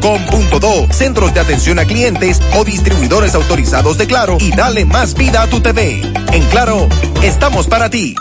[0.00, 5.42] claro.com.do, centros de atención a clientes o distribuidores autorizados de Claro y dale más vida
[5.42, 6.00] a tu TV.
[6.32, 6.88] En Claro,
[7.22, 8.14] estamos para ti.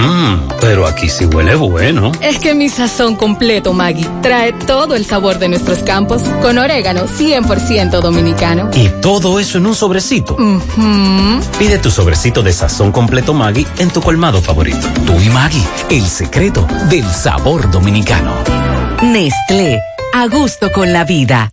[0.00, 2.12] Mmm, pero aquí sí huele bueno.
[2.20, 7.06] Es que mi sazón completo, Maggie, trae todo el sabor de nuestros campos con orégano
[7.06, 8.70] 100% dominicano.
[8.74, 10.36] Y todo eso en un sobrecito.
[11.58, 14.86] Pide tu sobrecito de sazón completo Maggie en tu colmado favorito.
[15.06, 18.32] Tú y Maggie, el secreto del sabor dominicano.
[19.02, 19.80] Nestlé,
[20.14, 21.52] a gusto con la vida.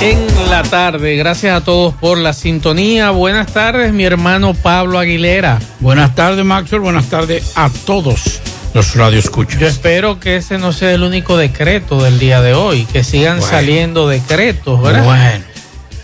[0.00, 0.18] en
[0.50, 1.16] la tarde.
[1.16, 3.10] Gracias a todos por la sintonía.
[3.10, 5.58] Buenas tardes, mi hermano Pablo Aguilera.
[5.80, 6.80] Buenas tardes, Maxwell.
[6.80, 8.40] Buenas tardes a todos
[8.72, 9.60] los radioescuchas.
[9.60, 13.38] Yo espero que ese no sea el único decreto del día de hoy, que sigan
[13.40, 13.50] Bueno.
[13.50, 15.04] saliendo decretos, ¿verdad?
[15.04, 15.44] Bueno,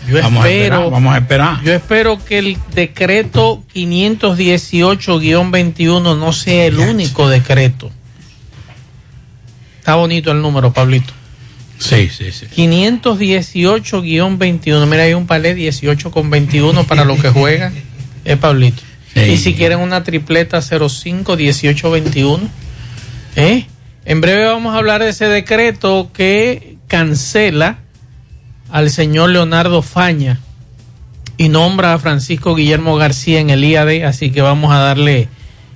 [0.07, 1.63] yo vamos a espero, esperar, vamos a esperar.
[1.63, 7.89] Yo espero que el decreto 518-21 no sea el único decreto.
[9.79, 11.13] Está bonito el número, Pablito.
[11.79, 12.47] Sí, sí, sí.
[12.55, 14.87] 518-21.
[14.87, 17.73] Mira, hay un palé 18 con 21 para los que juegan.
[18.25, 18.81] Es Pablito.
[19.13, 19.21] Sí.
[19.21, 22.39] Y si quieren una tripleta 05-18-21.
[23.35, 23.65] ¿Eh?
[24.05, 27.79] En breve vamos a hablar de ese decreto que cancela
[28.69, 30.39] al señor Leonardo Faña
[31.37, 34.05] y nombra a Francisco Guillermo García en el IAD.
[34.05, 35.27] Así que vamos a darle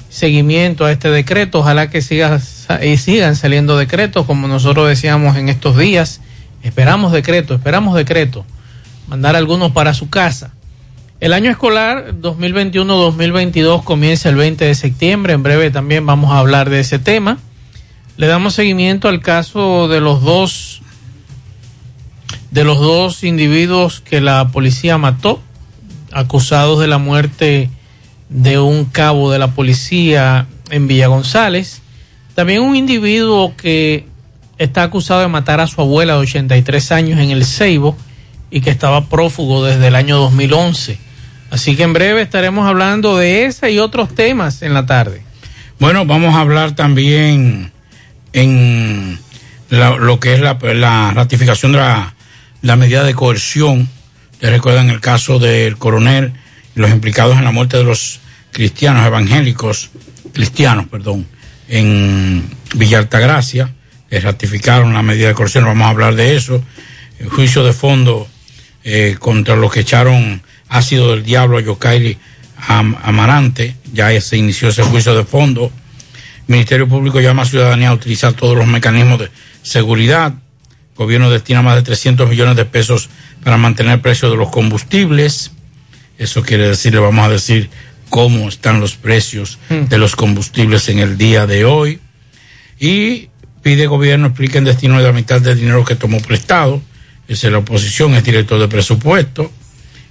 [0.09, 1.59] seguimiento a este decreto.
[1.59, 2.39] Ojalá que siga,
[2.83, 6.21] y sigan saliendo decretos, como nosotros decíamos en estos días.
[6.63, 8.45] Esperamos decreto, esperamos decreto.
[9.07, 10.53] Mandar algunos para su casa.
[11.19, 15.33] El año escolar 2021-2022 comienza el 20 de septiembre.
[15.33, 17.37] En breve también vamos a hablar de ese tema.
[18.17, 20.81] Le damos seguimiento al caso de los dos
[22.51, 25.41] de los dos individuos que la policía mató,
[26.11, 27.69] acusados de la muerte
[28.29, 31.80] de un cabo de la policía en Villa González.
[32.41, 34.07] También un individuo que
[34.57, 37.95] está acusado de matar a su abuela de 83 años en el Ceibo
[38.49, 40.97] y que estaba prófugo desde el año 2011.
[41.51, 45.21] Así que en breve estaremos hablando de ese y otros temas en la tarde.
[45.79, 47.71] Bueno, vamos a hablar también
[48.33, 49.19] en
[49.69, 52.15] la- lo que es la, ratificación de la,
[52.63, 53.87] la medida de coerción
[54.33, 56.33] Ustedes recuerdan el caso del coronel
[56.75, 58.19] y los implicados en la muerte de los
[58.51, 59.91] cristianos evangélicos,
[60.33, 61.27] cristianos, perdón,
[61.71, 62.43] en
[62.75, 63.73] Villa Altagracia,
[64.11, 66.61] ratificaron la medida de coerción, vamos a hablar de eso.
[67.29, 68.27] Juicio de fondo
[68.83, 72.17] eh, contra los que echaron ácido del diablo a Yokairi
[72.67, 75.71] Am- Amarante, ya se inició ese juicio de fondo.
[76.47, 79.29] El Ministerio Público llama a ciudadanía a utilizar todos los mecanismos de
[79.63, 80.33] seguridad.
[80.33, 83.09] El gobierno destina más de 300 millones de pesos
[83.45, 85.51] para mantener el precio de los combustibles.
[86.17, 87.69] Eso quiere decir, le vamos a decir
[88.11, 91.99] cómo están los precios de los combustibles en el día de hoy.
[92.79, 93.29] Y
[93.63, 96.81] pide gobierno explique en destino de la mitad del dinero que tomó prestado.
[97.27, 99.49] Es la oposición, es director de presupuesto.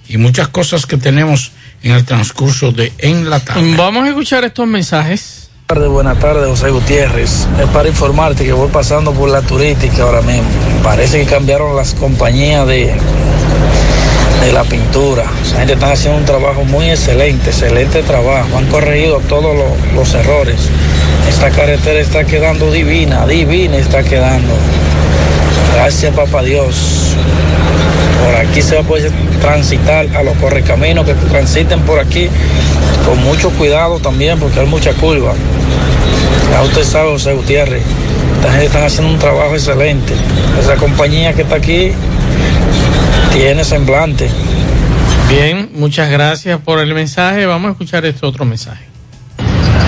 [0.09, 1.51] Y muchas cosas que tenemos
[1.83, 3.75] en el transcurso de En la tarde.
[3.77, 5.51] Vamos a escuchar estos mensajes.
[5.67, 7.47] tardes, buenas tardes, José Gutiérrez.
[7.61, 10.49] Es para informarte que voy pasando por la turística ahora mismo.
[10.83, 12.95] Parece que cambiaron las compañías de,
[14.41, 15.25] de la pintura.
[15.43, 18.57] Esa gente está haciendo un trabajo muy excelente, excelente trabajo.
[18.57, 20.69] Han corregido todos los, los errores.
[21.29, 24.53] Esta carretera está quedando divina, divina está quedando.
[25.75, 27.15] Gracias, papá Dios.
[28.23, 29.11] Por aquí se va a poder
[29.41, 32.29] transitar a los correcaminos que transiten por aquí
[33.05, 35.33] con mucho cuidado también porque hay mucha curva.
[36.51, 37.81] Ya usted sabe, José Gutiérrez,
[38.35, 40.13] esta gente está haciendo un trabajo excelente.
[40.59, 41.93] Esa compañía que está aquí
[43.31, 44.29] tiene semblante.
[45.29, 47.45] Bien, muchas gracias por el mensaje.
[47.45, 48.85] Vamos a escuchar este otro mensaje.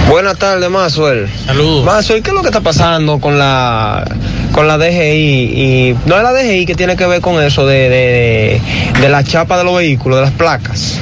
[0.09, 1.27] Buenas tardes, Maxwell.
[1.45, 1.85] Saludos.
[1.85, 4.05] Maxwell, ¿qué es lo que está pasando con la
[4.51, 4.93] con la DGI?
[4.93, 8.61] Y no es la DGI que tiene que ver con eso de, de,
[9.01, 10.99] de la chapa de los vehículos, de las placas.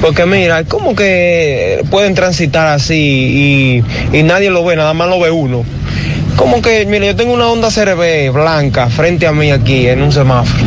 [0.00, 3.82] Porque mira, ¿cómo que pueden transitar así
[4.12, 5.64] y, y nadie lo ve, nada más lo ve uno?
[6.36, 10.12] Como que, mire, yo tengo una Honda CRB blanca frente a mí aquí en un
[10.12, 10.64] semáforo.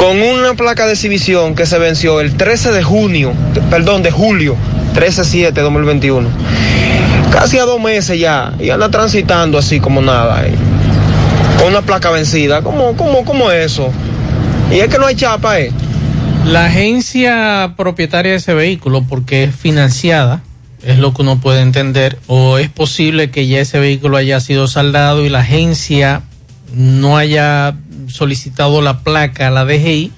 [0.00, 3.34] Con una placa de exhibición que se venció el 13 de junio,
[3.70, 4.56] perdón, de julio,
[4.94, 6.26] 13-7-2021
[7.30, 10.54] casi a dos meses ya y anda transitando así como nada eh.
[11.58, 13.90] con una placa vencida ¿cómo, cómo, cómo es eso?
[14.70, 15.70] y es que no hay chapa eh
[16.44, 20.42] La agencia propietaria de ese vehículo, porque es financiada,
[20.82, 24.66] es lo que uno puede entender, o es posible que ya ese vehículo haya sido
[24.66, 26.22] saldado y la agencia
[26.74, 27.74] no haya
[28.10, 30.12] solicitado la placa a la DGI,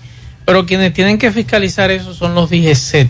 [0.44, 3.08] pero quienes tienen que fiscalizar eso son los DGCET.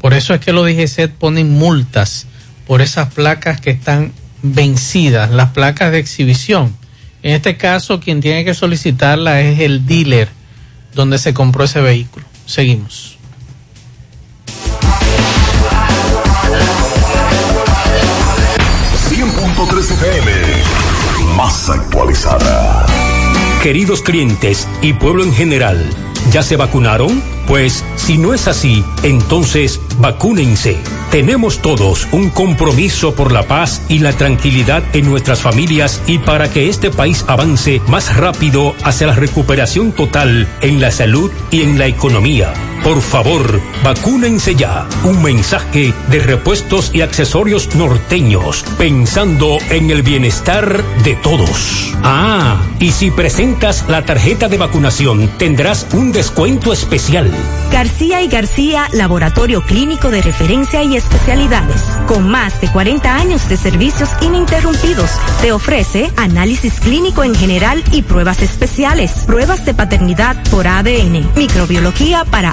[0.00, 2.26] Por eso es que los DGCET ponen multas
[2.66, 4.12] por esas placas que están
[4.42, 6.76] vencidas, las placas de exhibición.
[7.22, 10.28] En este caso, quien tiene que solicitarla es el dealer
[10.94, 12.24] donde se compró ese vehículo.
[12.46, 13.16] Seguimos.
[21.36, 23.05] Más actualizada.
[23.66, 25.90] Queridos clientes y pueblo en general,
[26.30, 27.20] ¿ya se vacunaron?
[27.48, 30.76] Pues si no es así, entonces vacúnense.
[31.10, 36.48] Tenemos todos un compromiso por la paz y la tranquilidad en nuestras familias y para
[36.48, 41.76] que este país avance más rápido hacia la recuperación total en la salud y en
[41.76, 42.52] la economía.
[42.86, 44.86] Por favor, vacúnense ya.
[45.02, 51.92] Un mensaje de repuestos y accesorios norteños, pensando en el bienestar de todos.
[52.04, 57.28] Ah, y si presentas la tarjeta de vacunación, tendrás un descuento especial.
[57.72, 61.82] García y García, laboratorio clínico de referencia y especialidades.
[62.06, 65.10] Con más de 40 años de servicios ininterrumpidos,
[65.42, 72.24] te ofrece análisis clínico en general y pruebas especiales, pruebas de paternidad por ADN, microbiología
[72.24, 72.52] para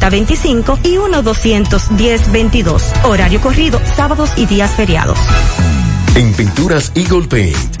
[0.01, 3.05] 809-575-9025 y 1-210-22.
[3.05, 5.17] Horario corrido, sábados y días feriados.
[6.15, 7.80] En Pinturas Eagle Paint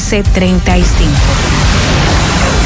[0.00, 2.65] 809-736-1335.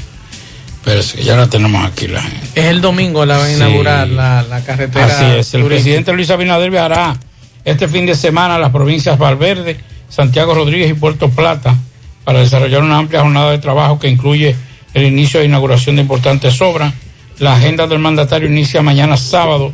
[0.78, 2.46] Espérese, que ya la tenemos aquí la gente.
[2.54, 3.54] Es el domingo la va a Sí.
[3.54, 5.04] inaugurar la, la carretera.
[5.06, 5.68] Así es, el turística.
[5.68, 7.16] presidente Luis Abinader viajará
[7.64, 11.76] este fin de semana a las provincias Valverde, Santiago Rodríguez y Puerto Plata
[12.24, 14.54] para desarrollar una amplia jornada de trabajo que incluye
[14.94, 16.92] el inicio e inauguración de importantes obras.
[17.38, 19.72] La agenda del mandatario inicia mañana sábado,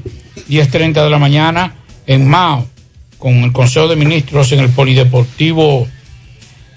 [0.51, 1.75] 10.30 de la mañana,
[2.07, 2.67] en Mao,
[3.19, 5.89] con el Consejo de Ministros en el Polideportivo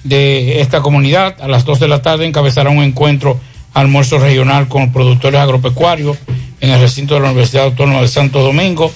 [0.06, 1.36] de esta comunidad.
[1.42, 3.38] A las 2 de la tarde encabezará un encuentro
[3.74, 6.18] almuerzo regional con productores agropecuarios
[6.62, 8.90] en el recinto de la Universidad Autónoma de Santo Domingo.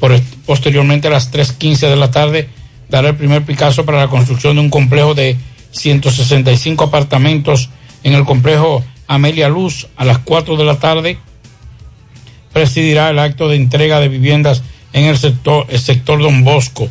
[0.00, 2.48] Por, posteriormente a las 3.15 de la tarde
[2.88, 5.36] dará el primer Picasso para la construcción de un complejo de
[5.72, 7.68] 165 apartamentos
[8.04, 9.88] en el complejo Amelia Luz.
[9.96, 11.18] A las 4 de la tarde
[12.52, 16.88] presidirá el acto de entrega de viviendas en el sector, el sector Don Bosco.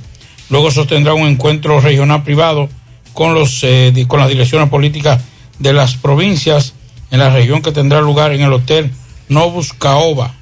[0.50, 2.70] Luego sostendrá un encuentro regional privado
[3.14, 5.22] con, los, eh, con las direcciones políticas
[5.60, 6.74] de las provincias
[7.12, 8.92] en la región que tendrá lugar en el Hotel
[9.30, 10.36] Novus Caoba.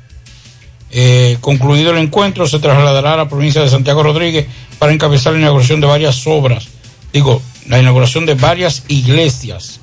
[0.91, 5.39] Eh, concluido el encuentro, se trasladará a la provincia de Santiago Rodríguez para encabezar la
[5.39, 6.67] inauguración de varias obras,
[7.11, 9.79] digo, la inauguración de varias iglesias.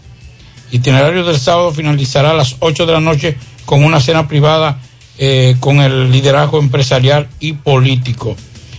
[0.72, 4.78] Itinerario del sábado finalizará a las 8 de la noche con una cena privada
[5.18, 8.36] eh, con el liderazgo empresarial y político.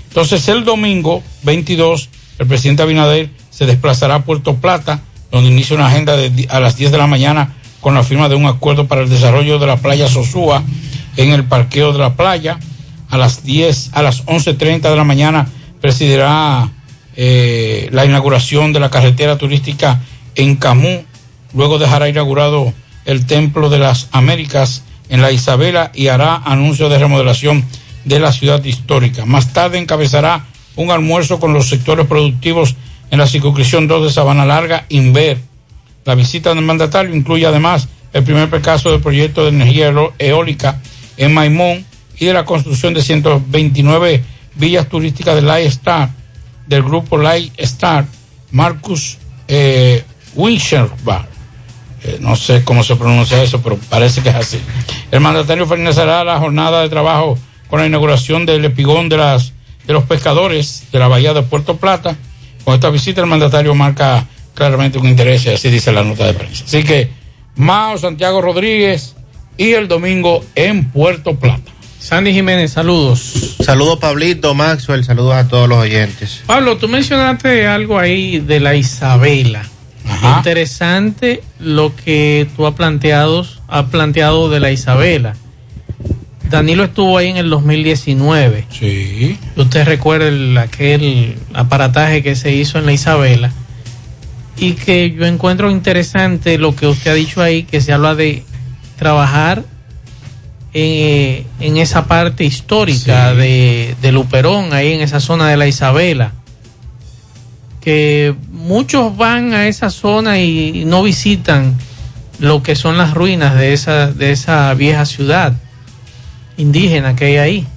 [0.08, 5.88] Entonces el domingo 22, el presidente Abinader se desplazará a Puerto Plata, donde inicia una
[5.88, 9.02] agenda de a las 10 de la mañana con la firma de un acuerdo para
[9.02, 10.64] el desarrollo de la playa Sosúa
[11.18, 12.60] en el parqueo de la playa.
[13.10, 15.48] A las 10, a las 11.30 de la mañana
[15.82, 16.70] presidirá
[17.16, 20.00] eh, la inauguración de la carretera turística
[20.36, 21.04] en Camú.
[21.54, 22.74] Luego dejará inaugurado
[23.06, 27.66] el Templo de las Américas en la Isabela y hará anuncio de remodelación
[28.06, 29.26] de la ciudad histórica.
[29.26, 32.76] Más tarde encabezará un almuerzo con los sectores productivos
[33.12, 35.38] en la circunscripción 2 de Sabana Larga, Inver.
[36.06, 40.82] La visita del mandatario incluye además el primer caso del proyecto de energía eólica
[41.18, 41.86] en Maimón
[42.18, 44.24] y de la construcción de 129
[44.56, 46.10] villas turísticas de Light Star,
[46.68, 48.06] del grupo Light Star,
[48.52, 49.18] Marcus
[49.48, 50.04] eh.
[52.04, 54.60] Eh, no sé cómo se pronuncia eso, pero parece que es así.
[55.12, 57.38] El mandatario finalizará la jornada de trabajo
[57.70, 59.54] con la inauguración del epigón de, las,
[59.86, 62.16] de los pescadores de la bahía de Puerto Plata.
[62.64, 66.66] Con esta visita el mandatario marca claramente un interés, así dice la nota de prensa.
[66.66, 67.10] Así que
[67.56, 69.16] Mao, Santiago Rodríguez
[69.58, 71.72] y el domingo en Puerto Plata.
[72.00, 73.56] Sandy Jiménez, saludos.
[73.64, 76.42] Saludos Pablito, Maxwell, saludos a todos los oyentes.
[76.48, 79.64] Pablo, tú mencionaste algo ahí de la Isabela.
[80.38, 85.36] Interesante lo que tú has planteado, has planteado de la Isabela.
[86.50, 88.66] Danilo estuvo ahí en el 2019.
[88.72, 89.38] Sí.
[89.56, 93.52] Usted recuerda el- aquel aparataje que se hizo en la Isabela.
[94.58, 98.44] Y que yo encuentro interesante lo que usted ha dicho ahí, que se habla de
[98.98, 99.64] trabajar
[100.74, 106.34] en, en esa parte histórica de, de Luperón, ahí en esa zona de la Isabela.
[107.80, 111.76] Que muchos van a esa zona y, no visitan
[112.40, 115.54] lo que son las ruinas de esa, de esa vieja ciudad
[116.58, 117.68] indígena que hay ahí.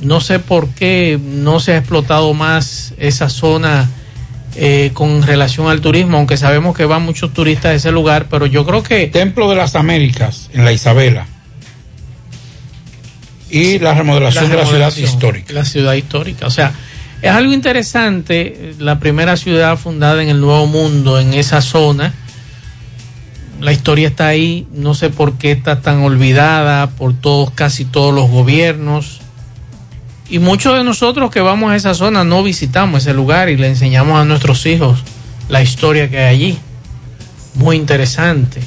[0.00, 3.88] No sé por qué no se ha explotado más esa zona
[4.56, 8.46] eh, con relación al turismo, aunque sabemos que van muchos turistas a ese lugar, pero
[8.46, 9.06] yo creo que...
[9.06, 11.26] Templo de las Américas en la Isabela.
[13.50, 15.52] Y la remodelación, de la ciudad remodelación, histórica.
[15.52, 16.46] La ciudad histórica.
[16.46, 16.72] O sea,
[17.24, 22.12] es algo interesante, la primera ciudad fundada en el Nuevo Mundo, en esa zona.
[23.62, 28.14] La historia está ahí, no sé por qué está tan olvidada por todos, casi todos
[28.14, 29.22] los gobiernos.
[30.28, 33.68] Y muchos de nosotros que vamos a esa zona no visitamos ese lugar y le
[33.68, 35.02] enseñamos a nuestros hijos
[35.48, 36.58] la historia que hay allí.
[37.54, 38.60] Muy interesante.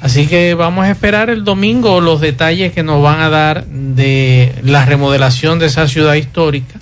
[0.00, 4.52] Así que vamos a esperar el domingo los detalles que nos van a dar de
[4.64, 6.80] la remodelación de esa ciudad histórica.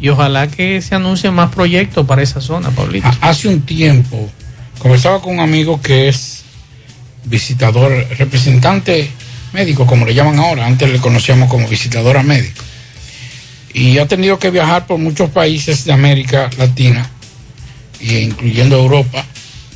[0.00, 3.06] Y ojalá que se anuncien más proyectos para esa zona, Pablito.
[3.08, 4.30] Ha- Hace un tiempo
[4.78, 6.42] conversaba con un amigo que es
[7.24, 9.10] visitador, representante
[9.52, 12.62] médico, como le llaman ahora, antes le conocíamos como visitadora médico.
[13.74, 17.10] Y ha tenido que viajar por muchos países de América Latina,
[18.00, 19.24] e incluyendo Europa,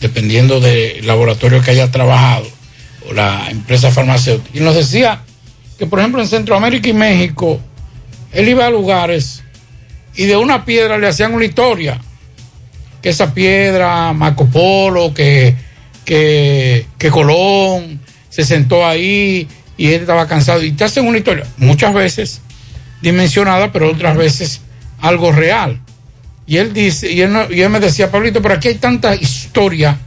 [0.00, 2.46] dependiendo del laboratorio que haya trabajado
[3.08, 4.56] o la empresa farmacéutica.
[4.56, 5.22] Y nos decía
[5.78, 7.60] que, por ejemplo, en Centroamérica y México,
[8.32, 9.42] él iba a lugares
[10.14, 12.00] y de una piedra le hacían una historia
[13.00, 15.54] que esa piedra, Marco Polo, que,
[16.04, 20.62] que, que Colón se sentó ahí y él estaba cansado.
[20.62, 22.40] Y te hacen una historia, muchas veces
[23.00, 24.60] dimensionada, pero otras veces
[25.00, 25.80] algo real.
[26.46, 29.98] Y él dice, y él, no- me decía, Pablito, pero aquí hay tanta historia,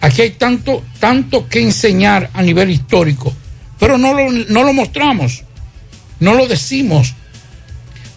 [0.00, 3.34] aquí hay tanto, tanto que enseñar a nivel histórico,
[3.78, 5.42] pero no lo, no lo mostramos,
[6.20, 7.14] no lo decimos,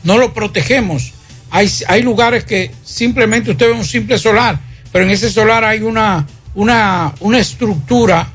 [0.03, 1.13] no lo protegemos.
[1.55, 4.59] Hay, hay lugares que simplemente usted ve un simple solar,
[4.91, 8.27] pero en ese solar hay una, una, una estructura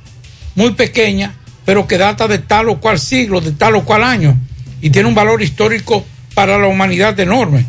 [0.55, 4.39] muy pequeña, pero que data de tal o cual siglo, de tal o cual año,
[4.81, 7.67] y tiene un valor histórico para la humanidad enorme.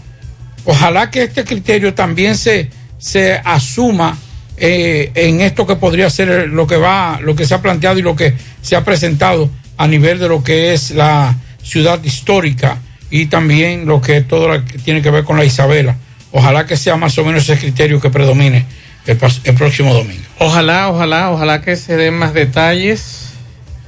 [0.65, 4.15] Ojalá que este criterio también se, se asuma
[4.55, 8.03] eh, en esto que podría ser lo que va, lo que se ha planteado y
[8.03, 12.77] lo que se ha presentado a nivel de lo que es la ciudad histórica
[13.11, 15.97] y también lo que todo lo que tiene que ver con la Isabela.
[16.31, 18.65] Ojalá que sea más o menos ese criterio que predomine
[19.07, 20.23] el, el próximo domingo.
[20.37, 23.31] Ojalá, ojalá, ojalá que se den más detalles.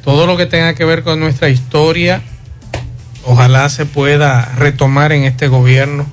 [0.04, 2.24] Todo lo que tenga que ver con nuestra historia,
[3.24, 6.08] ojalá se pueda retomar en este gobierno.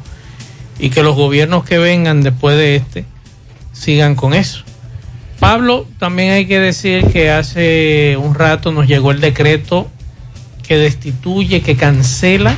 [0.78, 3.04] y que los gobiernos que vengan después de este
[3.72, 4.62] sigan con eso.
[5.40, 9.88] Pablo, también hay que decir que hace un rato nos llegó el decreto
[10.66, 12.56] que destituye, que cancela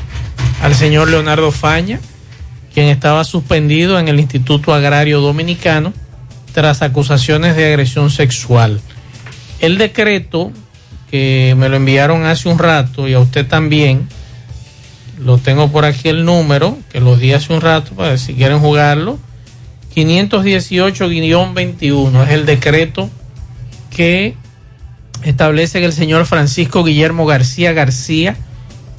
[0.60, 2.00] al señor Leonardo Faña,
[2.74, 5.92] quien estaba suspendido en el Instituto Agrario Dominicano
[6.52, 8.80] tras acusaciones de agresión sexual.
[9.60, 10.52] El decreto,
[11.10, 14.08] que me lo enviaron hace un rato y a usted también,
[15.18, 18.58] lo tengo por aquí el número, que lo di hace un rato para si quieren
[18.60, 19.18] jugarlo,
[19.94, 23.10] 518-21, es el decreto
[23.94, 24.34] que
[25.24, 28.36] establece que el señor Francisco Guillermo García García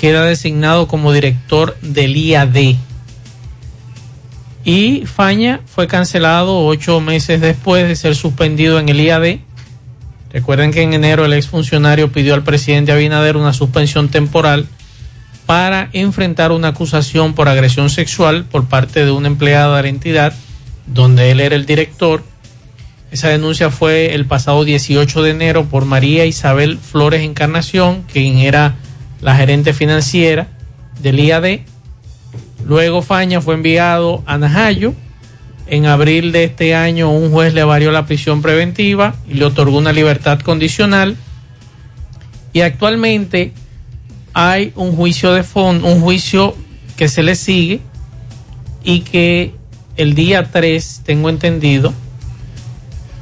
[0.01, 2.75] queda designado como director del IAD.
[4.65, 9.41] Y Faña fue cancelado ocho meses después de ser suspendido en el IAD.
[10.33, 14.65] Recuerden que en enero el exfuncionario pidió al presidente Abinader una suspensión temporal
[15.45, 20.33] para enfrentar una acusación por agresión sexual por parte de una empleada de la entidad
[20.87, 22.23] donde él era el director.
[23.11, 28.77] Esa denuncia fue el pasado 18 de enero por María Isabel Flores Encarnación, quien era
[29.21, 30.47] la gerente financiera
[31.01, 31.61] del IAD.
[32.65, 34.93] Luego Faña fue enviado a Najayo.
[35.67, 39.77] En abril de este año un juez le varió la prisión preventiva y le otorgó
[39.77, 41.15] una libertad condicional.
[42.53, 43.53] Y actualmente
[44.33, 46.55] hay un juicio de fondo, un juicio
[46.97, 47.79] que se le sigue
[48.83, 49.55] y que
[49.97, 51.93] el día 3, tengo entendido,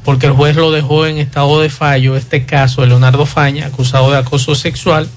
[0.05, 4.11] porque el juez lo dejó en estado de fallo, este caso de Leonardo Faña, acusado
[4.11, 5.07] de acoso sexual,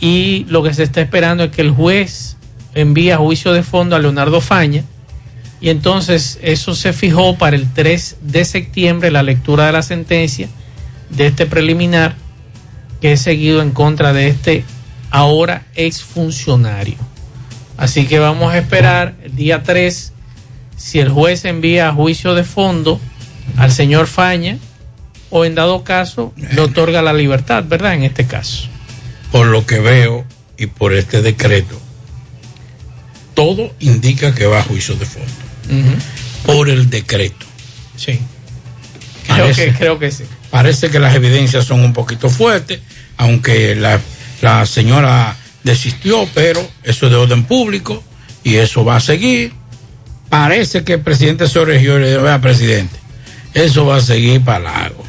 [0.00, 2.36] y lo que se está esperando es que el juez
[2.74, 4.84] envíe a juicio de fondo a Leonardo Faña,
[5.60, 10.48] y entonces eso se fijó para el 3 de septiembre, la lectura de la sentencia
[11.10, 12.14] de este preliminar
[13.00, 14.64] que es seguido en contra de este
[15.10, 16.96] ahora exfuncionario.
[17.76, 20.12] Así que vamos a esperar el día 3
[20.76, 23.00] si el juez envía a juicio de fondo
[23.56, 24.58] al señor Faña
[25.30, 27.94] o en dado caso le otorga la libertad, ¿verdad?
[27.94, 28.68] En este caso.
[29.32, 30.24] Por lo que veo
[30.58, 31.80] y por este decreto,
[33.34, 35.28] todo indica que va a juicio de fondo.
[36.44, 37.46] Por el decreto.
[37.96, 38.18] Sí.
[39.26, 40.24] Creo Parece- que, creo que sí.
[40.50, 42.80] Parece que las evidencias son un poquito fuertes,
[43.16, 44.00] aunque la,
[44.42, 48.02] la señora desistió, pero eso es de orden público
[48.42, 49.52] y eso va a seguir.
[50.28, 52.96] Parece que el presidente se origió y le dijo, vea, presidente,
[53.54, 55.04] eso va a seguir para largo.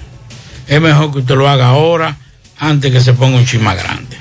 [0.67, 2.17] Es mejor que usted lo haga ahora
[2.61, 4.15] antes que se ponga un chisma grande.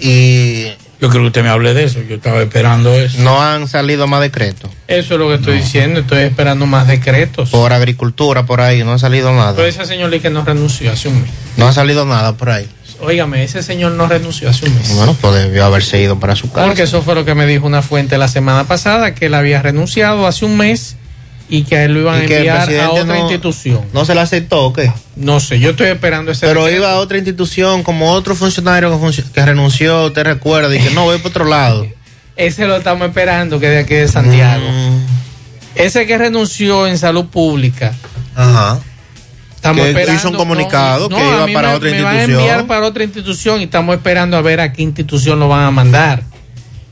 [0.00, 0.64] Y
[0.98, 3.18] yo creo que usted me hable de eso, yo estaba esperando eso.
[3.20, 4.70] No han salido más decretos.
[4.88, 7.50] Eso es lo que estoy diciendo, estoy esperando más decretos.
[7.50, 9.54] Por agricultura, por ahí, no ha salido nada.
[9.54, 11.30] Pero ese señor que no renunció hace un mes.
[11.58, 12.66] No ha salido nada por ahí.
[13.02, 14.94] Óigame, ese señor no renunció hace un mes.
[14.94, 16.66] Bueno, pues debió haberse ido para su casa.
[16.66, 19.60] Porque eso fue lo que me dijo una fuente la semana pasada, que él había
[19.60, 20.96] renunciado hace un mes
[21.50, 23.80] y que a él lo iban a enviar a otra no- institución.
[23.92, 24.90] ¿No se le aceptó o qué?
[25.16, 26.84] No sé, yo estoy esperando ese Pero decreto.
[26.84, 30.90] iba a otra institución como otro funcionario que, func- que renunció, usted recuerda, y que
[30.90, 31.86] no, voy para otro lado.
[32.36, 34.64] Ese lo estamos esperando, que de aquí de Santiago.
[34.66, 35.04] Mm.
[35.74, 37.92] Ese que renunció en salud pública.
[38.34, 38.78] Ajá.
[39.56, 40.14] Estamos Que esperando.
[40.18, 42.40] hizo un comunicado que iba para me- otra me van a institución.
[42.40, 45.70] enviar para otra institución y estamos esperando a ver a qué institución lo van a
[45.70, 46.22] mandar.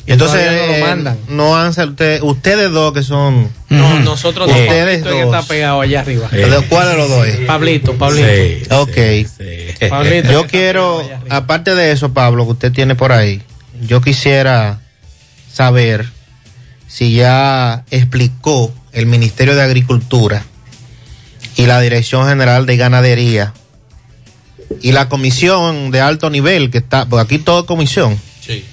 [0.09, 1.19] Y entonces no lo eh, mandan.
[1.29, 4.55] no han sal- usted- ustedes dos que son No, nosotros no.
[4.55, 5.35] ustedes es que dos.
[5.35, 6.29] está pegado allá arriba.
[6.29, 7.27] ¿De ¿Cuál de los dos?
[7.27, 7.37] es?
[7.41, 8.81] Pablito, Pablito.
[8.83, 8.97] ok.
[9.91, 13.43] Pablito, yo quiero, aparte de eso, Pablo, que usted tiene por ahí,
[13.83, 14.81] yo quisiera
[15.53, 16.07] saber
[16.87, 20.43] si ya explicó el Ministerio de Agricultura
[21.57, 23.53] y la Dirección General de Ganadería
[24.81, 28.65] y la comisión de alto nivel que está, porque aquí todo es comisión, Sí.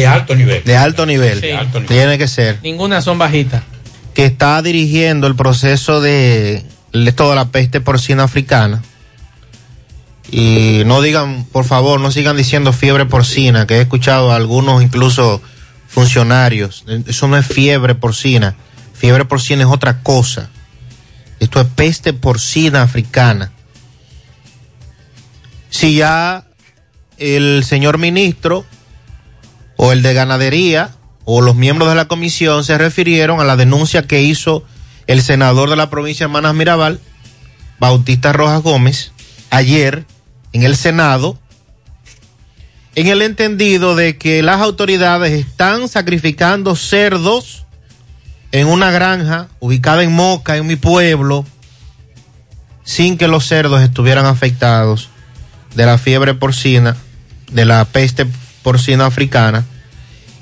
[0.00, 0.62] De alto nivel.
[0.64, 1.50] de alto nivel, Sí.
[1.50, 1.86] alto nivel.
[1.96, 3.62] tiene que ser, Ninguna son bajitas.
[4.14, 8.82] que está dirigiendo el proceso de de la peste porcina africana.
[10.30, 14.82] Y no digan, por favor, no sigan diciendo fiebre porcina, que he escuchado a algunos
[14.82, 15.40] incluso
[15.88, 16.84] funcionarios.
[17.06, 18.56] Eso no es fiebre porcina.
[18.94, 20.48] Fiebre porcina es otra cosa.
[21.38, 23.52] Esto es peste porcina africana.
[25.70, 26.44] Si ya
[27.18, 28.64] el señor ministro
[29.76, 30.90] o el de ganadería
[31.24, 34.64] o los miembros de la comisión se refirieron a la denuncia que hizo
[35.06, 37.00] el senador de la provincia de Manas Mirabal,
[37.78, 39.12] Bautista Rojas Gómez,
[39.50, 40.04] ayer
[40.52, 41.38] en el Senado,
[42.94, 47.66] en el entendido de que las autoridades están sacrificando cerdos
[48.52, 51.44] en una granja ubicada en Moca, en mi pueblo,
[52.84, 55.10] sin que los cerdos estuvieran afectados
[55.74, 56.96] de la fiebre porcina,
[57.50, 58.26] de la peste
[58.66, 59.64] porcina africana,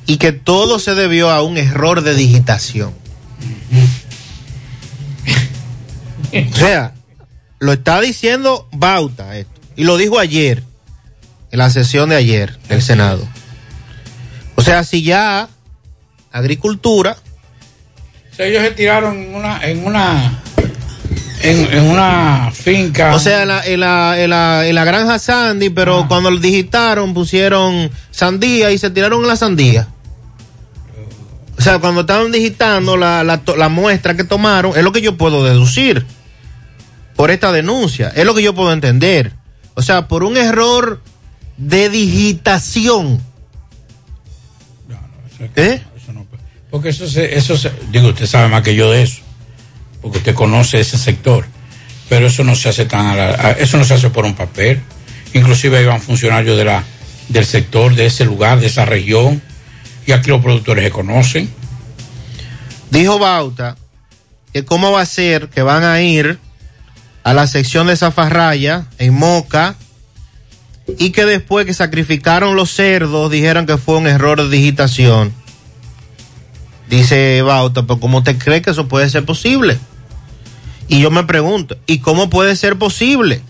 [0.07, 2.95] y que todo se debió a un error de digitación.
[6.33, 6.95] O sea,
[7.59, 10.63] lo está diciendo Bauta esto, y lo dijo ayer,
[11.51, 13.29] en la sesión de ayer del Senado.
[14.55, 15.51] O sea, si ya
[16.33, 17.19] agricultura...
[18.33, 19.63] O sea, ellos se tiraron en una...
[19.69, 20.41] En una
[21.43, 23.15] en, en una finca.
[23.15, 26.39] O sea, en la, en la, en la, en la granja Sandy, pero cuando lo
[26.39, 29.89] digitaron pusieron sandía y se tiraron la sandía.
[31.57, 35.01] O sea, cuando estaban digitando la, la, to- la muestra que tomaron, es lo que
[35.01, 36.05] yo puedo deducir
[37.15, 38.13] por esta denuncia.
[38.15, 39.33] Es lo que yo puedo entender.
[39.75, 41.01] O sea, por un error
[41.57, 43.21] de digitación.
[45.57, 45.81] ¿Eh?
[46.71, 49.23] Porque eso se, eso se, digo, usted sabe más que yo de eso,
[50.05, 51.47] porque usted conoce ese sector,
[52.11, 54.83] pero eso no se hace tan, a la- eso no se hace por un papel.
[55.33, 56.85] Inclusive iban funcionarios de la,
[57.31, 59.41] del sector, de ese lugar, de esa región,
[60.07, 61.51] y aquí los productores se conocen.
[62.91, 63.77] Dijo Bauta
[64.53, 66.39] que cómo va a ser que van a ir
[67.23, 69.75] a la sección de Zafarraya en Moca
[70.99, 75.33] y que después que sacrificaron los cerdos dijeron que fue un error de digitación.
[76.91, 79.79] Dice Bauta, pero ¿cómo te cree que eso puede ser posible?
[80.89, 83.41] Y yo me pregunto, ¿y cómo puede ser posible?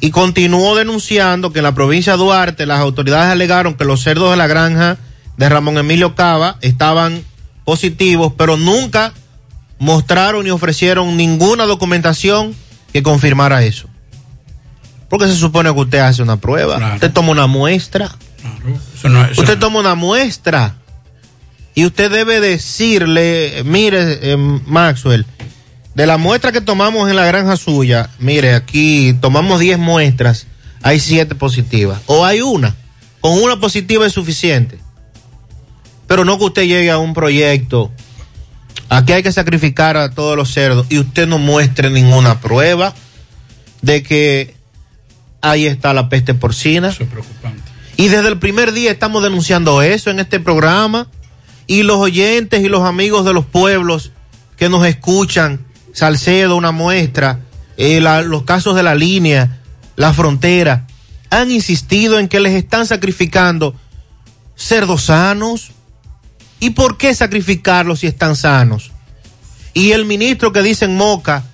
[0.00, 4.30] Y continuó denunciando que en la provincia de Duarte las autoridades alegaron que los cerdos
[4.30, 4.98] de la granja
[5.36, 7.24] de Ramón Emilio Cava estaban
[7.64, 9.12] positivos, pero nunca
[9.78, 12.54] mostraron ni ofrecieron ninguna documentación
[12.92, 13.88] que confirmara eso.
[15.08, 18.10] Porque se supone que usted hace una prueba, usted toma una muestra,
[18.94, 20.76] Eso no, eso usted toma una muestra
[21.74, 25.26] y usted debe decirle, mire, eh, Maxwell,
[25.94, 30.46] de la muestra que tomamos en la granja suya, mire, aquí tomamos 10 muestras,
[30.82, 32.74] hay 7 positivas, o hay una,
[33.20, 34.78] con una positiva es suficiente.
[36.06, 37.90] Pero no que usted llegue a un proyecto,
[38.88, 42.94] aquí hay que sacrificar a todos los cerdos y usted no muestre ninguna prueba
[43.82, 44.54] de que
[45.40, 46.88] ahí está la peste porcina.
[46.88, 47.62] Eso es preocupante.
[47.96, 51.08] Y desde el primer día estamos denunciando eso en este programa.
[51.66, 54.10] Y los oyentes y los amigos de los pueblos
[54.56, 55.63] que nos escuchan,
[55.94, 57.38] Salcedo, una muestra,
[57.78, 59.60] eh, los casos de la línea,
[59.96, 60.86] la frontera,
[61.30, 63.74] han insistido en que les están sacrificando
[64.56, 65.70] cerdos sanos.
[66.60, 68.90] ¿Y por qué sacrificarlos si están sanos?
[69.72, 71.44] Y el ministro que dice en Moca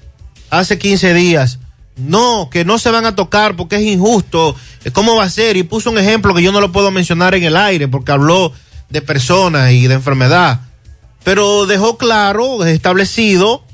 [0.50, 1.58] hace 15 días,
[1.96, 4.56] no, que no se van a tocar porque es injusto,
[4.92, 5.56] ¿cómo va a ser?
[5.56, 8.52] Y puso un ejemplo que yo no lo puedo mencionar en el aire porque habló
[8.88, 10.60] de personas y de enfermedad,
[11.24, 13.64] pero dejó claro, establecido,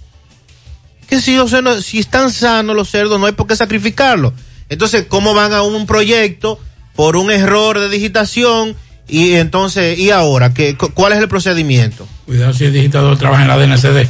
[1.07, 4.33] que si, los cerdos- si están sanos los cerdos no hay por qué sacrificarlos.
[4.69, 6.59] Entonces, ¿cómo van a un proyecto
[6.95, 8.75] por un error de digitación?
[9.09, 10.53] Y entonces, ¿y ahora?
[10.53, 12.09] ¿Qué, cu- ¿Cuál es el procedimiento?
[12.27, 14.09] Cuidado si el digitador trabaja en la DNCD.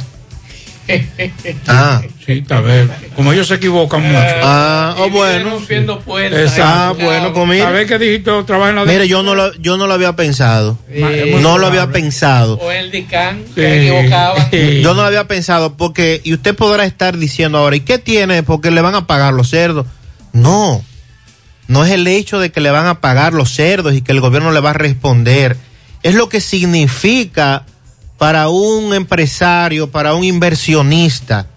[1.67, 2.01] Ah.
[2.25, 2.89] Sí, está bien.
[3.15, 4.19] Como ellos se equivocan mucho.
[4.43, 5.59] Ah, oh, bueno.
[6.03, 6.59] puertas.
[6.59, 7.63] Ah, bueno, pues mire.
[7.63, 10.15] A ver qué digitador trabaja en la Mire, yo no lo, yo no lo había
[10.15, 10.77] pensado.
[10.93, 11.01] Sí,
[11.41, 12.55] no lo había pensado.
[12.55, 14.49] O el DICAN, que se equivocaba.
[14.51, 18.43] Yo no lo había pensado porque, y usted podrá estar diciendo ahora, ¿y qué tiene?
[18.43, 19.85] Porque le van a pagar los cerdos.
[20.33, 20.83] No,
[21.67, 24.21] no es el hecho de que le van a pagar los cerdos y que el
[24.21, 25.57] gobierno le va a responder.
[26.03, 27.65] Es lo que significa
[28.17, 31.47] para un empresario, para un inversionista,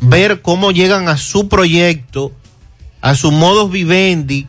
[0.00, 2.32] ver cómo llegan a su proyecto,
[3.00, 4.48] a su modus vivendi,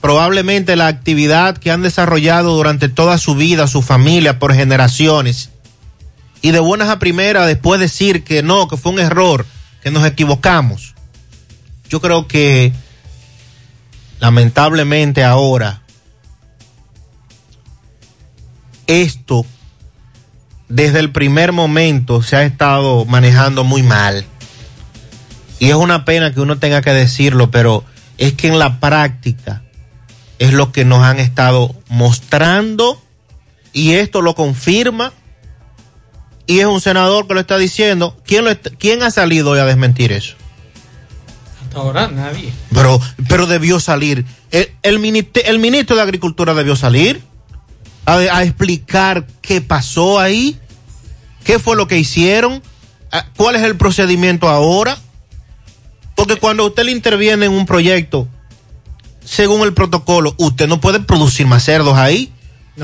[0.00, 5.50] probablemente la actividad que han desarrollado durante toda su vida, su familia, por generaciones.
[6.42, 9.46] Y de buenas a primeras, después decir que no, que fue un error,
[9.82, 10.94] que nos equivocamos.
[11.88, 12.72] Yo creo que
[14.18, 15.82] lamentablemente ahora
[18.86, 19.46] esto
[20.74, 24.24] desde el primer momento se ha estado manejando muy mal.
[25.58, 27.84] Y es una pena que uno tenga que decirlo, pero
[28.18, 29.62] es que en la práctica
[30.38, 33.00] es lo que nos han estado mostrando
[33.72, 35.12] y esto lo confirma
[36.46, 38.16] y es un senador que lo está diciendo.
[38.26, 40.34] ¿Quién, lo está- quién ha salido hoy a desmentir eso?
[41.64, 42.52] Hasta ahora nadie.
[42.74, 44.24] Pero, pero debió salir.
[44.50, 47.22] El, el, ministe- el ministro de Agricultura debió salir
[48.04, 50.58] a, a explicar qué pasó ahí,
[51.44, 52.62] qué fue lo que hicieron,
[53.10, 54.96] a- cuál es el procedimiento ahora.
[56.14, 58.28] Porque cuando usted le interviene en un proyecto,
[59.24, 62.32] según el protocolo, usted no puede producir más cerdos ahí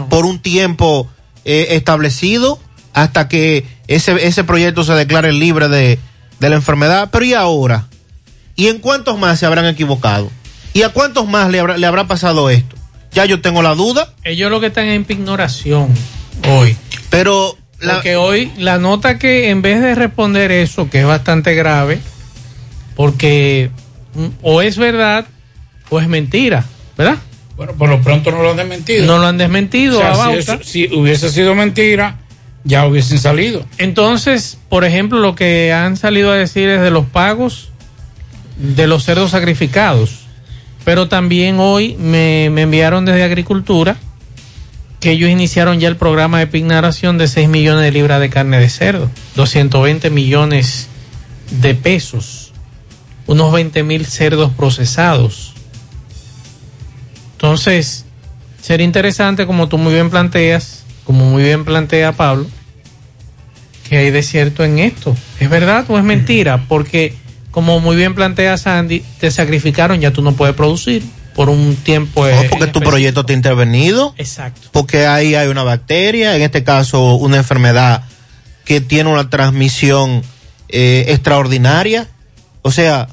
[0.09, 1.09] por un tiempo
[1.45, 2.59] eh, establecido
[2.95, 5.99] hasta que ese, ese proyecto se declare libre de,
[6.41, 7.11] de la enfermedad.
[7.13, 7.87] Pero ¿y ahora?
[8.57, 10.31] ¿Y en cuántos más se habrán equivocado?
[10.73, 12.77] ¿Y a cuántos más le habrá, le habrá pasado esto?
[13.13, 14.15] Ya yo tengo la duda.
[14.25, 15.89] Ellos lo que están en ignoración
[16.49, 16.77] hoy.
[17.11, 22.01] Pero Porque hoy la nota que en vez de responder eso, que es bastante grave,
[22.97, 23.71] porque
[24.15, 25.27] mm, o es verdad
[25.91, 26.65] o es mentira,
[26.97, 27.19] ¿verdad?
[27.57, 29.07] Bueno, por lo pronto no lo han desmentido.
[29.07, 32.19] No lo han desmentido O sea, si, eso- si hubiese sido mentira,
[32.65, 33.65] ya hubiesen salido.
[33.79, 37.71] Entonces, por ejemplo, lo que han salido a decir es de los pagos
[38.57, 40.21] de los cerdos sacrificados.
[40.85, 43.97] Pero también hoy me, me enviaron desde Agricultura
[45.01, 48.59] que ellos iniciaron ya el programa de pignoración de 6 millones de libras de carne
[48.59, 50.89] de cerdo, 220 millones
[51.51, 52.53] de pesos,
[53.27, 55.55] unos 20 mil cerdos procesados.
[57.33, 58.07] Entonces,
[58.61, 62.47] sería interesante, como tú muy bien planteas, como muy bien plantea Pablo,
[63.89, 65.17] que hay de cierto en esto.
[65.39, 66.65] ¿Es verdad o es mentira?
[66.69, 67.15] Porque,
[67.53, 71.05] como muy bien plantea Sandy, te sacrificaron, ya tú no puedes producir
[71.39, 72.23] por un tiempo.
[72.23, 74.13] No, eh, porque tu proyecto te ha intervenido.
[74.19, 74.71] Exacto.
[74.73, 78.03] Porque ahí hay una bacteria, en este caso una enfermedad
[78.65, 80.25] que tiene una transmisión
[80.69, 82.09] eh, extraordinaria.
[82.63, 83.07] O sea,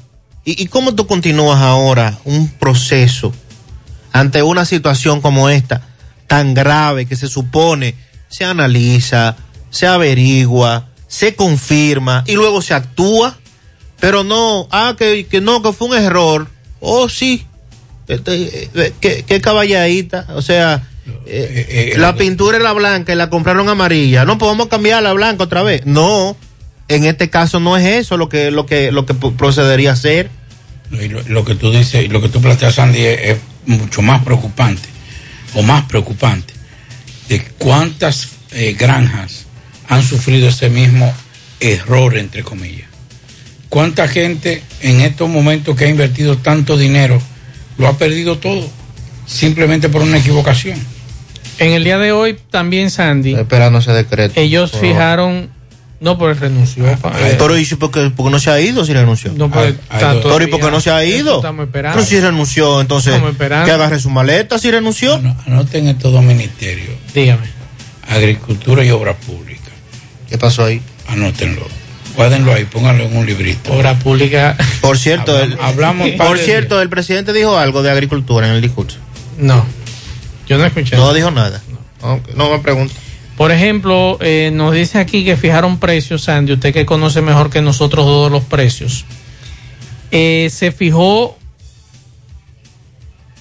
[0.44, 3.32] ¿y, ¿y cómo tú continúas ahora un proceso
[4.10, 5.82] ante una situación como esta,
[6.26, 7.94] tan grave que se supone
[8.28, 9.36] se analiza,
[9.70, 13.38] se averigua, se confirma y luego se actúa?
[14.00, 16.48] Pero no, ah, que, que no, que fue un error.
[16.80, 17.45] Oh, sí.
[18.08, 20.26] Este, eh, qué, qué caballadita.
[20.34, 20.88] O sea,
[21.26, 24.24] eh, la pintura era blanca y la compraron amarilla.
[24.24, 25.86] No podemos cambiar la blanca otra vez.
[25.86, 26.36] No,
[26.88, 30.30] en este caso no es eso lo que, lo que, lo que procedería a.
[30.90, 34.22] Y lo, lo que tú dices lo que tú planteas, Sandy, es, es mucho más
[34.22, 34.88] preocupante,
[35.54, 36.54] o más preocupante,
[37.28, 39.46] de cuántas eh, granjas
[39.88, 41.12] han sufrido ese mismo
[41.60, 42.88] error, entre comillas.
[43.68, 47.20] Cuánta gente en estos momentos que ha invertido tanto dinero
[47.78, 48.68] lo ha perdido todo,
[49.26, 50.78] simplemente por una equivocación.
[51.58, 54.38] En el día de hoy también, Sandy, Esperando ese decreto.
[54.38, 55.48] ellos Por- fijaron,
[56.00, 56.84] no, pero renunció.
[57.00, 59.32] pa- eh, Pero ¿y si por qué, por qué no se ha ido si renunció?
[59.32, 61.36] No, pues, Pero ¿y por qué todavía- no se ha ido?
[61.36, 61.96] estamos esperando.
[61.96, 63.64] Pero si renunció, entonces Estamos esperando.
[63.66, 65.14] que agarre su maleta si renunció.
[65.46, 66.90] Anoten estos dos ministerios.
[67.14, 67.46] Dígame.
[68.08, 69.72] Agricultura y Obras Públicas.
[70.28, 70.80] ¿Qué pasó ahí?
[71.08, 71.66] Anótenlo.
[72.16, 73.72] Guárdenlo ahí, pónganlo en un librito.
[73.72, 74.56] Obra pública.
[74.80, 78.54] Por cierto, Hablamos- el, hablamos por de cierto, el presidente dijo algo de agricultura en
[78.54, 78.98] el discurso.
[79.38, 79.64] No,
[80.48, 80.96] yo no escuché.
[80.96, 81.62] No dijo nada.
[82.34, 82.94] No me pregunto.
[83.36, 87.60] Por ejemplo, eh, nos dice aquí que fijaron precios, Sandy, usted que conoce mejor que
[87.60, 89.04] nosotros todos los precios.
[90.10, 91.36] Eh, se fijó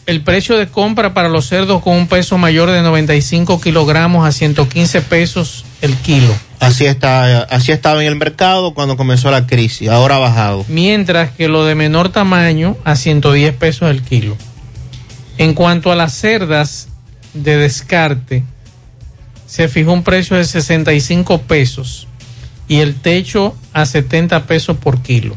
[0.05, 4.31] el precio de compra para los cerdos con un peso mayor de 95 kilogramos a
[4.31, 6.33] 115 pesos el kilo.
[6.59, 9.89] Así está, así estaba en el mercado cuando comenzó la crisis.
[9.89, 10.65] Ahora ha bajado.
[10.67, 14.37] mientras que lo de menor tamaño a 110 pesos el kilo.
[15.37, 16.87] En cuanto a las cerdas
[17.33, 18.43] de descarte,
[19.47, 22.07] se fijó un precio de 65 pesos
[22.67, 25.35] y el techo a 70 pesos por kilo.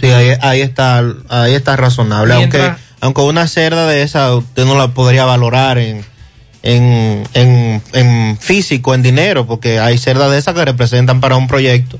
[0.00, 2.34] Sí, ahí, ahí está, ahí está razonable.
[2.36, 6.04] Mientras- Aunque, aunque una cerda de esa usted no la podría valorar en,
[6.62, 11.48] en, en, en físico, en dinero, porque hay cerdas de esas que representan para un
[11.48, 11.98] proyecto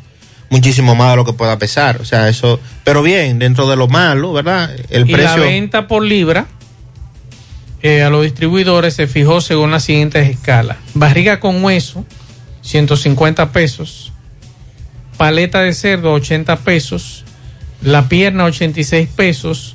[0.53, 2.01] muchísimo más de lo que pueda pesar.
[2.01, 4.71] O sea, eso, pero bien, dentro de lo malo, ¿verdad?
[4.91, 6.47] El y la venta por libra
[7.83, 10.77] eh, a los distribuidores se fijó según las siguientes escalas.
[10.93, 12.05] Barriga con hueso,
[12.61, 14.13] 150 pesos.
[15.17, 17.25] Paleta de cerdo, 80 pesos.
[17.81, 19.75] La pierna, 86 pesos.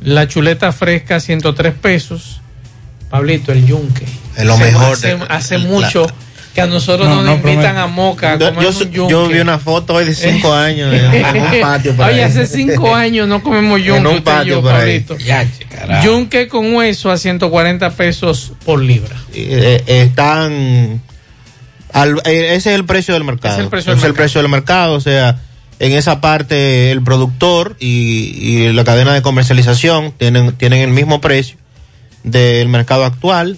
[0.00, 2.40] La chuleta fresca, 103 pesos.
[3.10, 4.06] Pablito, el yunque.
[4.36, 6.06] Es lo Hace- mejor Hace, de- hace la- mucho
[6.54, 7.78] que a nosotros No, nos no, invitan prometo.
[7.80, 9.10] a Moca a Yo- yo, un yunque.
[9.12, 12.20] yo vi una foto hoy de cinco años en, un patio por Oye, ahí.
[12.30, 14.00] hace cinco años no comemos yunque.
[14.10, 15.04] En un patio yo, ahí.
[15.24, 16.04] Ya, carajo.
[16.04, 19.16] Yunque con hueso a 140 pesos por libra.
[19.32, 21.00] eh, están
[21.92, 23.54] al- eh, ese es el precio del mercado.
[23.54, 25.38] Es el precio del Ese es el precio del mercado, o sea,
[25.78, 27.88] en esa parte el productor y,
[28.38, 31.56] y la cadena de comercialización tienen, tienen el mismo precio
[32.24, 33.56] del mercado actual.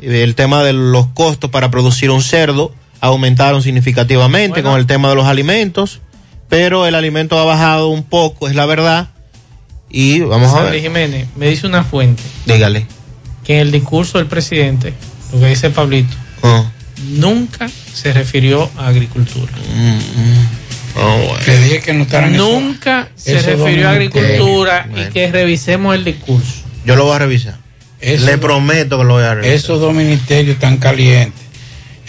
[0.00, 4.70] El tema de los costos para producir un cerdo aumentaron significativamente Bueno.
[4.70, 6.00] con el tema de los alimentos,
[6.48, 9.08] pero el alimento ha bajado un poco, es la verdad.
[9.90, 10.80] Y vamos a ver.
[10.80, 12.86] Jiménez, me dice una fuente Dígale.
[13.44, 14.92] que en el discurso del presidente,
[15.32, 16.64] lo que dice Pablito, Ah.
[17.10, 19.52] nunca se refirió a agricultura.
[21.44, 25.10] Que dije que no estarán Nunca se eso refirió a agricultura y Bueno.
[25.12, 26.62] que revisemos el discurso.
[26.84, 27.56] Yo lo voy a revisar.
[28.00, 29.54] Eso- Le prometo que lo voy a revisar.
[29.54, 31.42] Esos dos ministerios tan calientes.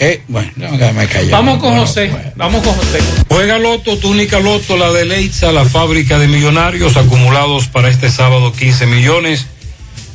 [0.02, 1.32] Eh, bueno, déjame callado.
[1.32, 3.00] Vamos con Bueno, José, vamos con José.
[3.28, 8.54] Juega Loto, túnica Loto, la de Leitza, la fábrica de millonarios acumulados para este sábado
[8.54, 9.48] 15 millones.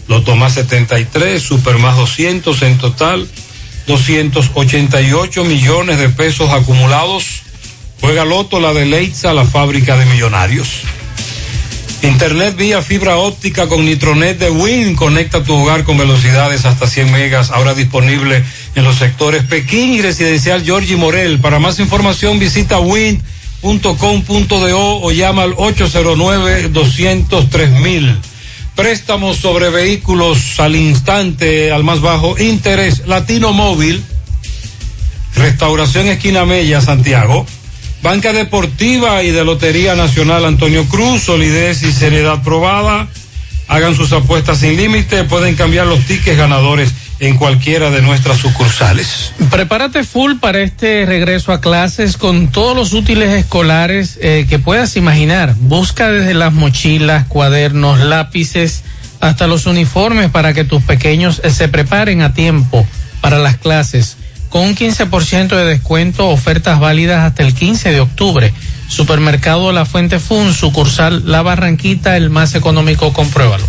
[0.09, 3.29] Loto más 73, Super más 200, en total
[3.87, 7.43] 288 millones de pesos acumulados.
[8.01, 10.69] Juega Loto, la de Leitza, la fábrica de millonarios.
[12.05, 14.95] Internet vía fibra óptica con Nitronet de Win.
[14.95, 17.51] Conecta tu hogar con velocidades hasta 100 megas.
[17.51, 18.45] Ahora disponible
[18.75, 21.41] en los sectores Pekín y Residencial Georgie Morel.
[21.41, 23.23] Para más información visita win.com.do
[25.03, 28.19] o llama al 809-203
[28.77, 33.07] Préstamos sobre vehículos al instante, al más bajo interés.
[33.07, 34.05] Latino Móvil.
[35.37, 37.47] Restauración Esquina Mella, Santiago.
[38.05, 43.09] Banca Deportiva y de Lotería Nacional Antonio Cruz, solidez y seriedad probada.
[43.67, 49.33] Hagan sus apuestas sin límite, pueden cambiar los tickets ganadores en cualquiera de nuestras sucursales.
[49.51, 54.99] Prepárate full para este regreso a clases con todos los útiles escolares eh, que puedas
[54.99, 55.55] imaginar.
[55.59, 58.85] Busca desde las mochilas, cuadernos, lápices,
[59.21, 62.87] hasta los uniformes para que tus pequeños eh, se preparen a tiempo
[63.23, 64.19] para las clases
[64.55, 68.55] con un 15% de descuento, ofertas válidas hasta el 15 de octubre.
[68.87, 73.67] Supermercado La Fuente Fun, sucursal La Barranquita, el más económico, compruébalo.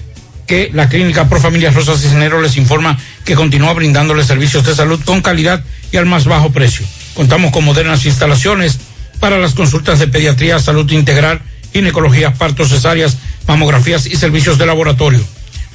[0.47, 5.01] que la Clínica Pro Familia Rosa Cisneros les informa que continúa brindándoles servicios de salud
[5.03, 5.61] con calidad
[5.91, 6.85] y al más bajo precio.
[7.15, 8.79] Contamos con modernas instalaciones
[9.19, 11.41] para las consultas de pediatría, salud integral,
[11.73, 15.19] ginecología, partos cesáreas, mamografías y servicios de laboratorio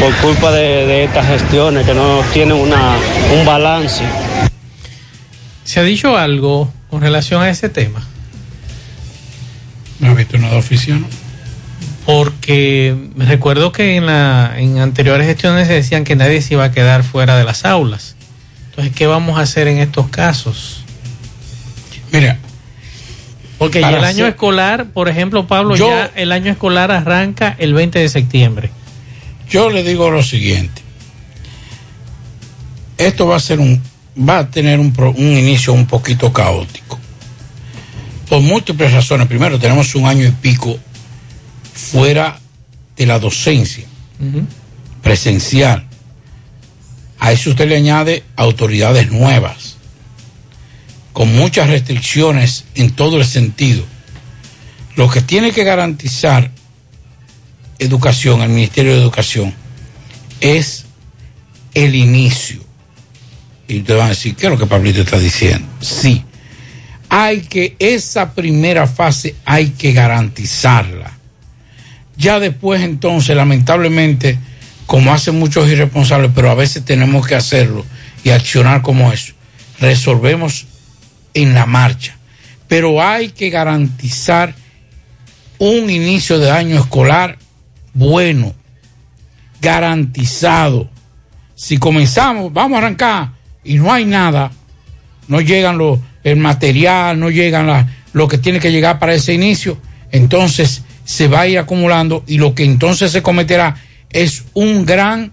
[0.00, 2.96] por culpa de, estas gestiones que no tienen una,
[3.38, 4.02] un balance.
[5.64, 8.02] ¿Se ha dicho algo con relación a ese tema?
[9.98, 11.04] No he visto nada oficial
[12.06, 16.72] porque recuerdo que en, la, en anteriores gestiones se decían que nadie se iba a
[16.72, 18.16] quedar fuera de las aulas.
[18.70, 20.84] Entonces, ¿qué vamos a hacer en estos casos?
[22.12, 22.38] Mira,
[23.58, 27.74] Porque ya el año escolar, por ejemplo, Pablo, Yo- ya el año escolar arranca el
[27.74, 28.70] 20 de septiembre.
[29.48, 30.82] Yo le digo lo siguiente.
[32.98, 33.80] Esto va a ser un,
[34.16, 36.98] va a tener un inicio un poquito caótico.
[38.28, 39.26] Por múltiples razones.
[39.26, 40.78] Primero, tenemos un año y pico
[41.80, 42.38] fuera
[42.96, 43.84] de la docencia
[45.02, 45.86] presencial.
[47.18, 49.76] A eso usted le añade autoridades nuevas,
[51.12, 53.84] con muchas restricciones en todo el sentido.
[54.96, 56.50] Lo que tiene que garantizar
[57.78, 59.54] educación, el Ministerio de Educación,
[60.40, 60.84] es
[61.74, 62.60] el inicio.
[63.68, 65.66] Y ustedes van a decir, ¿qué es lo que Pablito está diciendo?
[65.80, 66.24] Sí,
[67.08, 71.19] hay que, esa primera fase hay que garantizarla.
[72.20, 74.38] Ya después entonces, lamentablemente,
[74.84, 77.86] como hacen muchos irresponsables, pero a veces tenemos que hacerlo
[78.22, 79.32] y accionar como eso,
[79.78, 80.66] resolvemos
[81.32, 82.18] en la marcha.
[82.68, 84.54] Pero hay que garantizar
[85.58, 87.38] un inicio de año escolar
[87.94, 88.54] bueno,
[89.62, 90.90] garantizado.
[91.54, 93.30] Si comenzamos, vamos a arrancar
[93.64, 94.52] y no hay nada,
[95.26, 99.78] no llegan los, el material, no llegan lo que tiene que llegar para ese inicio,
[100.12, 103.74] entonces se va a ir acumulando y lo que entonces se cometerá
[104.10, 105.32] es un gran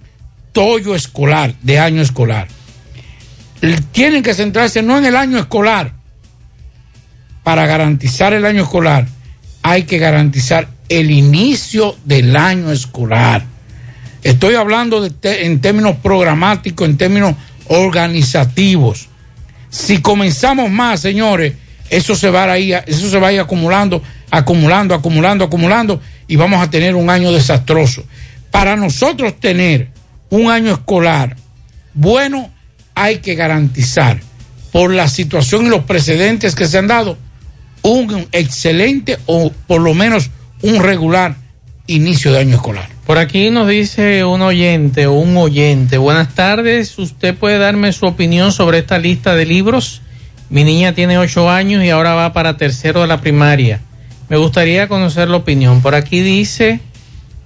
[0.52, 2.48] tollo escolar, de año escolar.
[3.92, 5.94] Tienen que centrarse no en el año escolar,
[7.44, 9.08] para garantizar el año escolar,
[9.62, 13.46] hay que garantizar el inicio del año escolar.
[14.24, 17.36] Estoy hablando en términos programáticos, en términos
[17.68, 19.10] organizativos.
[19.70, 21.54] Si comenzamos más, señores,
[21.92, 24.02] eso se va eso se va a ir acumulando,
[24.32, 28.04] acumulando, acumulando, acumulando, y vamos a tener un año desastroso.
[28.52, 29.90] Para nosotros tener
[30.30, 31.36] un año escolar
[32.00, 32.52] bueno,
[32.94, 34.20] hay que garantizar,
[34.72, 37.18] por la situación y los precedentes que se han dado,
[37.82, 40.30] un excelente o por lo menos
[40.62, 41.36] un regular
[41.88, 42.88] inicio de año escolar.
[43.08, 45.98] Por aquí nos dice un oyente o un oyente.
[45.98, 50.04] Buenas tardes, ¿usted puede darme su opinión sobre esta lista de libros?
[50.52, 53.82] Mi niña tiene ocho años y ahora va para tercero de la primaria.
[54.30, 55.82] Me gustaría conocer la opinión.
[55.82, 56.80] Por aquí dice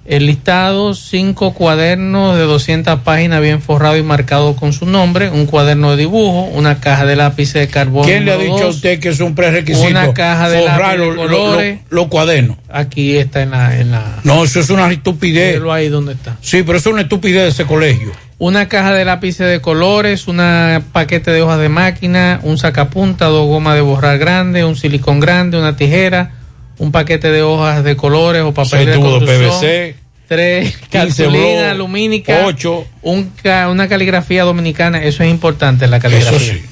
[0.04, 5.46] el listado, cinco cuadernos de 200 páginas bien forrado y marcado con su nombre, un
[5.46, 8.04] cuaderno de dibujo, una caja de lápices de carbón.
[8.04, 9.86] ¿Quién le ha dicho a usted que es un prerequisito?
[9.88, 11.78] Una caja de forrar lápiz de lo- lo- colores.
[11.88, 12.56] lo- los cuadernos.
[12.68, 13.78] Aquí está en la...
[13.78, 15.52] En la No, eso es una estupidez.
[15.54, 16.36] Míralo ahí donde está.
[16.40, 18.10] Sí, pero eso es una estupidez de ese colegio.
[18.38, 20.42] Una caja de lápices de colores, un
[20.90, 25.58] paquete de hojas de máquina, un sacapunta, dos gomas de borrar grande, un silicón grande,
[25.60, 26.32] una tijera,
[26.78, 29.96] un paquete de hojas de colores o papel de construcción, PVC,
[30.28, 32.86] tres 15 cartulina lumínica, ocho.
[33.02, 33.32] un
[33.70, 36.38] una caligrafía dominicana, eso es importante la caligrafía.
[36.38, 36.62] Eso sí.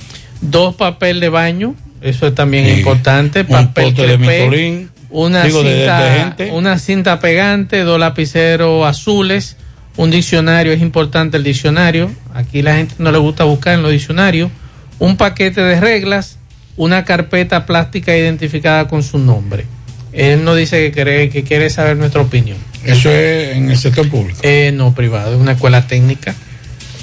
[0.41, 2.73] Dos papel de baño, eso es también Sí.
[2.79, 9.57] importante, papel de Michelin, una digo, de cinta, una cinta pegante, dos lapiceros azules,
[9.97, 13.93] un diccionario, es importante el diccionario, aquí la gente no le gusta buscar en los
[13.93, 14.51] diccionarios,
[14.99, 16.39] un paquete de reglas,
[16.77, 19.67] una carpeta plástica identificada con su nombre.
[20.13, 22.59] Él nos dice que quiere, que quiere saber nuestra opinión.
[22.85, 24.39] Eso es en el sector público.
[24.43, 26.35] Eh, no, privado, es una escuela técnica.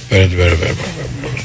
[0.10, 0.72] Espérate, espérate,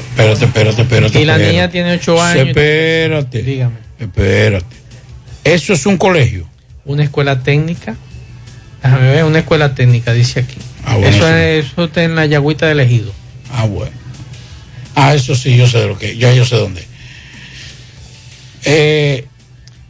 [0.09, 1.21] espérate, espérate, espérate.
[1.21, 1.51] Y la espérate.
[1.51, 2.47] niña tiene ocho años.
[2.47, 3.43] Espérate.
[3.43, 3.75] Dígame.
[3.99, 4.75] Espérate.
[5.43, 6.47] Eso es un colegio.
[6.85, 7.95] Una escuela técnica.
[8.81, 10.57] Déjame ver, una escuela técnica, dice aquí.
[10.85, 13.13] Ah, bueno, eso, es, eso está en la Yagüita de Ejido.
[13.51, 13.91] Ah, bueno.
[14.95, 16.83] Ah, eso sí, yo sé de lo que, ya yo sé dónde.
[18.65, 19.25] Eh,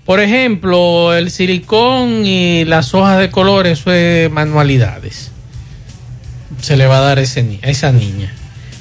[0.06, 5.32] Por ejemplo, el silicón y las hojas de color, eso es manualidades.
[6.62, 8.34] Se le va a dar ese a esa niña.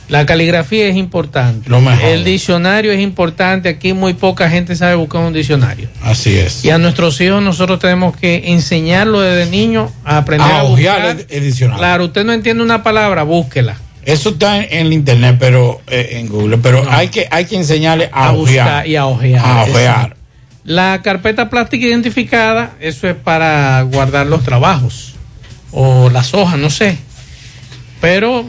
[0.08, 1.70] La caligrafía es importante.
[1.70, 2.10] No me jodas.
[2.10, 3.68] el diccionario es importante.
[3.70, 5.88] Aquí muy poca gente sabe buscar un diccionario.
[6.02, 6.64] así es.
[6.64, 11.06] Y a nuestros hijos nosotros tenemos que enseñarlo desde niño a aprender A a, buscar.
[11.06, 11.78] el- el diccionario.
[11.78, 13.76] Claro, usted no entiende una palabra, búsquela.
[14.04, 17.56] Eso está en, en el internet, pero eh, en Google, pero hay que hay que
[17.56, 18.64] enseñarle a, A ojear.
[18.66, 19.44] buscar y a ojear.
[19.44, 20.16] A ojear.
[20.64, 25.14] La carpeta plástica identificada, eso es para guardar los trabajos
[25.72, 26.98] o las hojas, no sé.
[28.00, 28.44] Pero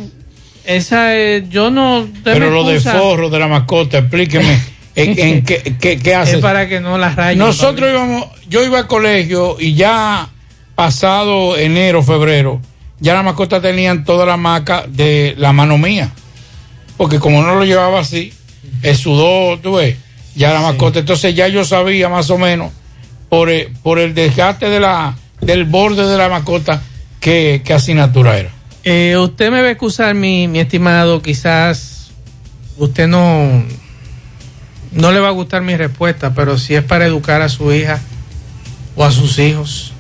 [0.65, 2.07] esa es, yo no.
[2.23, 4.59] Pero lo de forro de la mascota, explíqueme
[4.95, 6.35] en, en qué, qué, qué hace.
[6.35, 7.39] Es para que no las rayen.
[7.39, 10.29] Nosotros íbamos, yo iba al colegio y ya
[10.75, 12.61] pasado enero, febrero,
[12.99, 16.11] ya la mascota tenían toda la marca de la mano mía.
[16.97, 18.31] Porque como no lo llevaba así,
[18.83, 19.97] el sudor, tú ves,
[20.35, 20.99] ya la mascota.
[20.99, 22.71] Entonces ya yo sabía más o menos
[23.29, 26.81] por el, por el desgaste de la, del borde de la mascota
[27.19, 28.49] qué, qué asignatura era.
[28.83, 32.11] Eh, usted me va a excusar, mi, mi estimado, quizás
[32.77, 33.63] usted no,
[34.91, 38.01] no le va a gustar mi respuesta, pero si es para educar a su hija,
[38.95, 39.91] o a sus hijos.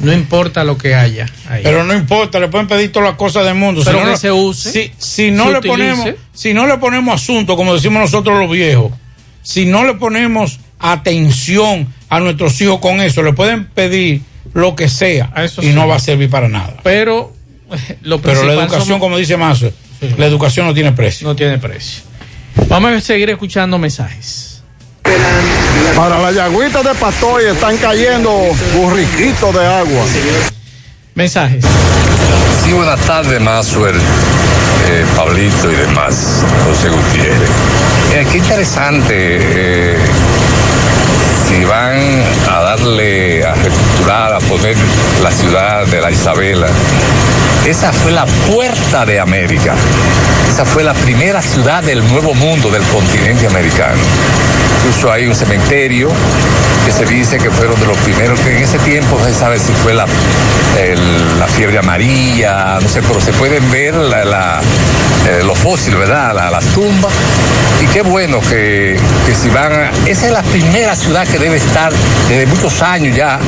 [0.00, 1.26] No importa lo que haya.
[1.48, 1.62] ahí.
[1.64, 3.82] Pero no importa, le pueden pedir todas las cosas del mundo.
[3.84, 5.76] Pero si no, que se use, Si, si no se le utilice.
[5.76, 8.92] ponemos, si no le ponemos asunto, como decimos nosotros los viejos,
[9.48, 14.20] si no le ponemos atención a nuestros hijos con eso, le pueden pedir
[14.52, 15.72] lo que sea y sí.
[15.72, 16.74] no va a servir para nada.
[16.82, 17.32] Pero
[18.02, 19.72] lo Pero la educación, somos- como dice Mazo,
[20.18, 21.26] la educación no tiene precio.
[21.26, 22.02] No tiene precio.
[22.68, 24.62] Vamos a seguir escuchando mensajes.
[25.96, 28.30] Para la yagüita de Pastoy están cayendo
[28.76, 30.04] burriquitos de agua.
[31.14, 31.64] Mensajes.
[32.66, 37.48] Sí, buenas tardes, Mazuel, eh, Pablito y demás, José Gutiérrez.
[38.14, 39.96] Eh, qué interesante eh,
[41.46, 44.76] si van a darle, a reestructurar, a poner
[45.22, 46.68] la ciudad de la Isabela.
[47.66, 49.74] Esa fue la puerta de América.
[50.50, 53.98] Esa fue la primera ciudad del nuevo mundo, del continente americano.
[54.78, 56.08] Incluso hay un cementerio
[56.86, 59.72] que se dice que fueron de los primeros, que en ese tiempo se sabe si
[59.72, 60.06] fue la,
[61.38, 64.60] la fiebre amarilla, no sé, pero se pueden ver la-
[65.28, 66.32] eh, los fósiles, ¿verdad?
[66.34, 67.12] La- las tumbas.
[67.82, 69.90] Y qué bueno que, que si van a...
[70.06, 71.92] Esa es la primera ciudad que debe estar
[72.28, 73.38] desde muchos años ya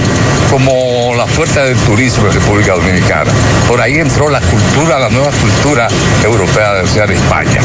[0.50, 3.30] como la fuerza del turismo de República Dominicana.
[3.66, 5.88] Por ahí entró la cultura, la nueva cultura
[6.24, 7.60] europea de la ciudad de España.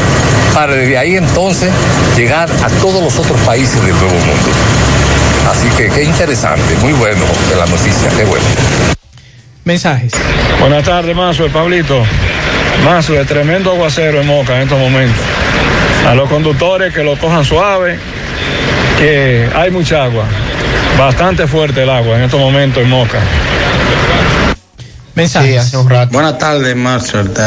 [0.54, 1.70] Para desde ahí entonces
[2.16, 4.50] llegar a todos los otros países del Nuevo Mundo.
[5.50, 8.44] Así que qué interesante, muy bueno de la noticia, qué bueno.
[9.64, 10.12] Mensajes.
[10.60, 12.02] Buenas tardes, Mazo, Pablito.
[12.84, 15.22] Mazo, de tremendo aguacero en Moca en estos momentos.
[16.08, 17.98] A los conductores que lo cojan suave,
[18.98, 20.24] que hay mucha agua.
[20.98, 23.18] Bastante fuerte el agua en estos momentos en Moca.
[25.16, 25.72] Mensajes.
[26.10, 27.30] Buenas tardes, Marshall.
[27.30, 27.40] Te,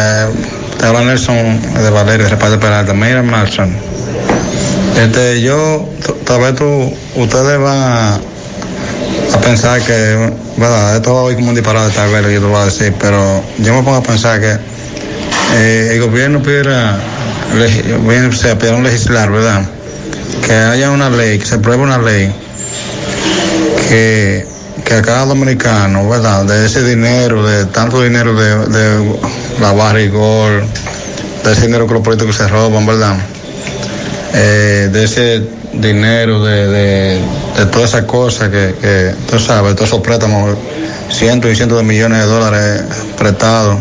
[0.79, 2.95] te habla Nelson de Valeria, de Reparto Peralta.
[2.95, 3.69] Mira, Marshall.
[4.99, 5.87] Este, yo,
[6.25, 11.49] tal vez tú, ustedes van a, a pensar que, verdad, esto va a oír como
[11.49, 13.97] un disparate tal vez lo que yo te voy a decir, pero yo me pongo
[13.97, 14.57] a pensar que
[15.53, 16.97] eh, el gobierno pudiera,
[17.53, 19.61] o sea, legislar, ¿verdad?
[20.43, 22.33] Que haya una ley, que se apruebe una ley
[23.87, 26.45] que, que a cada dominicano, ¿verdad?
[26.45, 29.19] De ese dinero, de tanto dinero de, de
[29.59, 30.63] la barra y gol,
[31.43, 33.15] de ese dinero que los políticos se roban, ¿verdad?
[34.33, 40.01] Eh, de ese dinero, de, de, todas esas cosas que, que, tú sabes, todos esos
[40.01, 40.55] préstamos,
[41.09, 42.83] cientos y cientos de millones de dólares
[43.17, 43.77] prestados.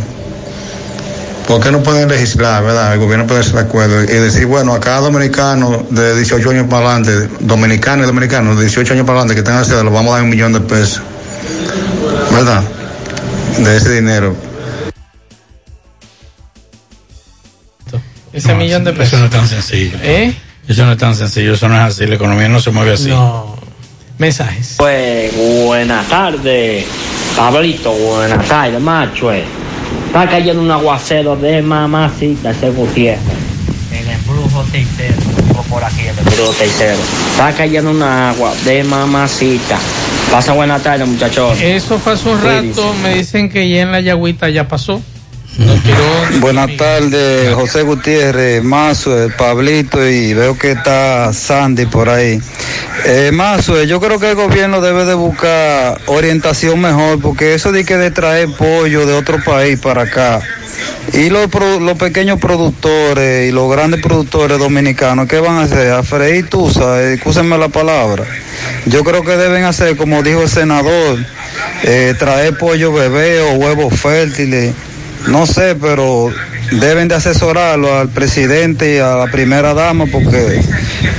[1.49, 2.93] ¿Por qué no pueden legislar, verdad?
[2.93, 6.67] El gobierno puede hacer de acuerdo y decir, bueno, a cada dominicano de 18 años
[6.69, 10.13] para adelante, dominicano y dominicano de 18 años para adelante que tengan ciudad, le vamos
[10.13, 11.01] a dar un millón de pesos,
[12.33, 12.63] ¿verdad?
[13.61, 14.37] De ese dinero.
[18.31, 19.15] Ese millón de pesos.
[19.15, 19.97] Eso no es tan sencillo.
[20.03, 20.35] ¿Eh?
[20.69, 23.09] Eso no es tan sencillo, eso no es así, la economía no se mueve así.
[23.09, 23.57] No.
[24.19, 24.75] Mensajes.
[24.77, 26.85] Pues buenas tardes,
[27.35, 29.33] Pablito, buenas tardes, macho.
[29.33, 29.45] eh.
[30.09, 33.21] Está cayendo un aguacero de mamacita ese Gutiérrez.
[33.93, 35.15] En el brujo tercero,
[35.69, 36.99] por aquí en el brujo tercero.
[37.31, 39.79] Está cayendo un agua de mamacita.
[40.33, 41.61] Pasa buenas tardes, muchachos.
[41.61, 42.95] Eso fue hace un rato.
[43.03, 45.03] Me dicen que ya en la yagüita ya pasó.
[46.41, 52.41] Buenas tardes, José Gutiérrez, Mazo, el Pablito y veo que está Sandy por ahí.
[53.05, 57.85] Eh, Mazo, yo creo que el gobierno debe de buscar orientación mejor porque eso de
[57.85, 60.41] que de traer pollo de otro país para acá
[61.13, 61.49] y los,
[61.81, 65.93] los pequeños productores y los grandes productores dominicanos, ¿qué van a hacer?
[65.93, 68.25] A freír tusa, eh, excúsenme la palabra.
[68.87, 71.19] Yo creo que deben hacer, como dijo el senador,
[71.83, 74.75] eh, traer pollo bebé o huevos fértiles.
[75.27, 76.31] No sé, pero
[76.73, 80.63] deben de asesorarlo al presidente y a la primera dama porque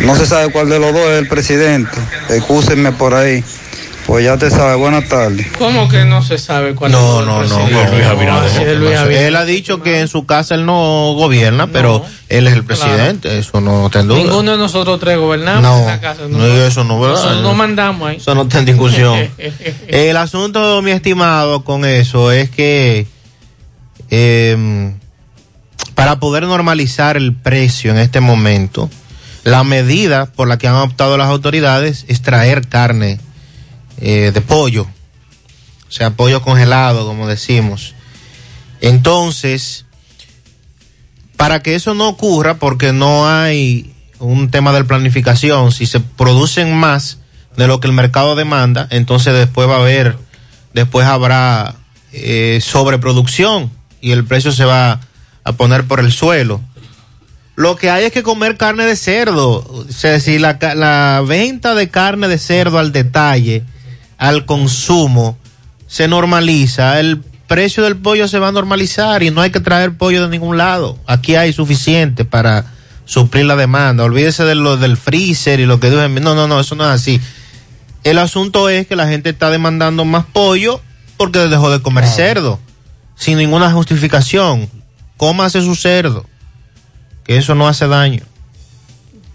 [0.01, 1.91] no se sabe cuál de los dos es el presidente.
[2.29, 3.43] Excúsenme por ahí.
[4.07, 5.45] Pues ya te sabes, buenas tardes.
[5.59, 7.91] ¿Cómo que no se sabe cuál No, es el no, no, presidente?
[7.95, 9.25] Luis No, así es Luis Abinader.
[9.27, 13.37] Él ha dicho que en su casa él no gobierna, pero él es el presidente,
[13.37, 14.17] eso no está en duda.
[14.17, 16.21] Ninguno de nosotros tres gobernamos No, en la casa.
[16.27, 17.17] no, eso no, ¿verdad?
[17.17, 18.17] Nosotros no mandamos ahí.
[18.17, 19.29] Eso no está en discusión.
[19.87, 23.05] El asunto, mi estimado, con eso es que
[24.09, 24.93] eh,
[25.99, 28.89] para poder normalizar el precio en este momento,
[29.43, 33.19] la medida por la que han optado las autoridades es traer carne
[33.99, 37.95] eh, de pollo, o sea, pollo congelado, como decimos.
[38.79, 39.85] Entonces,
[41.35, 46.73] para que eso no ocurra, porque no hay un tema de planificación, si se producen
[46.75, 47.19] más
[47.57, 50.17] de lo que el mercado demanda, entonces después va a haber,
[50.73, 51.75] después habrá
[52.13, 54.99] eh, sobreproducción y el precio se va
[55.43, 56.61] a poner por el suelo.
[57.55, 61.89] Lo que hay es que comer carne de cerdo, o sea, si la, venta de
[61.89, 63.63] carne de cerdo al detalle
[64.17, 65.37] al consumo
[65.87, 69.97] se normaliza, el precio del pollo se va a normalizar y no hay que traer
[69.97, 70.97] pollo de ningún lado.
[71.05, 72.65] Aquí hay suficiente para
[73.05, 74.03] suplir la demanda.
[74.03, 76.15] Olvídese de lo del freezer y lo que dicen.
[76.15, 77.19] No, no, no, eso no es así.
[78.03, 80.79] El asunto es que la gente está demandando más pollo
[81.17, 82.59] porque dejó de comer cerdo,
[83.19, 84.67] sin ninguna justificación.
[85.17, 86.25] Cómase su cerdo,
[87.25, 88.23] que eso no hace daño.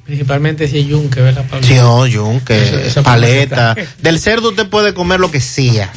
[0.04, 1.66] Principalmente si es yunque, ¿verdad, Pablo?
[1.66, 3.74] Sí, no, yunque, Esa- esa paleta.
[4.02, 5.90] Del cerdo usted puede comer lo que sea.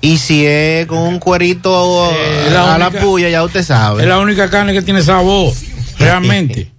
[0.00, 4.02] Y si es con un cuerito Es a la la única- puya, ya usted sabe.
[4.02, 5.52] Es la única carne que tiene sabor,
[5.98, 6.70] realmente.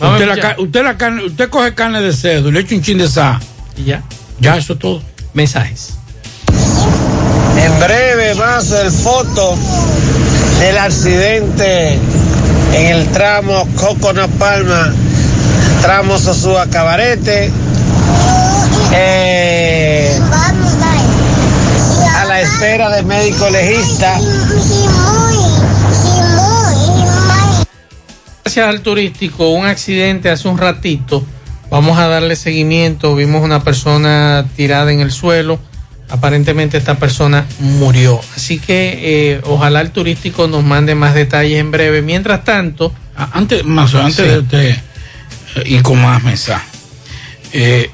[0.00, 2.98] Vamos Usted, la, usted, carne, usted coge carne de cerdo y le echa un chin
[2.98, 3.38] de sal.
[3.76, 4.02] Y ya.
[4.40, 5.02] Ya, eso es todo.
[5.34, 5.97] Mensajes.
[7.64, 9.56] En breve más el foto
[10.60, 11.98] del accidente
[12.72, 14.92] en el tramo Coconut Palma,
[15.82, 17.50] tramo Sosúa Cabarete.
[18.92, 20.18] Eh,
[22.16, 24.18] a la espera del médico legista.
[28.44, 31.24] Gracias al turístico, un accidente hace un ratito.
[31.70, 33.14] Vamos a darle seguimiento.
[33.14, 35.58] Vimos una persona tirada en el suelo.
[36.10, 38.20] Aparentemente esta persona murió.
[38.34, 42.00] Así que eh, ojalá el turístico nos mande más detalles en breve.
[42.02, 42.94] Mientras tanto,
[43.32, 44.22] Antes, más, antes Sí.
[44.22, 44.70] de usted
[45.56, 46.68] eh, ir con más mensajes.
[47.52, 47.90] Eh,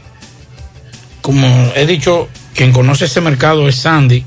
[1.22, 4.24] como he dicho, quien conoce ese mercado es Sandy, eh,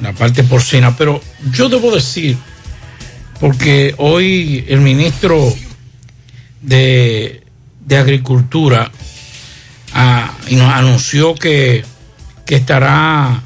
[0.00, 1.20] la parte porcina, pero
[1.52, 2.36] yo debo decir,
[3.40, 5.52] porque hoy el ministro
[6.62, 7.42] de,
[7.84, 8.90] de Agricultura
[9.94, 11.84] ah, y nos anunció que,
[12.50, 13.42] que estará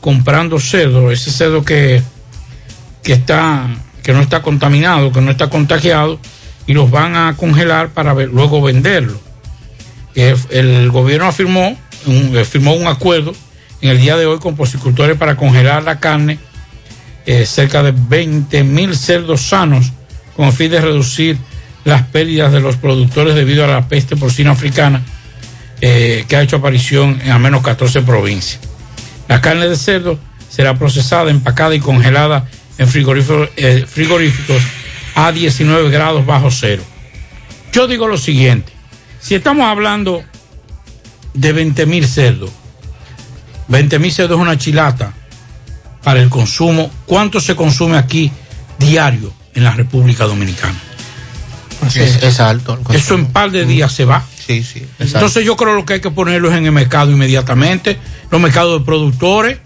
[0.00, 2.00] comprando cerdo, ese cerdo que,
[3.02, 3.66] que está
[4.04, 6.20] que no está contaminado, que no está contagiado
[6.64, 9.20] y los van a congelar para luego venderlo.
[10.14, 11.76] Eh, El gobierno afirmó
[12.06, 13.34] eh, firmó un acuerdo
[13.80, 16.38] en el día de hoy con porcicultores para congelar la carne,
[17.26, 19.90] eh, cerca de 20 mil cerdos sanos,
[20.36, 21.36] con el fin de reducir
[21.84, 25.02] las pérdidas de los productores debido a la peste porcina africana
[25.80, 28.60] eh, que ha hecho aparición en al menos 14 provincias.
[29.28, 30.18] La carne de cerdo
[30.48, 32.48] será procesada, empacada y congelada
[32.78, 34.62] en frigoríficos, eh, frigoríficos
[35.14, 36.82] a 19 grados bajo cero.
[37.72, 38.72] Yo digo lo siguiente,
[39.20, 40.22] si estamos hablando
[41.34, 42.50] de 20 mil cerdos,
[43.68, 45.12] 20 mil cerdos es una chilata
[46.02, 48.32] para el consumo, ¿cuánto se consume aquí
[48.78, 50.78] diario en la República Dominicana?
[51.86, 52.78] Es, es alto.
[52.90, 54.24] Eso en par de días se va.
[54.48, 54.78] Sí, sí.
[54.98, 55.18] es alto.
[55.18, 57.98] Entonces yo creo lo que hay que ponerlos en el mercado inmediatamente,
[58.30, 59.58] los mercados de productores.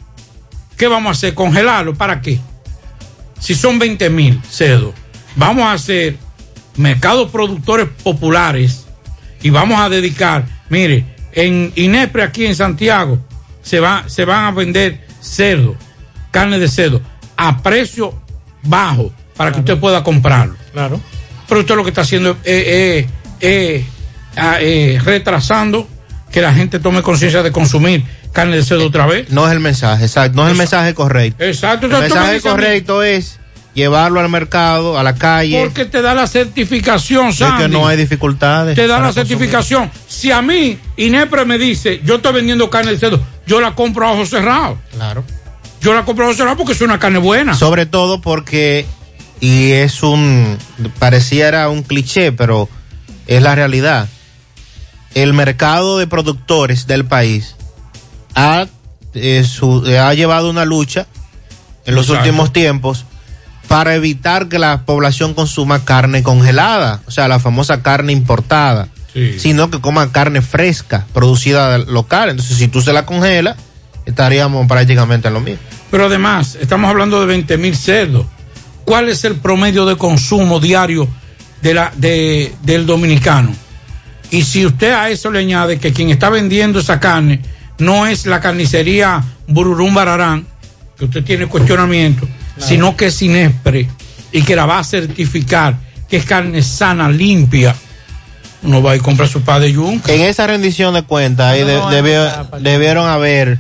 [0.77, 1.35] ¿Qué vamos a hacer?
[1.35, 1.95] ¿Congelarlo?
[1.95, 2.41] ¿Para qué?
[3.39, 4.93] Si son 20 mil cerdos,
[5.37, 6.17] vamos a hacer
[6.77, 8.87] mercados productores populares
[9.41, 13.19] y vamos a dedicar, mire, en Inepre aquí en Santiago
[13.63, 15.77] se, va, se van a vender cerdo,
[16.33, 17.01] carne de cerdo,
[17.37, 18.21] a precio
[18.65, 20.57] bajo para que usted pueda comprarlo.
[20.73, 21.01] Claro.
[21.49, 23.09] Pero usted lo que está haciendo es eh, eh,
[23.41, 24.02] eh, ah,
[24.37, 25.89] eh, retrasando
[26.31, 29.31] que la gente tome conciencia de consumir carne de cerdo otra vez.
[29.31, 30.37] No es el mensaje, exacto.
[30.37, 31.45] No es el mensaje correcto.
[31.45, 31.87] Exacto.
[31.87, 33.39] El mensaje correcto es
[33.75, 35.61] llevarlo al mercado, a la calle.
[35.63, 37.63] Porque te da la certificación, Sandy.
[37.65, 38.75] que no hay dificultades.
[38.75, 39.29] te da la consumir.
[39.29, 39.91] certificación.
[40.07, 44.07] Si a mí Inepre me dice, yo estoy vendiendo carne de cerdo, yo la compro
[44.07, 44.79] a ojos cerrados.
[44.93, 45.25] Claro.
[45.81, 47.55] Yo la compro a ojos cerrados porque es una carne buena.
[47.55, 48.87] Sobre todo porque,
[49.41, 50.59] y es un,
[50.99, 52.69] pareciera un cliché, pero
[53.27, 54.09] es la realidad.
[55.15, 57.57] El mercado de productores del país
[58.35, 58.67] ha,
[59.15, 61.07] eh, su- eh, ha llevado una lucha
[61.85, 62.23] en los Exacto.
[62.29, 63.05] últimos tiempos
[63.69, 69.39] para evitar que la población consuma carne congelada, o sea, la famosa carne importada, Sí.
[69.39, 72.31] sino que coma carne fresca, producida local.
[72.31, 73.57] Entonces, si tú se la congelas,
[74.07, 75.61] estaríamos prácticamente en lo mismo.
[75.91, 78.25] Pero además, estamos hablando de 20 mil cerdos.
[78.87, 81.07] ¿Cuál es el promedio de consumo diario
[81.61, 83.55] de la, de- del dominicano?
[84.33, 87.41] Y si usted a eso le añade que quien está vendiendo esa carne
[87.79, 90.47] no es la carnicería Bururum Bararán,
[90.99, 92.27] que usted tiene cuestionamiento,
[92.59, 93.89] sino que es Inespre
[94.33, 95.77] y que la va a certificar
[96.09, 97.75] que es carne sana, limpia,
[98.63, 100.13] uno va y compra su pa de yunca.
[100.13, 103.59] En esa rendición de cuentas No, no, debió- no, no, debieron haber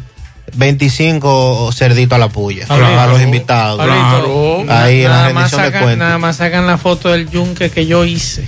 [0.54, 2.82] 25 cerditos a la puya Claro.
[2.96, 3.78] para los invitados.
[3.78, 5.98] Pablito, Ahí en la nada más rendición de cuentas.
[5.98, 8.46] Nada más sacan la foto del yunque que yo hice.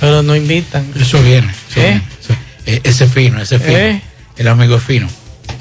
[0.00, 0.86] Pero no invitan.
[0.98, 1.50] Eso viene.
[1.70, 1.82] eso ¿Eh?
[1.84, 2.34] viene, eso-
[2.66, 3.76] eh, ese es fino, ese es fino.
[3.76, 4.02] ¿Eh?
[4.36, 5.08] El amigo es fino.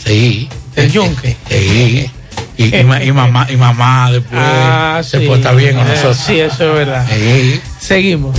[0.05, 0.47] Sí.
[0.75, 1.35] El yunque.
[1.49, 2.09] Sí.
[2.57, 5.25] Y, y ma- y mamá, y mamá después Ah, se sí.
[5.25, 6.17] puede estar bien con Eh, nosotros.
[6.25, 7.05] Sí, eso es verdad.
[7.09, 7.61] Sí.
[7.79, 8.35] Seguimos.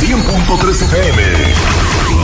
[0.00, 1.22] 100.3 FM.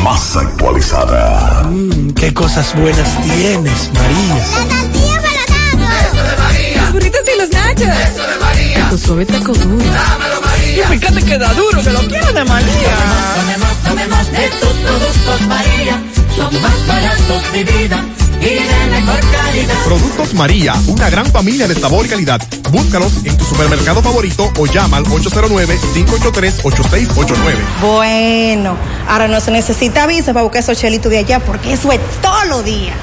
[0.02, 1.62] más actualizada.
[1.64, 4.34] Mmm, qué cosas buenas tienes, María.
[4.36, 6.82] La tortilla para Eso de María.
[6.82, 7.82] Los burritos y los nachos.
[8.10, 8.88] Eso de María.
[8.90, 9.84] Tu suave taco duro.
[9.84, 10.40] Dámelo,
[10.72, 10.94] María.
[10.94, 12.96] Y fíjate que da duro, que lo quiero de María.
[13.36, 16.02] Tomemos, tomemos, tomemos de tus productos, María.
[16.36, 18.04] Son más baratos de vida
[18.40, 19.74] y de mejor calidad.
[19.84, 22.40] Productos María, una gran familia de sabor y calidad.
[22.70, 27.36] Búscalos en tu supermercado favorito o llama al 809-583-8689.
[27.82, 28.76] Bueno,
[29.08, 32.44] ahora no se necesita visa para buscar esos chelitos de allá porque eso es todo
[32.46, 32.94] lo día.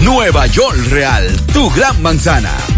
[0.00, 2.52] Nueva York Real, tu gran manzana.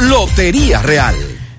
[0.00, 1.14] Lotería Real.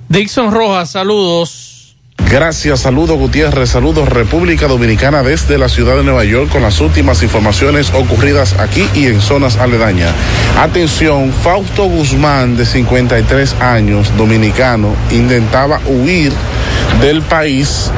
[0.07, 1.95] Dixon Rojas, saludos.
[2.29, 7.23] Gracias, saludos Gutiérrez, saludos República Dominicana desde la ciudad de Nueva York con las últimas
[7.23, 10.11] informaciones ocurridas aquí y en zonas aledañas.
[10.59, 16.33] Atención, Fausto Guzmán, de 53 años, dominicano, intentaba huir
[17.01, 17.91] del país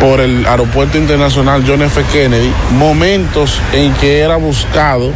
[0.00, 2.02] por el Aeropuerto Internacional John F.
[2.12, 5.12] Kennedy, momentos en que era buscado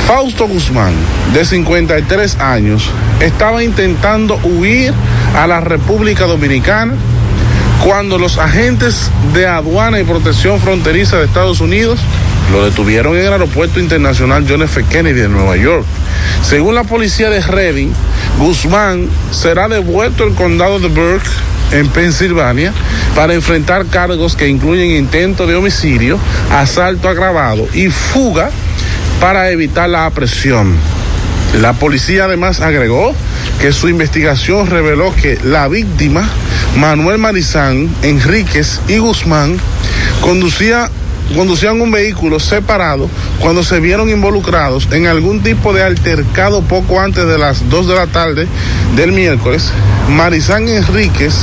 [0.05, 0.93] Fausto Guzmán,
[1.33, 4.93] de 53 años, estaba intentando huir
[5.35, 6.93] a la República Dominicana
[7.83, 11.99] cuando los agentes de aduana y protección fronteriza de Estados Unidos
[12.51, 14.83] lo detuvieron en el aeropuerto internacional John F.
[14.83, 15.87] Kennedy de Nueva York.
[16.43, 17.89] Según la policía de Reading,
[18.37, 21.27] Guzmán será devuelto al condado de Burke
[21.71, 22.73] en Pensilvania
[23.15, 26.19] para enfrentar cargos que incluyen intento de homicidio,
[26.51, 28.49] asalto agravado y fuga
[29.19, 30.75] para evitar la apresión.
[31.61, 33.13] La policía además agregó
[33.59, 36.27] que su investigación reveló que la víctima,
[36.77, 39.57] Manuel Marizán, Enríquez y Guzmán,
[40.21, 40.89] conducía
[41.31, 43.09] conducían un vehículo separado
[43.39, 47.95] cuando se vieron involucrados en algún tipo de altercado poco antes de las 2 de
[47.95, 48.47] la tarde
[48.95, 49.71] del miércoles.
[50.09, 51.33] Marizán Enríquez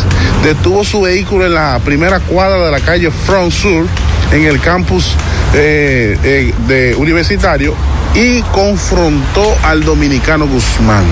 [0.43, 3.87] detuvo su vehículo en la primera cuadra de la calle Front Sur,
[4.33, 5.15] en el campus
[5.55, 7.75] eh, eh, de universitario,
[8.15, 11.05] y confrontó al dominicano Guzmán.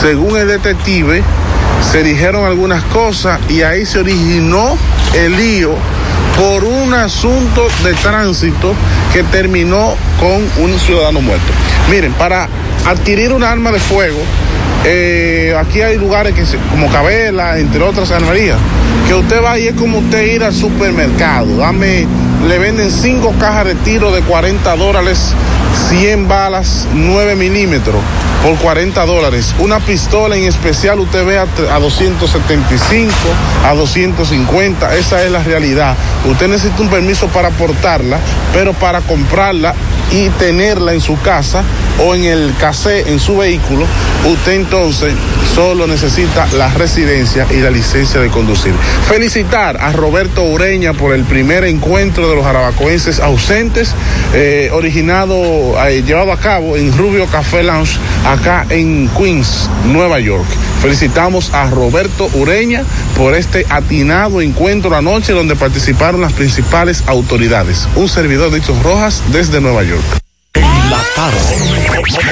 [0.00, 1.22] Según el detective,
[1.90, 4.76] se dijeron algunas cosas y ahí se originó
[5.14, 5.74] el lío
[6.36, 8.74] por un asunto de tránsito
[9.12, 11.52] que terminó con un ciudadano muerto.
[11.90, 12.48] Miren, para
[12.86, 14.20] adquirir un arma de fuego,
[14.86, 18.58] eh, aquí hay lugares que se, como Cabela, entre otras armerías,
[19.08, 21.56] que usted va y es como usted ir al supermercado.
[21.56, 22.06] Dame,
[22.46, 25.32] le venden cinco cajas de tiro de 40 dólares,
[25.88, 28.02] 100 balas, 9 milímetros
[28.42, 29.54] por 40 dólares.
[29.58, 33.10] Una pistola en especial usted ve a, a 275,
[33.66, 35.96] a 250, esa es la realidad.
[36.30, 38.18] Usted necesita un permiso para portarla,
[38.52, 39.74] pero para comprarla
[40.10, 41.62] y tenerla en su casa
[42.04, 43.86] o en el casé en su vehículo,
[44.24, 45.14] usted entonces
[45.54, 48.72] solo necesita la residencia y la licencia de conducir.
[49.08, 53.94] Felicitar a Roberto Ureña por el primer encuentro de los arabacoenses ausentes,
[54.34, 55.34] eh, originado,
[55.86, 60.46] eh, llevado a cabo en Rubio Café Lounge, acá en Queens, Nueva York.
[60.84, 62.84] Felicitamos a Roberto Ureña
[63.16, 67.88] por este atinado encuentro anoche donde participaron las principales autoridades.
[67.96, 70.23] Un servidor de Hechos Rojas desde Nueva York.
[70.90, 71.84] La tarde.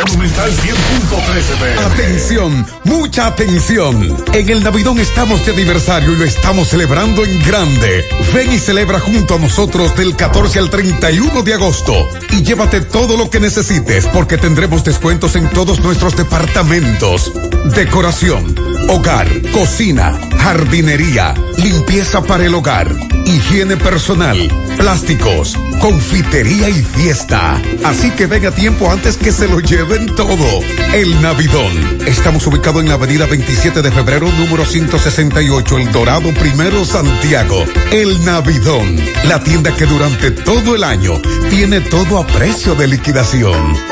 [0.07, 4.17] Monumental 100.13 Atención, mucha atención.
[4.33, 8.05] En el Navidón estamos de aniversario y lo estamos celebrando en grande.
[8.35, 12.09] Ven y celebra junto a nosotros del 14 al 31 de agosto.
[12.31, 17.33] Y llévate todo lo que necesites porque tendremos descuentos en todos nuestros departamentos.
[17.75, 18.55] Decoración,
[18.89, 22.89] hogar, cocina, jardinería, limpieza para el hogar,
[23.25, 24.37] higiene personal,
[24.77, 27.61] plásticos, confitería y fiesta.
[27.83, 30.47] Así que ven a tiempo antes que se lo lleven todo.
[30.95, 31.99] El Navidón.
[32.07, 37.65] Estamos ubicados en la avenida 27 de febrero, número 168, El Dorado Primero, Santiago.
[37.91, 38.97] El Navidón.
[39.25, 41.21] La tienda que durante todo el año
[41.51, 43.92] tiene todo a precio de liquidación.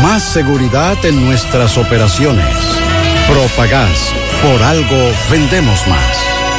[0.00, 2.46] Más seguridad en nuestras operaciones.
[3.28, 4.12] Propagás.
[4.42, 6.16] Por algo vendemos más.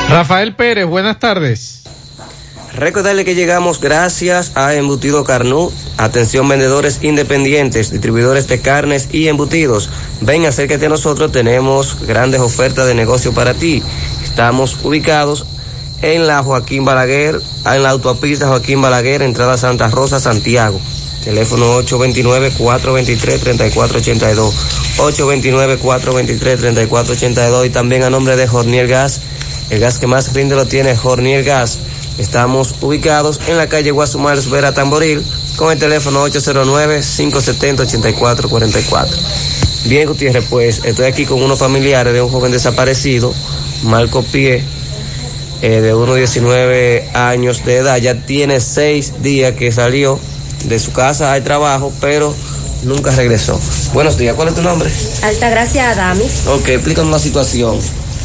[0.10, 1.84] Rafael Pérez, buenas tardes.
[2.76, 5.72] Recordarle que llegamos gracias a Embutido Carnú.
[5.98, 9.90] Atención vendedores independientes, distribuidores de carnes y embutidos.
[10.22, 13.84] Ven, acércate a nosotros, tenemos grandes ofertas de negocio para ti.
[14.24, 15.46] Estamos ubicados
[16.02, 20.82] en la Joaquín Balaguer, en la autopista Joaquín Balaguer, entrada Santa Rosa, Santiago.
[21.24, 24.52] Teléfono 829-423-3482.
[24.98, 29.22] 829-423-3482 y también a nombre de Jornier Gas.
[29.70, 31.78] El gas que más rinde lo tiene Jornier Gas.
[32.18, 35.24] Estamos ubicados en la calle Guasumar Vera Tamboril
[35.56, 39.08] con el teléfono 809-570-8444.
[39.86, 43.34] Bien, Gutiérrez, pues estoy aquí con unos familiares de un joven desaparecido,
[43.84, 44.62] Marco Pie,
[45.62, 47.96] eh, de unos 19 años de edad.
[47.98, 50.20] Ya tiene seis días que salió
[50.64, 52.34] de su casa al trabajo, pero
[52.84, 53.60] nunca regresó.
[53.94, 54.90] Buenos días, ¿cuál es tu nombre?
[55.24, 56.48] Altagracia Adamis.
[56.48, 57.80] Ok, explícanos la situación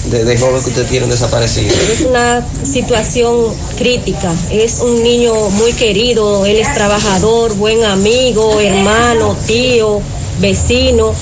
[0.06, 1.74] de, de joven que usted tiene desaparecido.
[1.92, 4.32] Es una situación crítica.
[4.50, 6.46] Es un niño muy querido.
[6.46, 10.00] Él es trabajador, buen amigo, hermano, tío,
[10.40, 11.12] vecino.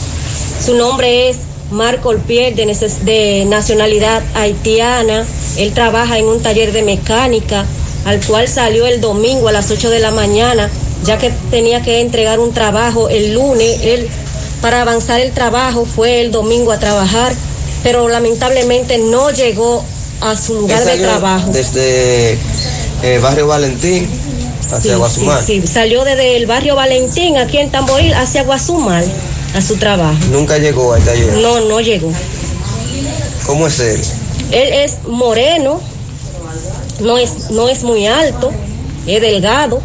[0.64, 1.38] Su nombre es
[1.70, 2.66] Marco Olpier, de,
[3.02, 5.24] de nacionalidad haitiana.
[5.56, 7.64] Él trabaja en un taller de mecánica,
[8.04, 10.70] al cual salió el domingo a las 8 de la mañana,
[11.04, 13.80] ya que tenía que entregar un trabajo el lunes.
[13.82, 14.08] Él,
[14.60, 17.32] para avanzar el trabajo, fue el domingo a trabajar,
[17.82, 19.84] pero lamentablemente no llegó
[20.20, 21.50] a su lugar de trabajo.
[21.52, 22.38] Desde
[23.02, 24.08] eh, Barrio Valentín
[24.72, 25.42] hacia Sí, Guasumar.
[25.42, 25.66] sí, sí.
[25.66, 29.04] Salió desde el barrio Valentín, aquí en Tamboril, hacia Guasumal,
[29.54, 30.18] a su trabajo.
[30.32, 31.34] Nunca llegó al taller.
[31.38, 32.10] No, no llegó.
[33.46, 34.00] ¿Cómo es él?
[34.50, 35.80] Él es moreno,
[37.00, 38.50] no es, no es muy alto,
[39.06, 39.80] es delgado.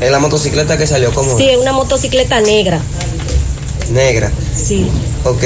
[0.00, 1.36] En la motocicleta que salió, ¿cómo?
[1.38, 2.80] Sí, es una motocicleta negra.
[3.92, 4.30] Negra.
[4.54, 4.86] Sí.
[5.24, 5.42] Ok.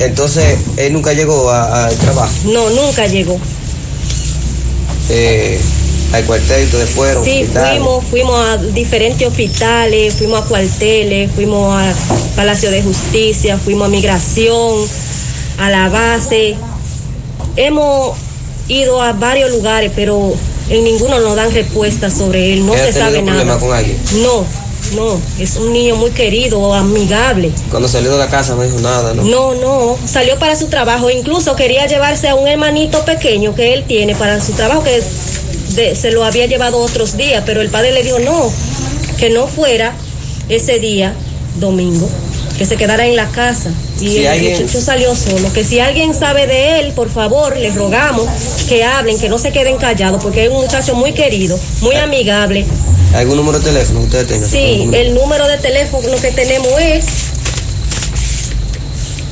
[0.00, 2.32] Entonces, él nunca llegó a- al trabajo.
[2.44, 3.38] No, nunca llegó.
[5.10, 5.58] Eh,
[6.12, 7.24] al cuartel, entonces fueron.
[7.24, 11.92] Sí, fuimos, fuimos a diferentes hospitales, fuimos a cuarteles, fuimos a
[12.36, 14.86] Palacio de Justicia, fuimos a Migración,
[15.58, 16.56] a la base.
[17.56, 18.16] Hemos
[18.68, 20.32] ido a varios lugares, pero
[20.70, 23.58] en ninguno nos dan respuesta sobre él, no ¿Él ha se sabe problema nada.
[23.58, 23.98] con alguien?
[24.22, 24.44] No,
[24.94, 27.50] no, es un niño muy querido, amigable.
[27.70, 29.22] Cuando salió de la casa no dijo nada, ¿no?
[29.24, 33.84] No, no, salió para su trabajo, incluso quería llevarse a un hermanito pequeño que él
[33.86, 35.02] tiene para su trabajo, que
[35.74, 38.50] de- se lo había llevado otros días, pero el padre le dijo no,
[39.18, 39.94] que no fuera
[40.48, 41.12] ese día,
[41.56, 42.08] domingo,
[42.56, 43.70] que se quedara en la casa.
[44.00, 45.52] Y Si el alguien- muchacho salió solo.
[45.52, 48.28] Que si alguien sabe de él, por favor, les rogamos
[48.68, 52.64] que hablen, que no se queden callados, porque es un muchacho muy querido, muy amigable.
[53.14, 54.48] ¿Algún número de teléfono que ustedes tengan?
[54.50, 57.04] Sí, el número de teléfono que tenemos es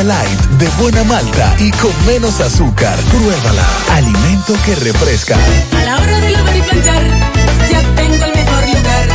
[0.00, 2.98] Light de buena malta y con menos azúcar.
[3.10, 3.62] Pruébala.
[3.90, 5.36] Alimento que refresca.
[5.36, 7.02] A la hora de lavar y planchar,
[7.70, 9.08] ya tengo el mejor lugar.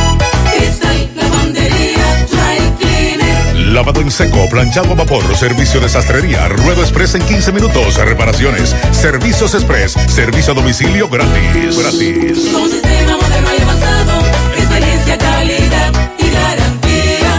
[0.54, 3.56] Cristal Lavandería Dry Cleaner.
[3.72, 8.74] Lavado en seco, planchado a vapor, servicio de sastrería, ruedo express en 15 minutos, reparaciones,
[8.92, 11.76] servicios express, servicio a domicilio gratis.
[11.76, 12.52] Gratis.
[12.52, 13.17] Con sistema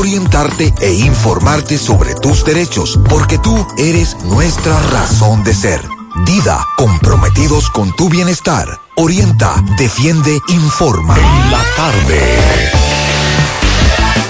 [0.00, 5.80] orientarte e informarte sobre tus derechos, porque tú eres nuestra razón de ser.
[6.24, 8.66] Dida, comprometidos con tu bienestar.
[8.96, 11.16] Orienta, defiende, informa.
[11.50, 12.20] La tarde.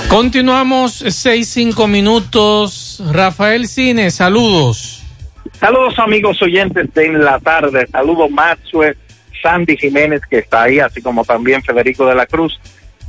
[0.09, 3.01] Continuamos, seis, cinco minutos.
[3.12, 5.05] Rafael Cine, saludos.
[5.61, 7.87] Saludos amigos oyentes de En la Tarde.
[7.93, 8.97] Saludos Maxwell,
[9.41, 12.59] Sandy Jiménez que está ahí, así como también Federico de la Cruz,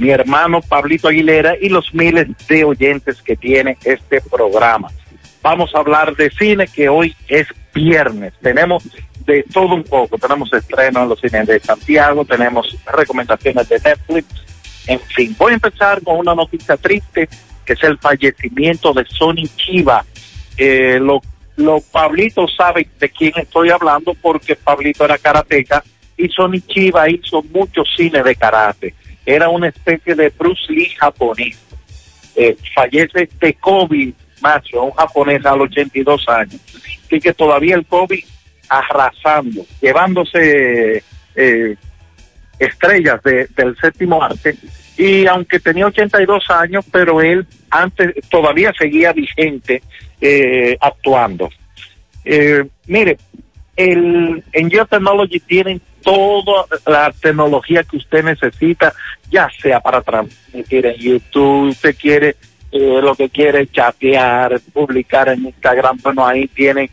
[0.01, 4.87] mi hermano Pablito Aguilera y los miles de oyentes que tiene este programa.
[5.43, 8.33] Vamos a hablar de cine que hoy es viernes.
[8.41, 8.83] Tenemos
[9.27, 10.17] de todo un poco.
[10.17, 14.25] Tenemos estreno en los cines de Santiago, tenemos recomendaciones de Netflix.
[14.87, 17.29] En fin, voy a empezar con una noticia triste
[17.63, 20.03] que es el fallecimiento de Sonny Chiva.
[20.57, 21.21] Eh, lo
[21.57, 25.83] lo Pablito sabe de quién estoy hablando porque Pablito era karateca
[26.17, 28.95] y Sonny Chiba hizo mucho cine de karate.
[29.25, 31.59] Era una especie de Bruce Lee japonés.
[32.35, 36.59] Eh, fallece de COVID, macho, un japonés a los 82 años.
[37.09, 38.23] Y que todavía el COVID
[38.69, 41.03] arrasando, llevándose
[41.35, 41.75] eh,
[42.59, 44.55] estrellas de- del séptimo arte.
[44.97, 49.81] Y aunque tenía 82 años, pero él antes todavía seguía vigente
[50.19, 51.49] eh, actuando.
[52.23, 53.17] Eh, mire,
[53.75, 58.93] el, en Geotechnology tienen toda la tecnología que usted necesita,
[59.29, 62.35] ya sea para transmitir en YouTube, usted quiere
[62.71, 66.89] eh, lo que quiere chatear, publicar en Instagram, bueno, ahí tienen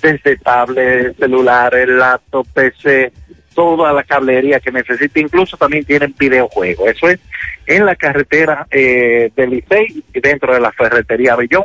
[0.00, 3.12] desde tablet, celulares, laptop, PC,
[3.54, 6.88] toda la cablería que necesita, incluso también tienen videojuegos.
[6.88, 7.20] Eso es
[7.66, 11.64] en la carretera eh, del Licey y dentro de la ferretería Bellón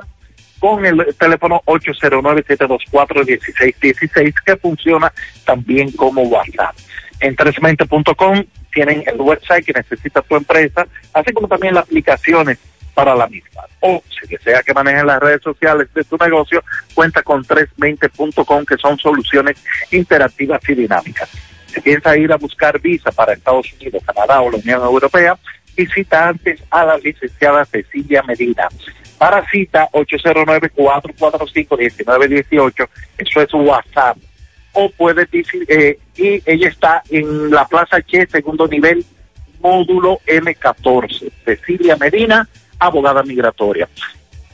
[0.62, 5.12] con el teléfono 809-724-1616 que funciona
[5.44, 6.76] también como WhatsApp.
[7.20, 12.60] En 320.com tienen el website que necesita tu empresa, así como también las aplicaciones
[12.94, 13.64] para la misma.
[13.80, 16.64] O si desea que manejen las redes sociales de tu negocio,
[16.94, 19.58] cuenta con 320.com que son soluciones
[19.92, 21.28] interactivas y dinámicas.
[21.66, 25.36] Si piensa ir a buscar visa para Estados Unidos, Canadá o la Unión Europea,
[25.76, 28.68] visita antes a la licenciada Cecilia Medina.
[29.22, 32.90] Para cita 809-445-1918,
[33.20, 34.18] eso es WhatsApp.
[34.74, 39.06] O puede decir, eh, y ella está en la Plaza Che, segundo nivel,
[39.60, 41.32] módulo M14.
[41.46, 42.50] Cecilia Medina,
[42.80, 43.88] abogada migratoria.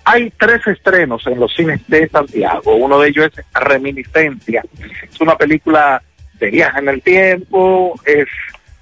[0.04, 2.76] Hay tres estrenos en los cines de Santiago.
[2.76, 4.66] Uno de ellos es Reminiscencia.
[5.10, 6.04] Es una película
[6.34, 7.98] de viaje en el tiempo.
[8.04, 8.28] Es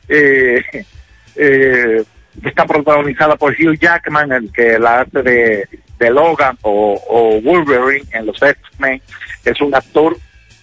[0.09, 0.63] eh,
[1.35, 2.03] eh,
[2.43, 8.05] está protagonizada por Hugh Jackman, el que la hace de, de Logan o, o Wolverine
[8.11, 9.01] en los X-Men.
[9.43, 10.17] Es un actor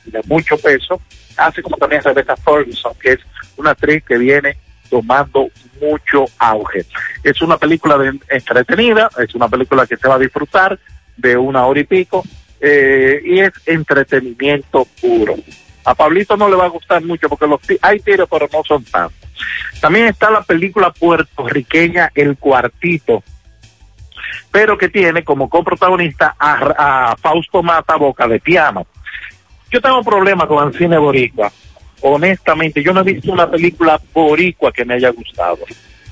[0.04, 1.00] de mucho peso.
[1.36, 3.20] Hace como también Rebecca Ferguson, que es
[3.56, 4.56] una actriz que viene
[4.90, 5.48] tomando
[5.80, 6.84] mucho auge.
[7.24, 10.78] Es una película de, entretenida, es una película que se va a disfrutar
[11.16, 12.22] de una hora y pico
[12.60, 15.36] eh, y es entretenimiento puro.
[15.84, 18.84] A Pablito no le va a gustar mucho porque los hay tiros pero no son
[18.84, 19.30] tantos.
[19.80, 23.22] También está la película puertorriqueña El Cuartito,
[24.50, 28.86] pero que tiene como coprotagonista a, a Fausto Mata Boca de Piano.
[29.70, 31.50] Yo tengo problemas con el cine boricua.
[32.02, 35.58] Honestamente, yo no he visto una película boricua que me haya gustado.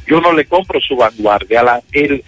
[0.07, 1.63] Yo no le compro su vanguardia.
[1.63, 2.25] La, el,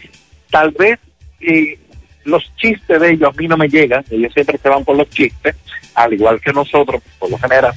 [0.51, 0.99] tal vez
[1.41, 1.79] eh,
[2.25, 4.05] los chistes de ellos a mí no me llegan.
[4.11, 5.57] Ellos siempre se van por los chistes,
[5.95, 7.73] al igual que nosotros, por lo general.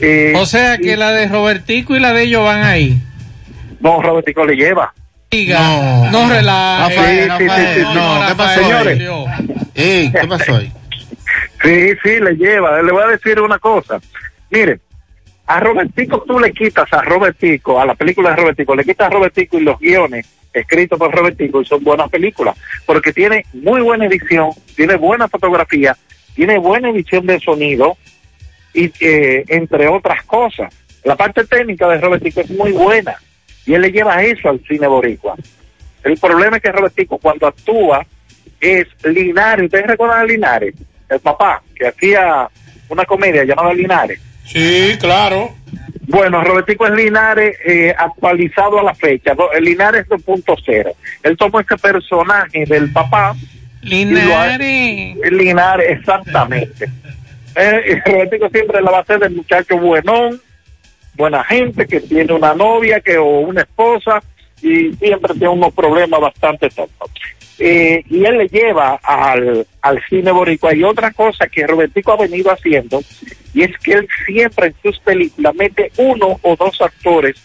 [0.00, 3.00] Eh, O sea que la de Robertico y la de ellos van ahí.
[3.80, 4.92] No, Robertico le lleva.
[5.30, 6.96] Diga, no, relaje.
[6.96, 10.12] Rafael, Sí, sí, sí, sí, no, ¿qué pasó, Rafael, señores?
[10.12, 10.72] ¿qué pasó ahí?
[11.62, 12.80] Sí, sí, le lleva.
[12.80, 14.00] Le voy a decir una cosa.
[14.48, 14.80] Mire,
[15.46, 19.10] a Robertico tú le quitas a Robertico, a la película de Robertico, le quitas a
[19.10, 22.56] Robertico y los guiones escritos por Robertico y son buenas películas,
[22.86, 25.96] porque tiene muy buena edición, tiene buena fotografía,
[26.40, 27.98] tiene buena edición de sonido
[28.72, 30.72] y eh, entre otras cosas.
[31.04, 33.14] La parte técnica de Robertico es muy buena
[33.66, 35.34] y él le lleva eso al cine boricua.
[36.02, 38.06] El problema es que Robertico cuando actúa
[38.58, 39.66] es Linares.
[39.66, 40.74] ¿Ustedes recuerdan a Linares?
[41.10, 42.48] El papá que hacía
[42.88, 44.18] una comedia llamada Linares.
[44.46, 45.54] Sí, claro.
[46.08, 49.36] Bueno, Robertico es Linares eh, actualizado a la fecha.
[49.52, 50.94] El Linares 2.0.
[51.22, 53.36] Él tomó ese personaje del papá.
[53.82, 55.16] Linares.
[55.30, 56.88] Linares, exactamente.
[57.54, 60.40] Eh, Robertico siempre la va del muchacho buenón,
[61.14, 64.22] buena gente, que tiene una novia que o una esposa
[64.62, 67.10] y siempre tiene unos problemas bastante tontos.
[67.58, 70.74] Eh, y él le lleva al, al cine boricua.
[70.74, 73.02] Y otra cosa que Robertico ha venido haciendo,
[73.52, 77.36] y es que él siempre en sus películas mete uno o dos actores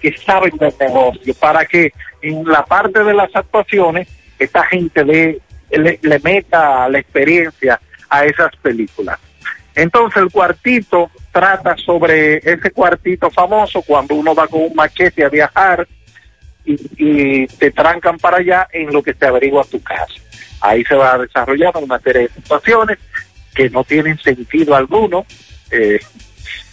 [0.00, 1.92] que saben del negocio, para que
[2.22, 4.08] en la parte de las actuaciones
[4.38, 5.38] esta gente le,
[5.70, 9.18] le, meta la experiencia a esas películas.
[9.74, 15.28] Entonces el cuartito trata sobre ese cuartito famoso cuando uno va con un machete a
[15.28, 15.86] viajar
[16.64, 20.14] y, te trancan para allá en lo que te averigua tu casa.
[20.60, 22.98] Ahí se va a desarrollar una serie de situaciones
[23.54, 25.24] que no tienen sentido alguno.
[25.70, 26.00] eh,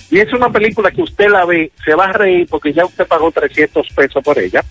[0.09, 3.05] y es una película que usted la ve, se va a reír porque ya usted
[3.05, 4.63] pagó 300 pesos por ella.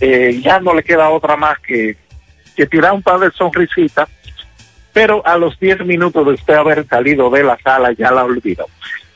[0.00, 1.96] Eh, ya no le queda otra más que,
[2.54, 4.08] que tirar un par de sonrisitas
[4.92, 8.66] pero a los 10 minutos de usted haber salido de la sala ya la olvidó.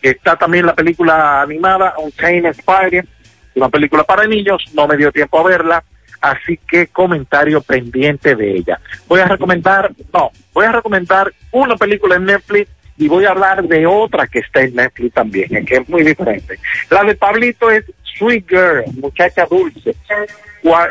[0.00, 3.06] Está también la película animada Unchained Spider,
[3.54, 5.84] una película para niños, no me dio tiempo a verla,
[6.20, 8.80] así que comentario pendiente de ella.
[9.08, 13.62] Voy a recomendar, no, voy a recomendar una película en Netflix y voy a hablar
[13.64, 16.58] de otra que está en Netflix también, que es muy diferente.
[16.88, 17.84] La de Pablito es
[18.18, 19.94] Sweet Girl, muchacha dulce.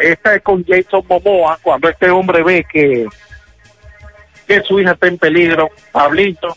[0.02, 3.07] Esta es con Jason Momoa, cuando este hombre ve que
[4.47, 6.56] que su hija está en peligro, Pablito,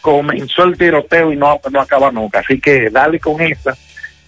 [0.00, 2.40] comenzó el tiroteo y no, no acaba nunca.
[2.40, 3.76] Así que dale con esa,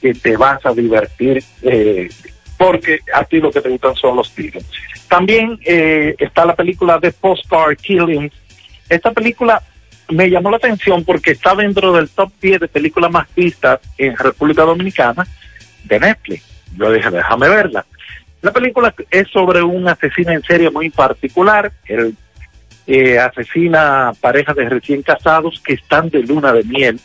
[0.01, 2.09] que te vas a divertir, eh,
[2.57, 4.65] porque a ti lo que te gustan son los tiros.
[5.09, 8.31] También eh, está la película de Postcard Killing.
[8.89, 9.63] Esta película
[10.09, 14.17] me llamó la atención porque está dentro del top 10 de películas más vistas en
[14.17, 15.27] República Dominicana
[15.87, 16.45] de Netflix.
[16.77, 17.85] Yo dije, déjame verla.
[18.43, 21.73] La película es sobre un asesino en serie muy particular.
[21.87, 22.15] Él
[22.87, 27.01] eh, asesina parejas de recién casados que están de luna de miel.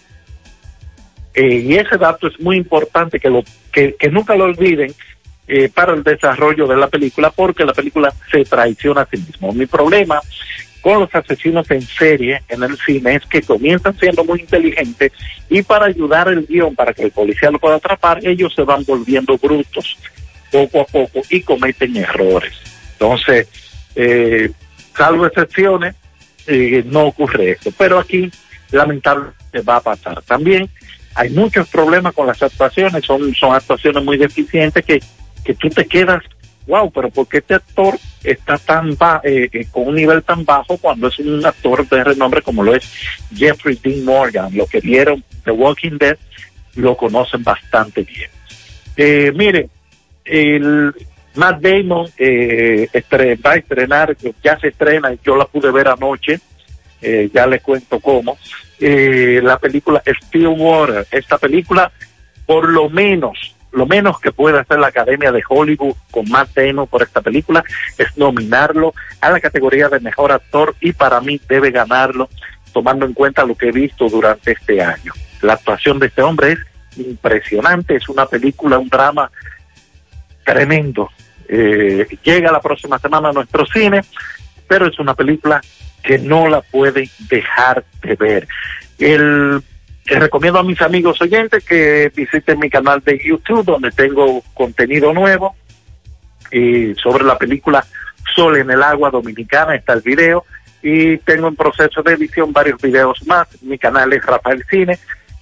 [1.33, 4.93] Eh, y ese dato es muy importante que, lo, que, nunca lo olviden
[5.47, 9.53] eh, para el desarrollo de la película, porque la película se traiciona a sí mismo.
[9.53, 10.21] Mi problema
[10.81, 15.11] con los asesinos en serie en el cine es que comienzan siendo muy inteligentes
[15.49, 18.83] y para ayudar el guion, para que el policía lo pueda atrapar, ellos se van
[18.85, 19.97] volviendo brutos
[20.51, 22.53] poco a poco y cometen errores.
[22.93, 23.47] Entonces,
[23.95, 24.51] eh,
[24.95, 25.95] salvo excepciones,
[26.47, 27.71] eh, no ocurre esto.
[27.77, 28.29] Pero aquí,
[28.71, 30.21] lamentablemente, va a pasar.
[30.23, 30.69] También
[31.15, 35.01] hay muchos problemas con las actuaciones, son, son actuaciones muy deficientes que,
[35.43, 36.23] que tú te quedas,
[36.67, 40.45] wow, pero ¿por qué este actor está tan ba eh, eh, con un nivel tan
[40.45, 42.89] bajo cuando es un actor de renombre como lo es
[43.35, 44.55] Jeffrey Dean Morgan?
[44.55, 46.17] Lo que vieron The Walking Dead
[46.75, 48.29] lo conocen bastante bien.
[48.95, 49.69] Eh, mire,
[50.25, 50.93] el
[51.35, 52.87] Matt Damon eh,
[53.45, 56.39] va a estrenar, ya se estrena, yo la pude ver anoche,
[57.01, 58.37] eh, ya les cuento cómo,
[58.79, 61.07] la película Stillwater.
[61.11, 61.91] Esta película,
[62.45, 66.87] por lo menos, lo menos que puede hacer la Academia de Hollywood con Matt Damon
[66.87, 67.63] por esta película
[67.97, 72.29] es nominarlo a la categoría de mejor actor y para mí debe ganarlo
[72.73, 75.13] tomando en cuenta lo que he visto durante este año.
[75.41, 76.59] La actuación de este hombre es
[76.97, 79.31] impresionante, es una película, un drama
[80.43, 81.09] tremendo.
[81.47, 84.01] Eh, llega la próxima semana a nuestro cine,
[84.67, 85.61] pero es una película
[86.03, 88.47] que no la pueden dejar de ver.
[88.99, 89.61] El,
[90.05, 95.13] les recomiendo a mis amigos oyentes que visiten mi canal de YouTube donde tengo contenido
[95.13, 95.55] nuevo
[97.01, 97.85] sobre la película
[98.35, 100.45] Sol en el agua dominicana está el video
[100.81, 103.47] y tengo en proceso de edición varios videos más.
[103.61, 104.97] Mi canal es Rafael Cine.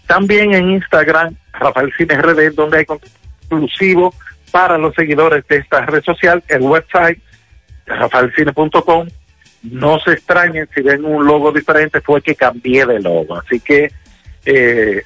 [0.07, 4.14] También en Instagram, Rafael Cine RD, donde hay exclusivo
[4.52, 6.44] para los seguidores de esta red social.
[6.48, 7.19] El website,
[7.86, 9.07] rafaelcine.com.
[9.64, 13.36] No se extrañen si ven un logo diferente, fue que cambié de logo.
[13.36, 13.91] Así que
[14.45, 15.03] eh,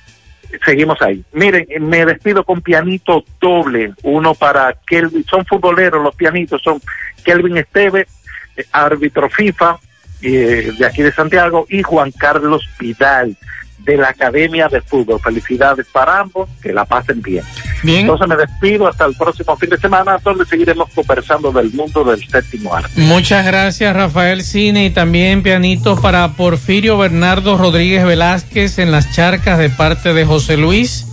[0.66, 1.24] seguimos ahí.
[1.34, 6.82] Miren, me despido con pianito doble, uno para Kelvin, son futboleros los pianitos, son
[7.24, 8.08] Kelvin Esteve,
[8.56, 9.78] eh, árbitro FIFA
[10.22, 13.36] eh, de aquí de Santiago, y Juan Carlos Vidal
[13.84, 15.20] de la Academia de Fútbol.
[15.20, 17.44] Felicidades para ambos, que la pasen bien.
[17.84, 18.02] Bien.
[18.02, 22.26] Entonces me despido hasta el próximo fin de semana, donde seguiremos conversando del mundo del
[22.28, 22.90] séptimo arte.
[23.02, 29.60] Muchas gracias Rafael Cine y también pianitos para Porfirio Bernardo Rodríguez Velázquez en las charcas
[29.60, 31.08] de parte de José Luis.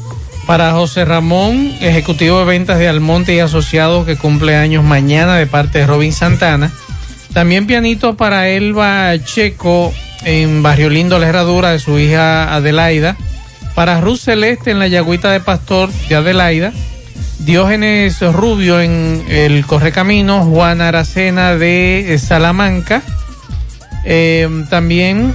[0.46, 5.46] Para José Ramón, ejecutivo de ventas de Almonte y Asociados que cumple años mañana de
[5.46, 6.72] parte de Robin Santana.
[7.32, 9.92] También pianito para Elba Checo
[10.24, 13.16] en Barrio Lindo, La Herradura de su hija Adelaida.
[13.74, 16.72] Para Ruth Celeste en la Yagüita de Pastor de Adelaida.
[17.40, 23.02] Diógenes Rubio en el Correcaminos, Juan Aracena de eh, Salamanca,
[24.04, 25.34] eh, también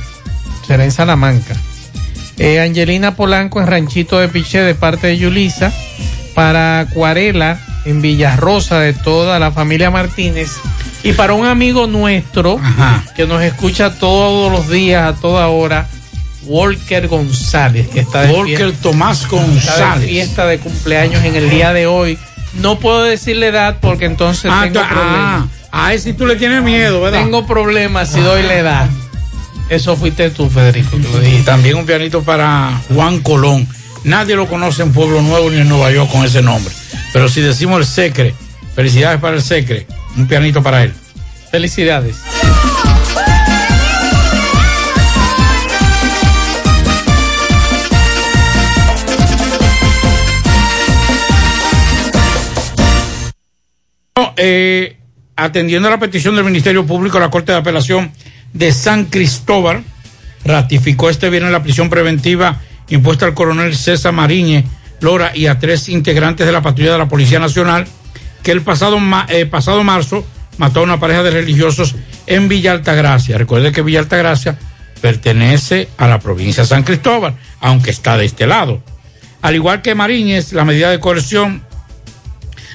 [0.68, 1.56] será en Salamanca.
[2.38, 5.74] Eh, Angelina Polanco en Ranchito de Piché de parte de Yulisa,
[6.36, 10.52] para Acuarela en Villarrosa de toda la familia Martínez
[11.04, 12.60] y para un amigo nuestro
[13.16, 15.88] que nos escucha todos los días a toda hora,
[16.44, 20.10] Walker González, que está de Walker fiesta- Tomás está de González.
[20.10, 22.18] fiesta de cumpleaños en el día de hoy.
[22.62, 25.46] No puedo decirle edad porque entonces Ah, tengo problemas.
[25.72, 27.22] ah, a ese tú le tienes miedo, ¿verdad?
[27.24, 28.90] Tengo problemas si doy la edad.
[29.70, 30.96] Eso fuiste tú, Federico.
[31.28, 33.68] Y también un pianito para Juan Colón.
[34.06, 36.72] Nadie lo conoce en Pueblo Nuevo ni en Nueva York con ese nombre.
[37.12, 38.36] Pero si decimos el Secre,
[38.76, 40.94] felicidades para el Secre, un pianito para él.
[41.50, 42.16] Felicidades.
[54.38, 54.98] Eh,
[55.36, 58.12] atendiendo a la petición del Ministerio Público, la Corte de Apelación
[58.54, 59.84] de San Cristóbal
[60.44, 64.66] ratificó este viernes la prisión preventiva impuesta al coronel César Mariñe
[65.02, 67.86] Lora y a tres integrantes de la patrulla de la Policía Nacional
[68.44, 68.98] que el pasado,
[69.30, 70.26] eh, pasado marzo
[70.58, 71.96] mató a una pareja de religiosos
[72.28, 73.38] en Villa Altagracia.
[73.38, 74.58] Recuerde que Villa Altagracia
[75.02, 78.82] pertenece a la provincia de San Cristóbal, aunque está de este lado.
[79.42, 81.62] Al igual que Mariñez, la medida de coerción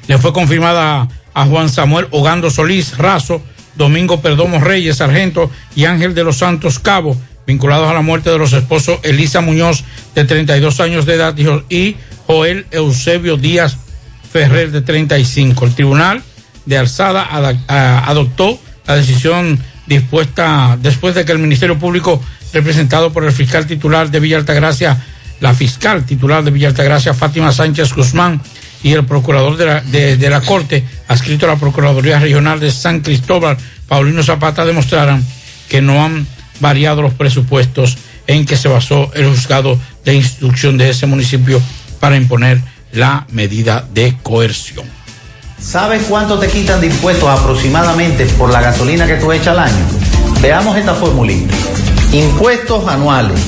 [0.07, 3.43] le fue confirmada a Juan Samuel Ogando Solís Razo,
[3.77, 7.17] Domingo Perdomo Reyes, Sargento y Ángel de los Santos Cabo,
[7.51, 9.83] vinculados a la muerte de los esposos Elisa Muñoz,
[10.15, 11.97] de 32 años de edad, y Jo- y
[12.27, 13.77] Joel Eusebio Díaz
[14.33, 15.65] Ferrer, de 35.
[15.67, 16.23] El Tribunal
[16.65, 17.27] de Alzada
[18.07, 22.23] adoptó la decisión dispuesta después de que el Ministerio Público,
[22.53, 24.97] representado por el fiscal titular de Villa Altagracia,
[25.41, 28.41] la fiscal titular de Villa Altagracia, Fátima Sánchez Guzmán,
[28.83, 33.01] y el procurador de la, de la Corte, adscrito a la Procuraduría Regional de San
[33.01, 33.57] Cristóbal,
[33.89, 35.23] Paulino Zapata, demostraran
[35.69, 36.27] que no han
[36.61, 37.97] variado los presupuestos
[38.27, 41.61] en que se basó el juzgado de instrucción de ese municipio
[41.99, 42.61] para imponer
[42.93, 44.87] la medida de coerción.
[45.61, 49.85] ¿Sabes cuánto te quitan de impuestos aproximadamente por la gasolina que tú echas al año?
[50.41, 51.55] Veamos esta formulita.
[52.13, 53.39] Impuestos anuales.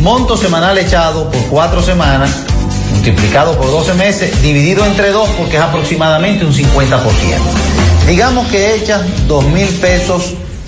[0.00, 2.44] Monto semanal echado por cuatro semanas,
[2.92, 7.00] multiplicado por 12 meses, dividido entre dos porque es aproximadamente un 50%.
[8.06, 10.34] Digamos que echas dos mil pesos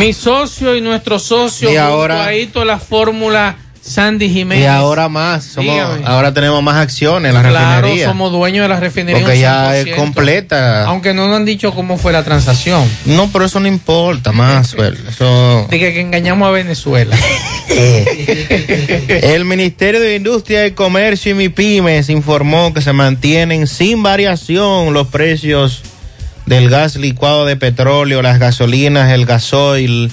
[0.00, 4.64] Mi socio y nuestro socio, Y junto ahora- ahí toda la fórmula Sandy Jiménez.
[4.64, 6.02] Y ahora más, somos, Dígame.
[6.06, 8.06] ahora tenemos más acciones en la claro, refinería.
[8.08, 9.22] somos dueños de la refinería.
[9.22, 9.96] Porque ya es 100%.
[9.96, 10.84] completa.
[10.84, 12.86] Aunque no nos han dicho cómo fue la transacción.
[13.06, 14.74] No, pero eso no importa más.
[15.08, 15.66] Eso...
[15.70, 17.16] Dije que engañamos a Venezuela.
[19.08, 25.08] El Ministerio de Industria y Comercio y MIPIMES informó que se mantienen sin variación los
[25.08, 25.82] precios
[26.50, 30.10] del gas licuado de petróleo, las gasolinas, el gasoil.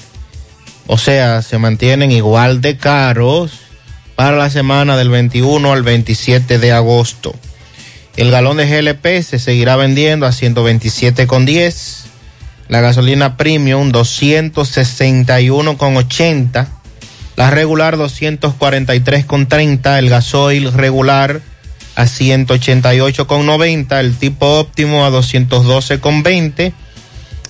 [0.85, 3.53] O sea, se mantienen igual de caros
[4.15, 7.34] para la semana del 21 al 27 de agosto.
[8.18, 12.03] El galón de GLP se seguirá vendiendo a 127,10.
[12.68, 16.68] La gasolina premium 261,80.
[17.35, 19.97] La regular 243,30.
[19.97, 21.41] El gasoil regular
[21.97, 23.99] a 188,90.
[23.99, 26.71] El tipo óptimo a 212,20.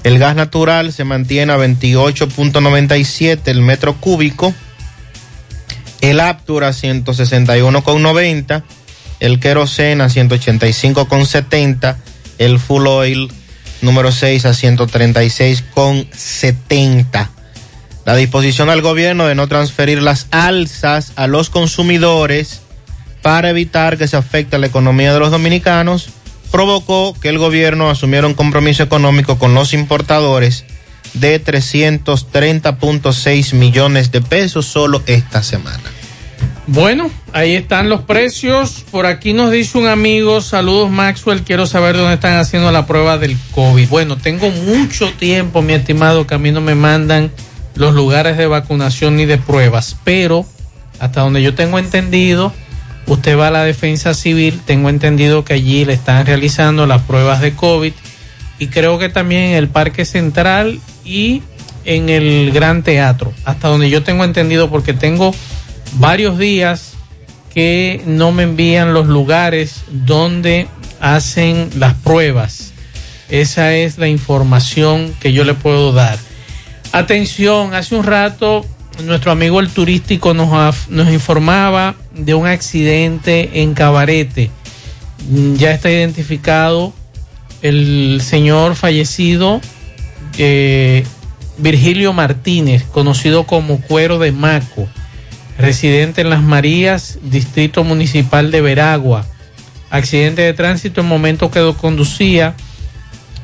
[0.03, 4.53] El gas natural se mantiene a 28.97 el metro cúbico.
[5.99, 8.63] El Aptur a 161,90.
[9.19, 11.97] El queroseno a 185,70.
[12.37, 13.29] El full oil
[13.81, 17.29] número 6 a 136,70.
[18.05, 22.61] La disposición al gobierno de no transferir las alzas a los consumidores
[23.21, 26.09] para evitar que se afecte la economía de los dominicanos
[26.51, 30.65] provocó que el gobierno asumiera un compromiso económico con los importadores
[31.13, 35.83] de 330.6 millones de pesos solo esta semana.
[36.67, 38.83] Bueno, ahí están los precios.
[38.91, 43.17] Por aquí nos dice un amigo, saludos Maxwell, quiero saber dónde están haciendo la prueba
[43.17, 43.87] del COVID.
[43.87, 47.31] Bueno, tengo mucho tiempo, mi estimado, que a mí no me mandan
[47.75, 50.45] los lugares de vacunación ni de pruebas, pero
[50.99, 52.51] hasta donde yo tengo entendido,
[53.07, 57.41] usted va a la defensa civil, tengo entendido que allí le están realizando las pruebas
[57.41, 57.93] de COVID
[58.59, 61.41] y creo que también en el Parque Central y
[61.85, 65.33] en el Gran Teatro, hasta donde yo tengo entendido porque tengo
[65.93, 66.93] varios días
[67.53, 70.67] que no me envían los lugares donde
[70.99, 72.73] hacen las pruebas.
[73.29, 76.17] Esa es la información que yo le puedo dar.
[76.91, 78.65] Atención, hace un rato
[79.03, 84.49] nuestro amigo el turístico nos, nos informaba de un accidente en Cabarete.
[85.29, 86.93] Mm, Ya está identificado
[87.61, 89.61] el señor fallecido
[90.37, 91.03] eh,
[91.57, 94.87] Virgilio Martínez, conocido como Cuero de Maco,
[95.57, 99.25] residente en Las Marías, Distrito Municipal de Veragua.
[99.89, 102.55] Accidente de tránsito en momento que conducía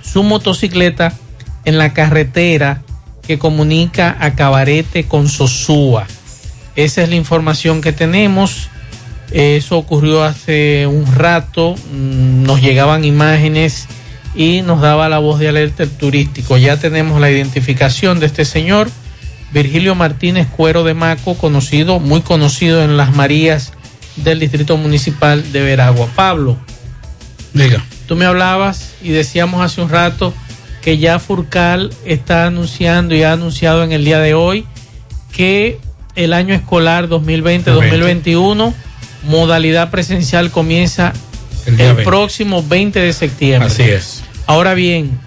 [0.04, 1.14] su motocicleta
[1.66, 2.84] en la carretera
[3.26, 6.06] que comunica a Cabarete con Sosúa.
[6.76, 8.70] Esa es la información que tenemos.
[9.32, 11.76] Eso ocurrió hace un rato.
[11.92, 13.88] Mm, Nos llegaban imágenes
[14.36, 16.58] y nos daba la voz de alerta el turístico.
[16.58, 18.90] Ya tenemos la identificación de este señor,
[19.52, 23.74] Virgilio Martínez Cuero de Maco, conocido, muy conocido en las Marías
[24.16, 26.08] del Distrito Municipal de Veragua.
[26.16, 26.58] Pablo,
[27.54, 27.84] Diga.
[28.08, 30.34] tú me hablabas y decíamos hace un rato
[30.82, 34.66] que ya Furcal está anunciando y ha anunciado en el día de hoy
[35.32, 35.80] que
[36.16, 38.74] el año escolar 2020-2021,
[39.24, 41.14] modalidad presencial comienza
[41.66, 42.04] El el, día 20.
[42.04, 43.68] próximo 20 de septiembre.
[43.72, 44.24] Así es.
[44.46, 45.20] Ahora bien,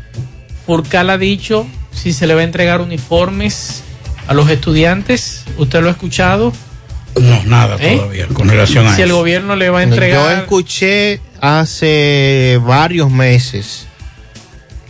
[0.66, 3.82] Furcal ha dicho si se le va a entregar uniformes
[4.26, 5.44] a los estudiantes.
[5.56, 6.52] ¿Usted lo ha escuchado?
[7.20, 7.96] No, nada ¿Eh?
[7.96, 9.16] todavía con relación a Si el eso.
[9.18, 10.38] gobierno le va a Yo entregar...
[10.40, 13.86] escuché hace varios meses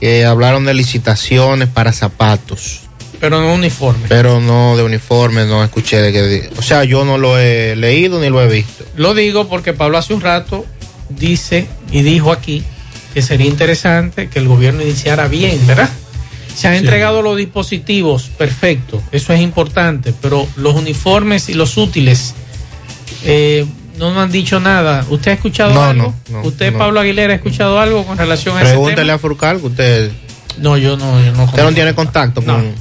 [0.01, 2.81] que hablaron de licitaciones para zapatos,
[3.21, 4.07] Pero no uniforme.
[4.09, 6.51] pero no de uniformes, no escuché de que...
[6.59, 8.85] O sea, yo no lo he leído ni lo he visto.
[8.97, 10.65] Lo digo porque Pablo hace un rato
[11.09, 12.63] dice y dijo aquí
[13.15, 15.89] que sería interesante que el gobierno iniciara bien, ¿verdad?
[16.55, 16.79] Se han Sí.
[16.81, 22.35] entregado los dispositivos, perfecto, eso es importante, pero los uniformes y los útiles
[23.25, 23.65] eh,
[23.99, 25.05] no nos han dicho nada.
[25.09, 26.15] ¿Usted ha escuchado No, algo?
[26.31, 26.75] no, no, ¿Usted.
[26.77, 30.11] Pablo Aguilera, ha escuchado algo con relación a ese Pregúntele a Furcal, que usted,
[30.59, 31.23] No, yo no.
[31.25, 32.75] Yo no usted no tiene contacto con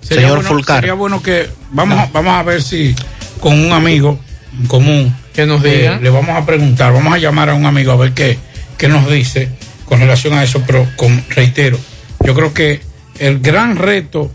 [0.00, 0.76] Sería señor bueno, Fulcar.
[0.80, 2.94] Sería bueno que vamos, a- vamos a ver si
[3.40, 4.18] con un amigo
[4.58, 5.98] en común que nos eh, diga.
[5.98, 8.38] le vamos a preguntar, vamos a llamar a un amigo a ver qué,
[8.76, 9.48] qué nos dice
[9.84, 11.78] con relación a eso, pero con, reitero,
[12.24, 12.80] yo creo que
[13.18, 14.30] el gran reto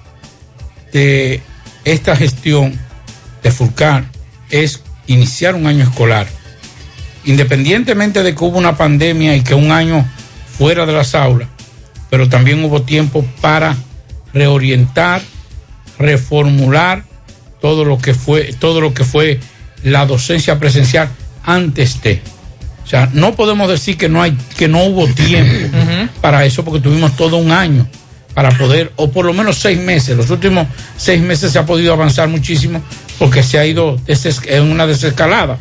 [0.93, 1.41] de
[1.85, 2.77] esta gestión
[3.43, 4.05] de Fulcar
[4.49, 6.27] es iniciar un año escolar.
[7.25, 10.05] Independientemente de que hubo una pandemia y que un año
[10.57, 11.47] fuera de las aulas,
[12.09, 13.75] pero también hubo tiempo para
[14.33, 15.21] reorientar,
[15.99, 17.03] reformular
[17.61, 19.39] todo lo que fue, todo lo que fue
[19.83, 21.09] la docencia presencial
[21.43, 22.21] antes de.
[22.83, 25.75] O sea, no podemos decir que no hay, que no hubo tiempo
[26.21, 27.87] para eso, porque tuvimos todo un año
[28.33, 30.15] para poder, o por lo menos seis meses.
[30.15, 30.67] Los últimos
[30.97, 32.83] seis meses se ha podido avanzar muchísimo
[33.17, 33.99] porque se ha ido
[34.45, 35.57] en una desescalada.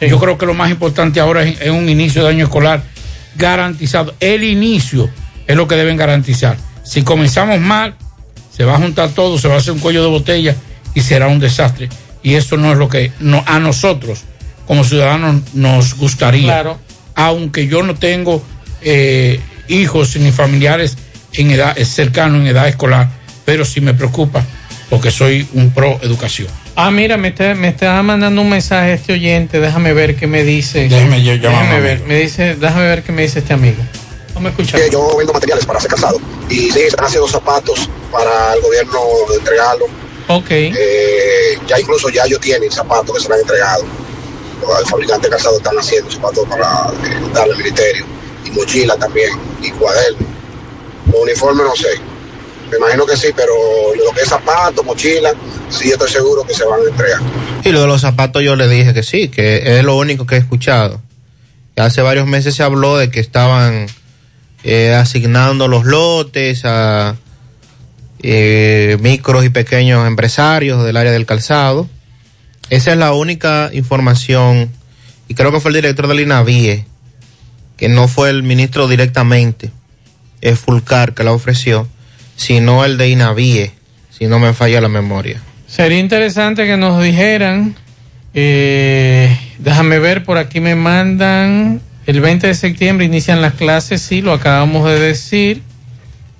[0.00, 2.82] Yo creo que lo más importante ahora es, es un inicio de año escolar
[3.36, 4.14] garantizado.
[4.18, 5.10] El inicio
[5.46, 6.56] es lo que deben garantizar.
[6.82, 7.94] Si comenzamos mal,
[8.60, 10.54] se va a juntar todo, se va a hacer un cuello de botella
[10.92, 11.88] y será un desastre.
[12.22, 14.24] Y eso no es lo que no, a nosotros
[14.66, 16.42] como ciudadanos nos gustaría.
[16.42, 16.78] Claro.
[17.14, 18.44] Aunque yo no tengo
[18.82, 20.98] eh, hijos ni familiares
[21.32, 23.08] en edad eh, cercano en edad escolar,
[23.46, 24.44] pero sí me preocupa
[24.90, 26.48] porque soy un pro educación.
[26.76, 29.58] Ah, mira, me está, me está mandando un mensaje este oyente.
[29.58, 30.86] Déjame ver qué me dice.
[30.86, 32.00] Déjeme yo Déjame ver.
[32.00, 33.82] Me dice, déjame ver qué me dice este amigo.
[34.56, 36.20] Que yo vendo materiales para ser calzado.
[36.48, 39.00] Y sí, se están haciendo zapatos para el gobierno
[39.34, 39.86] entregarlo.
[40.28, 40.50] Ok.
[40.50, 43.84] Eh, ya incluso ya ellos tienen zapatos que se le han entregado.
[44.60, 48.06] Los fabricantes de calzado están haciendo zapatos para eh, darle al ministerio.
[48.44, 49.30] Y mochila también.
[49.62, 50.28] Y cuadernos.
[51.06, 52.10] Los uniformes no sé.
[52.70, 53.52] Me imagino que sí, pero
[53.96, 55.32] lo que es zapatos, mochila,
[55.68, 57.20] sí yo estoy seguro que se van a entregar.
[57.64, 60.36] Y lo de los zapatos yo le dije que sí, que es lo único que
[60.36, 61.00] he escuchado.
[61.76, 63.86] Hace varios meses se habló de que estaban
[64.64, 67.16] eh, asignando los lotes a
[68.22, 71.88] eh, micros y pequeños empresarios del área del calzado.
[72.68, 74.70] Esa es la única información,
[75.26, 76.84] y creo que fue el director del INAVIE,
[77.76, 79.70] que no fue el ministro directamente,
[80.40, 81.88] es Fulcar que la ofreció,
[82.36, 83.72] sino el de INAVIE,
[84.10, 85.40] si no me falla la memoria.
[85.66, 87.74] Sería interesante que nos dijeran.
[88.34, 91.80] eh, déjame ver, por aquí me mandan.
[92.10, 95.62] El 20 de septiembre inician las clases, sí, lo acabamos de decir.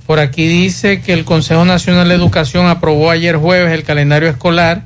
[0.04, 4.82] Por aquí dice que el Consejo Nacional de Educación aprobó ayer jueves el calendario escolar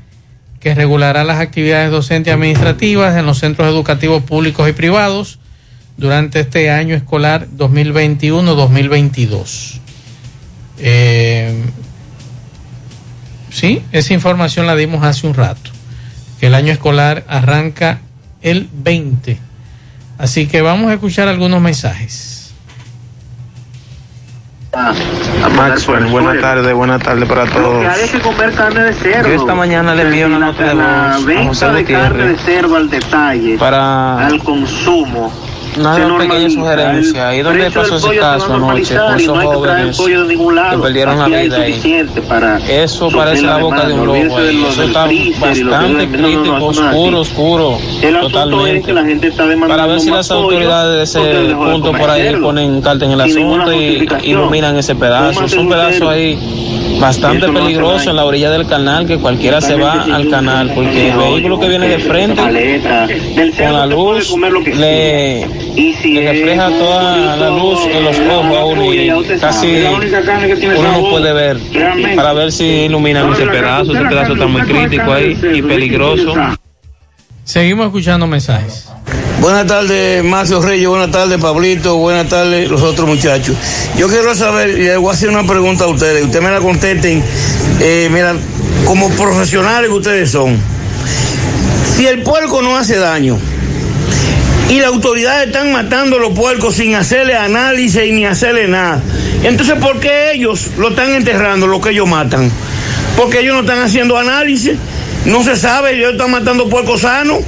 [0.61, 5.39] que regulará las actividades docentes y administrativas en los centros educativos públicos y privados
[5.97, 9.81] durante este año escolar 2021-2022.
[10.81, 11.63] Eh,
[13.51, 15.71] Sí, esa información la dimos hace un rato,
[16.41, 18.01] que el año escolar arranca
[18.43, 19.54] el 20.
[20.19, 22.35] Así que vamos a escuchar algunos mensajes.
[25.57, 27.87] Maxwell, buenas tardes, buenas tardes para todos.
[27.87, 29.29] Hay que comer carne de cerdo.
[29.29, 32.25] Yo esta mañana le envié una nota de La voz a venta José de carne
[32.25, 35.33] de Gutiérrez cerdo al detalle, para al consumo.
[35.79, 36.61] Una se pequeña normaliza.
[36.61, 37.37] sugerencia.
[37.37, 42.07] ¿Y dónde pasó ese caso anoche con esos no jóvenes que perdieron la vida ahí?
[42.29, 45.07] para Eso parece la boca de un lobo Eso está
[45.41, 47.79] bastante crítico, oscuro, oscuro.
[48.21, 48.95] Totalmente.
[49.67, 53.73] Para ver si las autoridades de ese punto por ahí ponen carta en el asunto
[53.73, 55.45] y iluminan ese pedazo.
[55.45, 56.39] Es un pedazo ahí
[57.05, 61.17] bastante peligroso en la orilla del canal que cualquiera se va al canal porque el
[61.19, 62.81] vehículo que viene de frente
[63.59, 64.35] con la luz
[64.75, 69.85] le, le refleja toda la luz en los ojos a uno y casi
[70.77, 71.59] uno no puede ver
[72.17, 73.93] para ver si iluminan ese pedazo.
[73.93, 76.35] Ese pedazo está muy crítico ahí y peligroso.
[77.45, 78.91] Seguimos escuchando mensajes.
[79.41, 80.89] Buenas tardes, Macio Reyes.
[80.89, 81.97] Buenas tardes, Pablito.
[81.97, 83.57] Buenas tardes, los otros muchachos.
[83.97, 86.25] Yo quiero saber, y le voy a hacer una pregunta a ustedes.
[86.25, 87.23] Ustedes me la contesten.
[87.81, 88.35] Eh, mira,
[88.87, 90.57] como profesionales que ustedes son,
[91.97, 93.39] si el puerco no hace daño
[94.69, 99.03] y las autoridades están matando a los puercos sin hacerle análisis y ni hacerle nada,
[99.43, 102.51] entonces ¿por qué ellos lo están enterrando, lo que ellos matan?
[103.17, 104.77] Porque ellos no están haciendo análisis,
[105.27, 107.39] no se sabe, ellos están matando puercos sanos.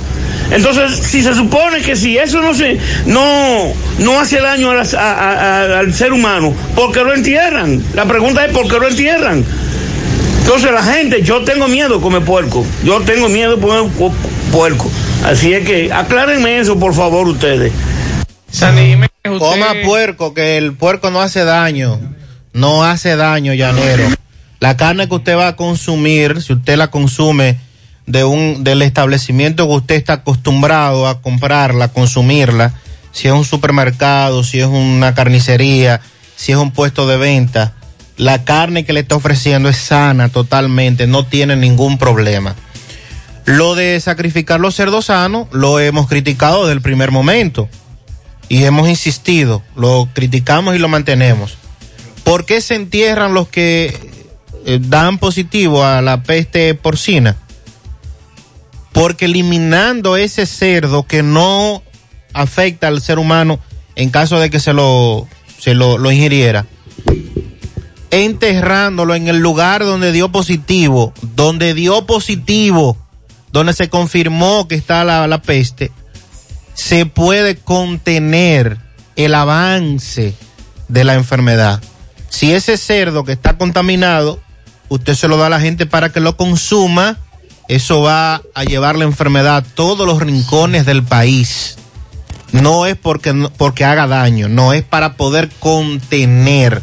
[0.51, 4.95] Entonces, si se supone que si eso no se no no hace daño a las-
[4.95, 5.33] a- a-
[5.75, 7.83] a- al ser humano, ¿por qué lo entierran?
[7.95, 9.45] La pregunta es ¿por qué lo entierran?
[10.43, 14.13] Entonces la gente, yo tengo miedo de comer puerco, yo tengo miedo de comer pu-
[14.53, 14.89] puerco.
[15.25, 17.73] Así es que aclárenme eso, por favor, ustedes.
[19.41, 21.99] Coma puerco, que el puerco no hace daño.
[22.53, 24.05] No hace daño, llanero.
[24.61, 27.59] La carne que usted va a consumir, si usted la consume
[28.07, 32.73] de un, del establecimiento que usted está acostumbrado a comprarla, consumirla,
[33.13, 36.01] si es un supermercado, si es una carnicería,
[36.37, 37.75] si es un puesto de venta,
[38.17, 42.55] la carne que le está ofreciendo es sana totalmente, no tiene ningún problema.
[43.45, 47.69] Lo de sacrificar los cerdos sanos lo hemos criticado desde el primer momento
[48.49, 51.57] y hemos insistido, lo criticamos y lo mantenemos.
[52.25, 53.97] ¿Por qué se entierran los que
[54.67, 57.37] eh, dan positivo a la peste porcina?
[58.97, 61.83] Porque eliminando ese cerdo que no
[62.33, 63.61] afecta al ser humano
[63.95, 65.29] en caso de que se lo,
[65.59, 66.65] se lo, lo ingiriera,
[68.11, 72.97] enterrándolo en el lugar donde dio positivo, donde dio positivo,
[73.53, 75.93] donde se confirmó que está la, la peste,
[76.73, 78.79] se puede contener
[79.17, 80.33] el avance
[80.89, 81.83] de la enfermedad.
[82.31, 84.41] Si ese cerdo que está contaminado,
[84.89, 87.19] usted se lo da a la gente para que lo consuma,
[87.69, 91.77] eso va a llevar la enfermedad a todos los rincones del país.
[92.53, 96.83] No es porque, porque haga daño, no es para poder contener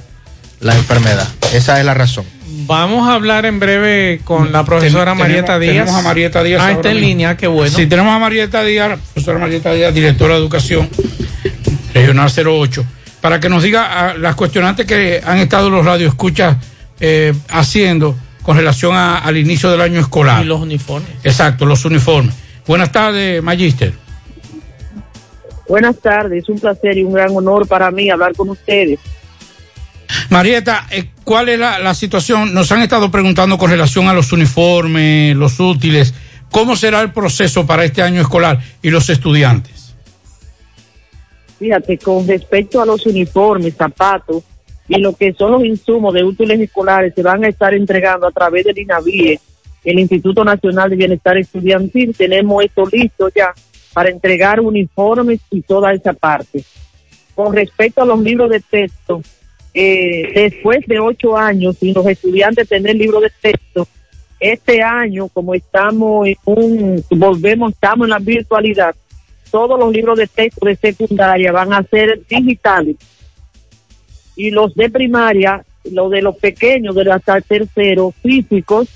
[0.59, 1.27] la enfermedad.
[1.53, 2.25] Esa es la razón.
[2.65, 5.85] Vamos a hablar en breve con la profesora Ten- Marieta tenemos- Díaz.
[5.85, 6.61] Tenemos a Marieta Díaz.
[6.63, 7.75] Ah, está en línea, qué bueno.
[7.75, 10.89] Sí, tenemos a Marieta Díaz, profesora Marieta Díaz, directora de Educación
[11.93, 12.85] Regional 08,
[13.21, 16.57] para que nos diga ah, las cuestionantes que han estado los radioescuchas
[16.99, 20.43] eh, haciendo con relación a- al inicio del año escolar.
[20.43, 21.09] Y los uniformes.
[21.23, 22.35] Exacto, los uniformes.
[22.67, 23.93] Buenas tardes, Magister.
[25.67, 28.99] Buenas tardes, es un placer y un gran honor para mí hablar con ustedes.
[30.29, 32.53] Marieta, eh, ¿cuál es la, la situación?
[32.53, 36.13] Nos han estado preguntando con relación a los uniformes, los útiles.
[36.51, 39.95] ¿Cómo será el proceso para este año escolar y los estudiantes?
[41.57, 44.43] Fíjate, con respecto a los uniformes, zapatos
[44.95, 48.31] y lo que son los insumos de útiles escolares, se van a estar entregando a
[48.31, 49.39] través del INAVIE,
[49.83, 52.15] el Instituto Nacional de Bienestar Estudiantil.
[52.15, 53.53] Tenemos esto listo ya
[53.93, 56.63] para entregar uniformes y toda esa parte.
[57.33, 59.21] Con respecto a los libros de texto,
[59.73, 63.87] eh, después de ocho años sin los estudiantes tener libros de texto,
[64.39, 68.93] este año, como estamos en un, volvemos, estamos en la virtualidad,
[69.49, 72.97] todos los libros de texto de secundaria van a ser digitales.
[74.35, 78.87] Y los de primaria, los de los pequeños, de hasta el tercero, físicos,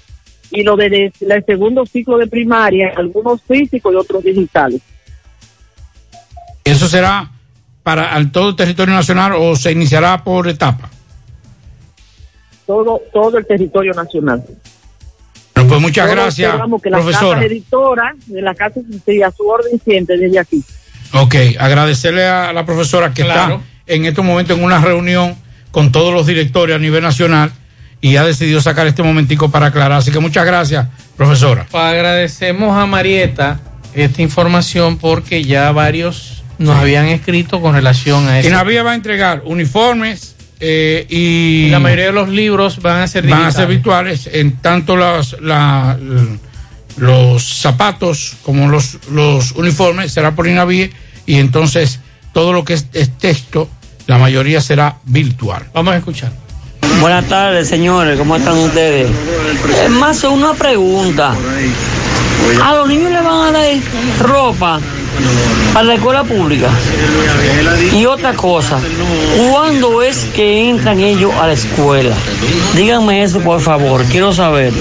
[0.50, 4.82] y los de, de- del segundo ciclo de primaria, algunos físicos y otros digitales.
[6.64, 7.30] ¿Eso será
[7.84, 10.90] para al todo el territorio nacional o se iniciará por etapa?
[12.66, 14.44] Todo, todo el territorio nacional.
[15.56, 17.36] Bueno, pues muchas Todos gracias, que la profesora.
[17.40, 20.64] casa editora de la casa sí, a su orden siempre desde aquí.
[21.14, 23.56] Ok, agradecerle a la profesora que Claro.
[23.56, 25.36] está en estos momentos en una reunión
[25.72, 27.52] con todos los directores a nivel nacional
[28.02, 29.94] y ha decidido sacar este momentico para aclarar.
[30.00, 31.66] Así que muchas gracias, profesora.
[31.72, 33.60] Pues agradecemos a Marieta
[33.94, 38.48] esta información porque ya varios nos habían escrito con relación a eso.
[38.48, 43.28] Inavía va a entregar uniformes eh, y la mayoría de los libros van a ser
[43.28, 45.98] van a ser virtuales en tanto las, la-
[46.98, 50.92] los zapatos como los, los uniformes será por Inavie
[51.28, 52.00] y entonces
[52.34, 53.70] todo lo que es, es texto
[54.08, 55.64] la mayoría será virtual.
[55.74, 56.32] Vamos a escuchar.
[57.02, 58.18] Buenas tardes, señores.
[58.18, 59.10] ¿Cómo están ustedes?
[59.84, 61.36] Es más, una pregunta.
[62.64, 63.78] ¿A los niños le van a dar
[64.20, 64.80] ropa
[65.74, 66.70] para la escuela pública?
[67.94, 68.80] Y otra cosa,
[69.52, 72.16] ¿cuándo es que entran ellos a la escuela?
[72.76, 74.04] Díganme eso, por favor.
[74.06, 74.72] Quiero saber.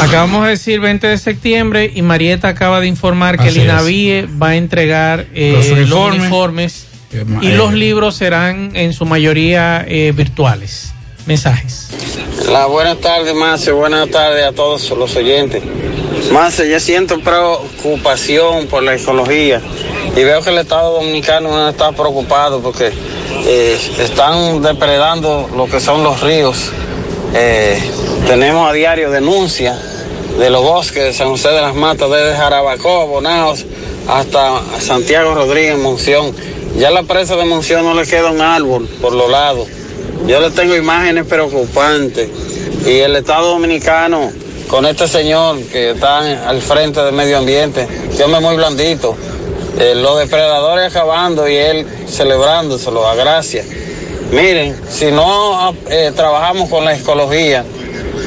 [0.00, 3.72] Acabamos de decir 20 de septiembre y Marieta acaba de informar que Así el es.
[3.72, 6.87] INAVIE va a entregar eh, Los los uniformes.
[7.26, 10.92] Ma- y eh, los libros serán en su mayoría eh, virtuales.
[11.26, 11.88] Mensajes.
[12.50, 13.70] La buenas tardes, Marce.
[13.72, 15.62] Buenas tardes a todos los oyentes.
[16.32, 19.60] Marce, yo siento preocupación por la ecología
[20.16, 22.90] y veo que el Estado Dominicano no está preocupado porque
[23.46, 26.70] eh, están depredando lo que son los ríos.
[27.34, 27.78] Eh,
[28.26, 29.76] tenemos a diario denuncias
[30.38, 33.66] de los bosques de San José de las Matas, desde Jarabacoa, Bonaos,
[34.08, 36.34] hasta Santiago Rodríguez, Monción.
[36.78, 39.66] Ya la presa de Monción no le queda un árbol por los lados.
[40.26, 42.30] Yo le tengo imágenes preocupantes.
[42.86, 44.30] Y el Estado Dominicano,
[44.68, 47.86] con este señor que está al frente del medio ambiente,
[48.16, 49.16] que hombre muy blandito,
[49.78, 53.64] eh, los depredadores acabando y él celebrándoselo a gracia.
[54.30, 57.64] Miren, si no eh, trabajamos con la ecología,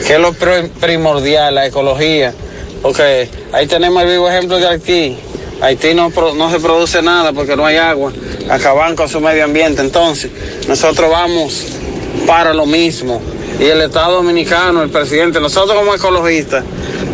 [0.06, 2.34] que es lo pri- primordial, la ecología,
[2.82, 5.18] porque ahí tenemos el vivo ejemplo de Haití.
[5.62, 6.10] Haití no
[6.52, 8.12] se produce nada porque no hay agua,
[8.50, 9.82] acaban con su medio ambiente.
[9.82, 10.32] Entonces,
[10.68, 11.78] nosotros vamos
[12.26, 13.22] para lo mismo.
[13.60, 16.64] Y el Estado Dominicano, el presidente, nosotros como ecologistas,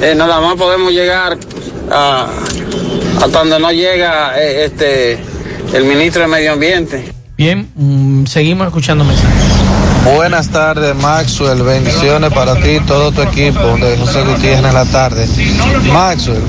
[0.01, 1.37] eh, nada más podemos llegar
[1.91, 2.27] a,
[3.21, 5.17] hasta donde no llega eh, este
[5.73, 7.13] el ministro de Medio Ambiente.
[7.35, 9.36] Bien, mm, seguimos escuchando mensajes.
[10.15, 11.63] Buenas tardes, Maxwell.
[11.63, 15.27] Bendiciones para ti y todo tu equipo de José Gutiérrez en la tarde.
[15.91, 16.41] Maxwell,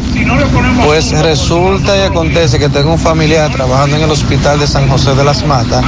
[0.84, 5.14] pues resulta y acontece que tengo un familiar trabajando en el hospital de San José
[5.14, 5.84] de las Matas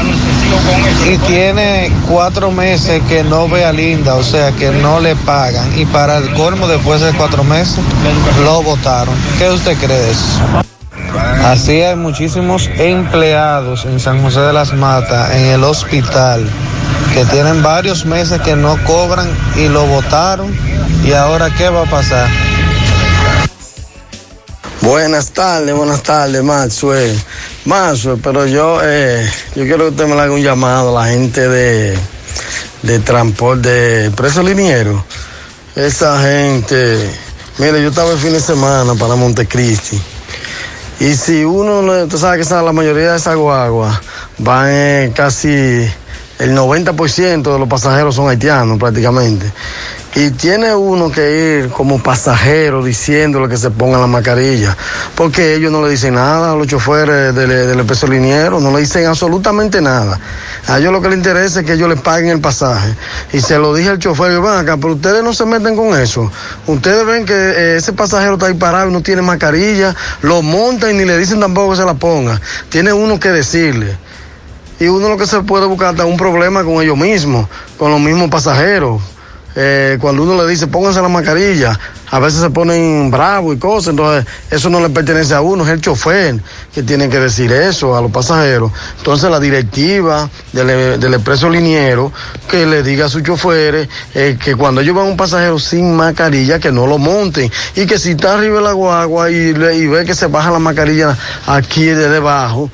[1.08, 5.78] y tiene cuatro meses que no ve a Linda, o sea que no le pagan.
[5.78, 7.78] Y para el colmo, después de cuatro meses,
[8.44, 9.14] lo votaron.
[9.38, 10.70] ¿Qué usted cree de eso?
[11.44, 16.48] Así hay muchísimos empleados en San José de las Matas, en el hospital,
[17.12, 20.54] que tienen varios meses que no cobran y lo votaron.
[21.04, 22.28] ¿Y ahora qué va a pasar?
[24.82, 27.18] Buenas tardes, buenas tardes, Maxwell.
[27.64, 31.48] Maxwell, pero yo, eh, yo quiero que usted me haga un llamado a la gente
[31.48, 31.98] de,
[32.82, 35.04] de transporte, de preso liniero.
[35.76, 37.10] Esa gente,
[37.58, 40.00] mire, yo estaba el fin de semana para Montecristi.
[41.00, 43.98] Y si uno, no- tú sabes que la mayoría de esas guaguas
[44.38, 49.50] van eh, casi el 90% de los pasajeros son haitianos prácticamente.
[50.12, 54.76] Y tiene uno que ir como pasajero diciéndole que se pongan la mascarilla,
[55.14, 57.86] porque ellos no le dicen nada a los choferes del, del
[58.60, 60.18] no le dicen absolutamente nada.
[60.66, 62.92] A ellos lo que les interesa es que ellos les paguen el pasaje.
[63.32, 66.30] Y se lo dije al chofer, "Ven acá, pero ustedes no se meten con eso.
[66.66, 70.94] Ustedes ven que eh, ese pasajero está ahí parado no tiene mascarilla, lo montan y
[70.94, 72.40] ni le dicen tampoco que se la ponga.
[72.68, 73.96] Tiene uno que decirle.
[74.80, 77.46] Y uno lo que se puede buscar hasta un problema con ellos mismos,
[77.78, 79.00] con los mismos pasajeros.
[79.56, 81.78] Eh, cuando uno le dice pónganse la mascarilla,
[82.10, 85.70] a veces se ponen bravos y cosas, entonces eso no le pertenece a uno, es
[85.70, 86.40] el chofer
[86.72, 88.72] que tiene que decir eso a los pasajeros.
[88.98, 92.12] Entonces la directiva del, del expreso liniero
[92.48, 95.94] que le diga a sus choferes eh, que cuando ellos van a un pasajero sin
[95.96, 99.86] mascarilla que no lo monten y que si está arriba de la guagua y, y
[99.86, 101.16] ve que se baja la mascarilla
[101.46, 102.70] aquí de debajo,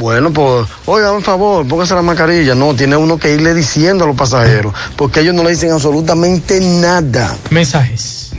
[0.00, 2.54] bueno, pues, oiga, por favor, póngase la mascarilla.
[2.54, 6.58] No, tiene uno que irle diciendo a los pasajeros, porque ellos no le dicen absolutamente
[6.58, 7.36] nada.
[7.50, 8.32] Mensajes.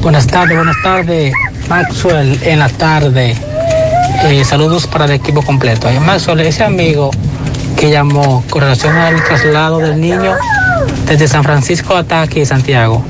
[0.00, 1.34] Buenas tardes, buenas tardes.
[1.68, 3.36] Maxwell en la tarde.
[4.26, 5.88] Eh, saludos para el equipo completo.
[5.88, 7.10] Eh, Maxwell, ese amigo
[7.76, 10.36] que llamó con relación al traslado del niño
[11.08, 13.04] desde San Francisco hasta aquí, Santiago.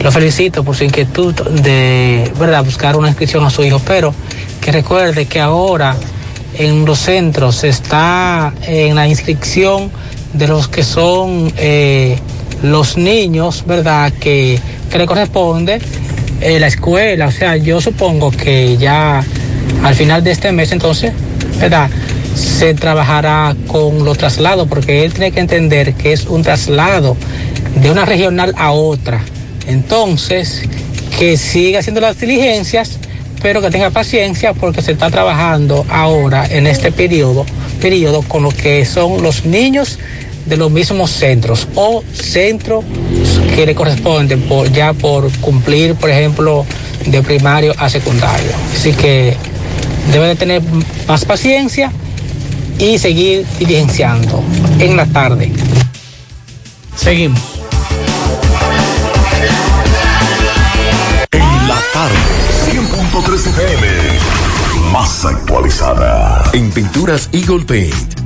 [0.00, 4.14] Lo felicito por su inquietud de verdad buscar una inscripción a su hijo, pero
[4.60, 5.96] que recuerde que ahora
[6.58, 9.90] en los centros está en la inscripción
[10.32, 12.18] de los que son eh,
[12.62, 14.12] los niños, ¿verdad?
[14.18, 14.58] Que,
[14.90, 15.78] que le corresponde
[16.40, 17.26] eh, la escuela.
[17.26, 19.24] O sea, yo supongo que ya
[19.82, 21.12] al final de este mes, entonces,
[21.58, 21.90] ¿verdad?
[22.34, 27.16] Se trabajará con los traslados, porque él tiene que entender que es un traslado
[27.80, 29.20] de una regional a otra.
[29.66, 30.62] Entonces,
[31.18, 32.98] que siga haciendo las diligencias,
[33.42, 37.44] pero que tenga paciencia porque se está trabajando ahora en este periodo,
[37.80, 39.98] periodo con lo que son los niños
[40.46, 42.84] de los mismos centros o centros
[43.54, 46.64] que le corresponden por, ya por cumplir, por ejemplo,
[47.06, 48.52] de primario a secundario.
[48.74, 49.36] Así que
[50.12, 50.62] debe de tener
[51.08, 51.90] más paciencia
[52.78, 54.42] y seguir diligenciando
[54.78, 55.50] en la tarde.
[56.96, 57.40] Seguimos.
[61.32, 62.16] En la tarde,
[62.66, 63.86] 100.3 FM.
[64.92, 66.42] Más actualizada.
[66.52, 68.25] En Pinturas Eagle Paint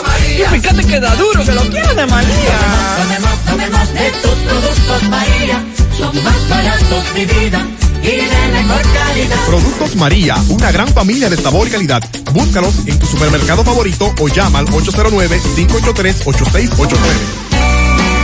[0.31, 0.45] María.
[0.45, 2.57] Y fíjate que da duro, que lo quiero de María.
[2.97, 5.63] Tomemos, tomemos de tus productos, María.
[5.97, 7.67] Son más baratos, mi vida.
[8.01, 9.45] Y de mejor calidad.
[9.45, 12.01] Productos María, una gran familia de sabor y calidad.
[12.33, 16.97] Búscalos en tu supermercado favorito o llama al 809-583-8689.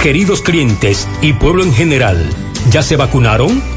[0.01, 2.27] Queridos clientes y pueblo en general,
[2.71, 3.76] ¿ya se vacunaron?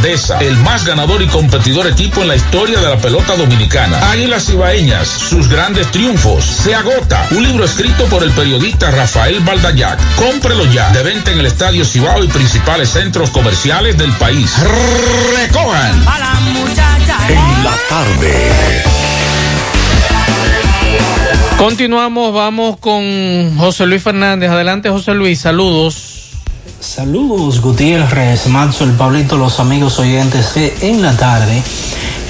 [0.00, 4.10] grandeza, el más ganador y competidor equipo en la historia de la pelota dominicana.
[4.10, 6.42] Águilas Ibaeñas, sus grandes triunfos.
[6.44, 7.26] Se agota.
[7.32, 9.98] Un libro escrito por el periodista Rafael Baldayac.
[10.16, 10.90] Cómprelo ya.
[10.90, 14.50] De venta en el Estadio Cibao y principales centros comerciales del país.
[15.36, 16.04] Recojan.
[17.28, 18.82] En la tarde.
[21.58, 24.50] Continuamos, vamos con José Luis Fernández.
[24.50, 26.29] Adelante, José Luis, saludos.
[26.80, 31.62] Saludos Gutiérrez, Mazo, el Pablito, los amigos oyentes de En la Tarde.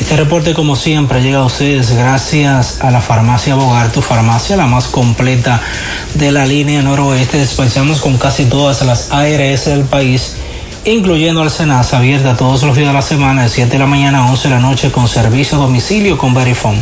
[0.00, 4.66] Este reporte como siempre llega a ustedes gracias a la farmacia Bogar, tu farmacia la
[4.66, 5.62] más completa
[6.14, 7.38] de la línea noroeste.
[7.38, 10.34] Dispensamos con casi todas las ARS del país,
[10.84, 14.18] incluyendo al Senasa, abierta todos los días de la semana de 7 de la mañana
[14.18, 16.80] a 11 de la noche con servicio a domicilio con Verifone.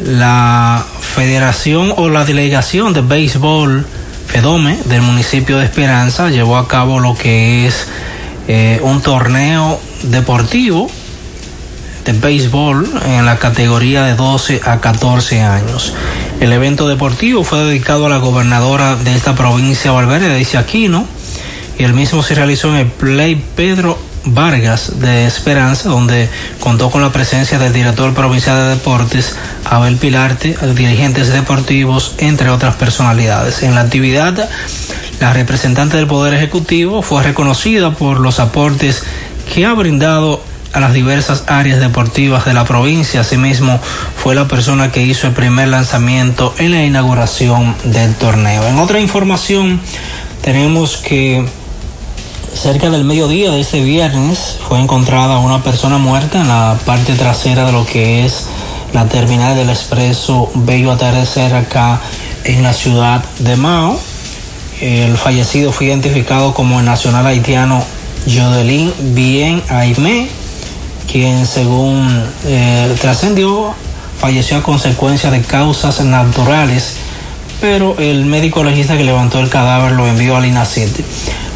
[0.03, 3.85] la federación o la delegación de béisbol
[4.27, 7.89] Fedome del municipio de Esperanza llevó a cabo lo que es
[8.49, 10.91] eh, un torneo deportivo
[12.07, 15.93] de béisbol en la categoría de 12 a 14 años.
[16.41, 21.07] El evento deportivo fue dedicado a la gobernadora de esta provincia, Valverde, dice Aquino,
[21.79, 26.29] y el mismo se realizó en el Play Pedro Vargas de Esperanza, donde
[26.61, 32.77] contó con la presencia del director provincial de deportes, Abel Pilarte, dirigentes deportivos, entre otras
[32.77, 33.63] personalidades.
[33.63, 34.49] En la actividad,
[35.21, 39.03] la representante del Poder Ejecutivo fue reconocida por los aportes
[39.53, 40.43] que ha brindado
[40.73, 43.21] a las diversas áreas deportivas de la provincia.
[43.21, 43.81] Asimismo,
[44.17, 48.65] fue la persona que hizo el primer lanzamiento en la inauguración del torneo.
[48.65, 49.81] En otra información,
[50.43, 51.47] tenemos que
[52.55, 57.67] cerca del mediodía de este viernes fue encontrada una persona muerta en la parte trasera
[57.67, 58.47] de lo que es
[58.93, 62.01] la terminal del expreso Bello Atardecer acá
[62.45, 63.99] en la ciudad de Mao.
[64.81, 67.83] El fallecido fue identificado como el nacional haitiano
[68.27, 70.29] Jodelín Bien Aimé,
[71.11, 73.75] quien según eh, trascendió
[74.19, 76.97] falleció a consecuencia de causas naturales,
[77.61, 80.91] pero el médico legista que levantó el cadáver lo envió al INACIT.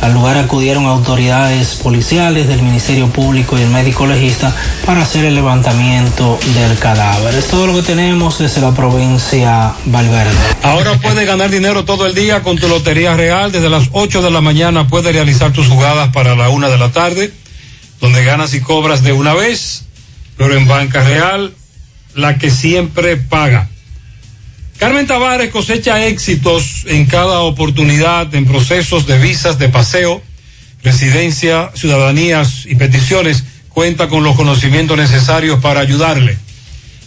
[0.00, 4.54] Al lugar acudieron autoridades policiales del Ministerio Público y el médico legista
[4.84, 7.32] para hacer el levantamiento del cadáver.
[7.36, 10.34] Es todo lo que tenemos desde la provincia Valverde.
[10.64, 13.52] Ahora puedes ganar dinero todo el día con tu Lotería Real.
[13.52, 16.90] Desde las 8 de la mañana puedes realizar tus jugadas para la 1 de la
[16.90, 17.32] tarde,
[18.00, 19.84] donde ganas y cobras de una vez,
[20.36, 21.54] pero en Banca Real,
[22.16, 23.68] la que siempre paga.
[24.82, 30.20] Carmen Tavares cosecha éxitos en cada oportunidad en procesos de visas de paseo,
[30.82, 33.44] residencia, ciudadanías y peticiones.
[33.68, 36.36] Cuenta con los conocimientos necesarios para ayudarle.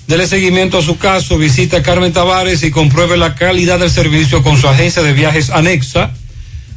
[0.07, 4.41] Dele seguimiento a su caso, visita a Carmen Tavares y compruebe la calidad del servicio
[4.41, 6.13] con su agencia de viajes anexa.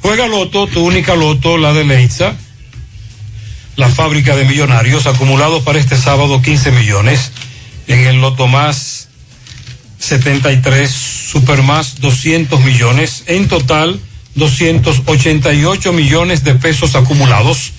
[0.00, 2.34] Juega Loto, tu única Loto, la de Leitza,
[3.76, 7.32] la fábrica de millonarios, acumulados para este sábado 15 millones.
[7.86, 9.08] En el Loto Más
[9.98, 13.24] 73, Super Más 200 millones.
[13.26, 14.00] En total,
[14.36, 17.72] 288 millones de pesos acumulados.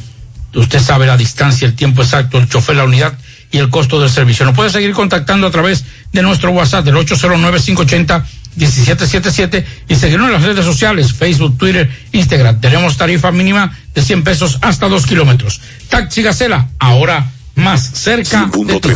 [0.55, 3.19] usted sabe la distancia, el tiempo exacto, el chofer, la unidad
[3.51, 4.47] y el costo del servicio.
[4.47, 10.45] Nos puede seguir contactando a través de nuestro WhatsApp del 809-580-1777 y seguirnos en las
[10.45, 12.61] redes sociales, Facebook, Twitter, Instagram.
[12.61, 15.61] Tenemos tarifa mínima de 100 pesos hasta 2 kilómetros.
[15.89, 18.23] Taxi Gacela, ahora más cerca.
[18.45, 18.89] de tu-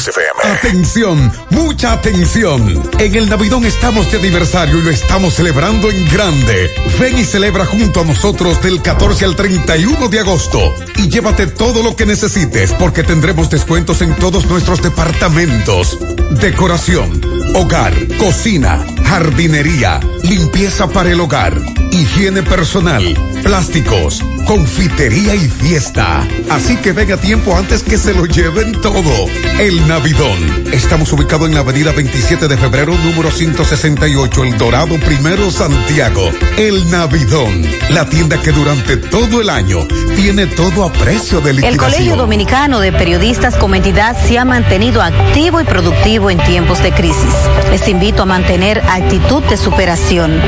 [0.56, 2.82] Atención, mucha atención.
[2.98, 6.70] En el Navidón estamos de aniversario y lo estamos celebrando en grande.
[6.98, 10.58] Ven y celebra junto a nosotros del 14 al 31 de agosto
[10.96, 15.98] y llévate todo lo que necesites porque tendremos descuentos en todos nuestros departamentos.
[16.40, 17.20] Decoración,
[17.54, 21.54] hogar, cocina, jardinería, limpieza para el hogar,
[21.92, 23.02] higiene personal,
[23.42, 26.26] plásticos, confitería y fiesta.
[26.50, 29.10] Así que ven a tiempo antes que se lo lleven todo.
[29.58, 30.64] El Navidón.
[30.72, 36.30] Estamos ubicados en la avenida 27 de febrero, número 168, El Dorado Primero, Santiago.
[36.56, 37.64] El Navidón.
[37.90, 39.86] La tienda que durante todo el año
[40.16, 41.90] tiene todo a precio de El liquidación.
[41.90, 46.92] Colegio Dominicano de Periodistas como entidad se ha mantenido activo y productivo en tiempos de
[46.92, 47.34] crisis.
[47.70, 50.40] Les invito a mantener actitud de superación,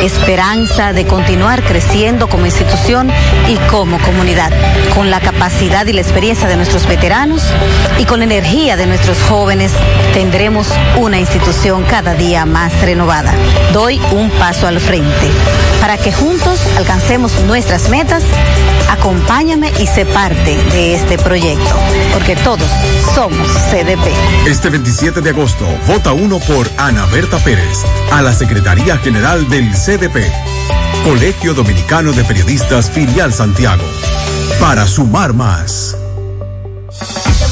[0.00, 3.10] esperanza de continuar creciendo como institución
[3.48, 4.52] y como comunidad,
[4.94, 7.41] con la capacidad y la experiencia de nuestros veteranos
[7.98, 9.72] y con la energía de nuestros jóvenes,
[10.12, 13.34] tendremos una institución cada día más renovada.
[13.72, 15.30] Doy un paso al frente.
[15.80, 18.22] Para que juntos alcancemos nuestras metas,
[18.90, 21.74] acompáñame y sé parte de este proyecto,
[22.12, 22.68] porque todos
[23.14, 24.12] somos CDP.
[24.46, 27.78] Este 27 de agosto, vota uno por Ana Berta Pérez
[28.12, 30.30] a la Secretaría General del CDP.
[31.04, 33.84] Colegio Dominicano de Periodistas Filial Santiago.
[34.60, 35.96] Para sumar más.
[37.02, 37.51] Get the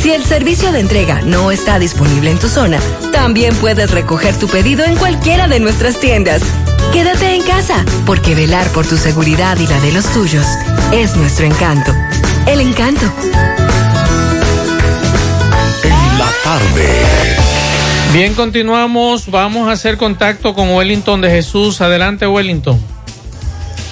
[0.00, 2.80] Si el servicio de entrega no está disponible en tu zona,
[3.12, 6.42] también puedes recoger tu pedido en cualquiera de nuestras tiendas.
[6.90, 10.46] Quédate en casa, porque velar por tu seguridad y la de los tuyos
[10.90, 11.92] es nuestro encanto.
[12.46, 13.04] El encanto.
[15.84, 16.88] En la tarde.
[18.14, 19.30] Bien, continuamos.
[19.30, 21.82] Vamos a hacer contacto con Wellington de Jesús.
[21.82, 22.80] Adelante, Wellington.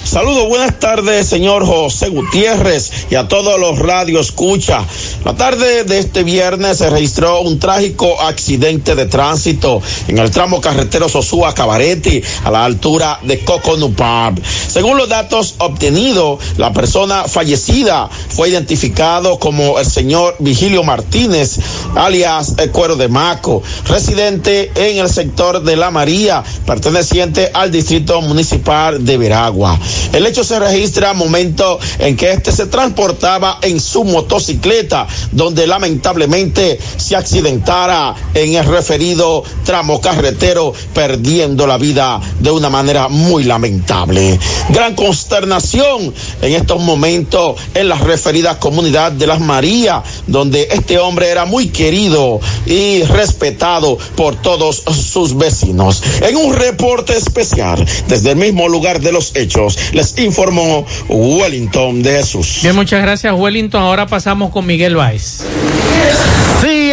[0.09, 4.83] Saludos, buenas tardes, señor José Gutiérrez y a todos los radio escucha.
[5.23, 10.63] La tarde de este viernes se registró un trágico accidente de tránsito en el tramo
[10.63, 14.41] carretero Sosúa Cabaretti a la altura de Coconupab.
[14.43, 21.59] Según los datos obtenidos, la persona fallecida fue identificado como el señor Vigilio Martínez,
[21.95, 28.23] alias el Cuero de Maco, residente en el sector de La María, perteneciente al distrito
[28.23, 29.79] municipal de Veragua.
[30.13, 36.79] El hecho se registra momento en que este se transportaba en su motocicleta, donde lamentablemente
[36.97, 44.39] se accidentara en el referido tramo carretero, perdiendo la vida de una manera muy lamentable.
[44.71, 46.13] Gran consternación
[46.43, 51.69] en estos momentos en la referida comunidad de Las Marías, donde este hombre era muy
[51.69, 56.03] querido y respetado por todos sus vecinos.
[56.23, 62.19] En un reporte especial desde el mismo lugar de los hechos, les informó Wellington de
[62.19, 62.61] Jesús.
[62.63, 63.83] Bien, muchas gracias, Wellington.
[63.83, 65.43] Ahora pasamos con Miguel Báez.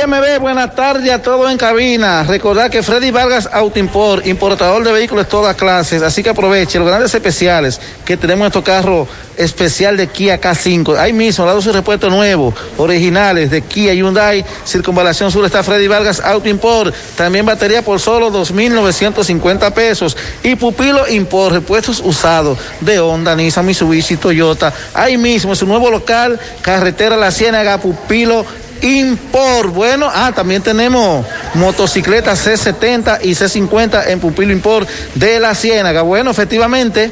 [0.08, 2.24] MB, buenas tardes a todos en cabina.
[2.24, 6.88] Recordar que Freddy Vargas Autoimport, importador de vehículos de todas clases, así que aproveche los
[6.88, 10.98] grandes especiales que tenemos en estos carros especial de Kia K5.
[10.98, 16.20] Ahí mismo, dado su repuesto nuevo, originales de Kia Hyundai, Circunvalación Sur está Freddy Vargas
[16.20, 16.94] Autoimport.
[17.18, 20.16] También batería por solo 2.950 pesos.
[20.44, 24.72] Y Pupilo Import, repuestos usados de Honda, Nissan, Mitsubishi, Toyota.
[24.94, 28.46] Ahí mismo, su nuevo local, carretera La Ciénaga, Pupilo
[28.82, 29.74] Import.
[29.74, 36.02] Bueno, ah, también tenemos motocicletas C70 y C50 en Pupilo Import de la Ciénaga.
[36.02, 37.12] Bueno, efectivamente,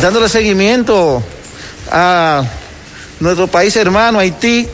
[0.00, 1.22] dándole seguimiento
[1.90, 2.44] a
[3.20, 4.68] nuestro país hermano, Haití,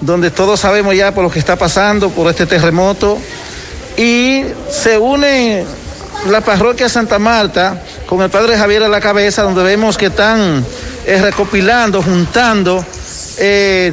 [0.00, 3.18] donde todos sabemos ya por lo que está pasando, por este terremoto.
[3.96, 5.64] Y se une
[6.28, 10.64] la parroquia Santa Marta con el padre Javier a la cabeza, donde vemos que están
[11.06, 12.84] eh, recopilando, juntando.
[13.38, 13.92] eh,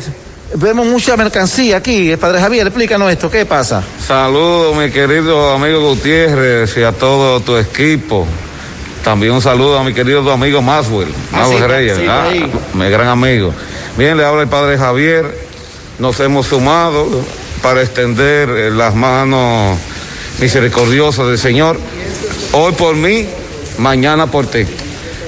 [0.54, 2.12] vemos mucha mercancía aquí.
[2.12, 3.84] El padre Javier, explícanos esto, ¿qué pasa?
[4.06, 8.28] Saludos, mi querido amigo Gutiérrez y a todo tu equipo.
[9.04, 12.28] También un saludo a mi querido amigo Maswell, Ah, Maswell sí, Reyes, sí, ah,
[12.74, 13.54] mi gran amigo.
[13.98, 15.46] Bien, le habla el padre Javier.
[16.00, 17.08] Nos hemos sumado
[17.62, 19.78] para extender eh, las manos
[20.40, 21.80] misericordiosas del Señor.
[22.52, 23.28] Hoy por mí,
[23.78, 24.66] mañana por ti.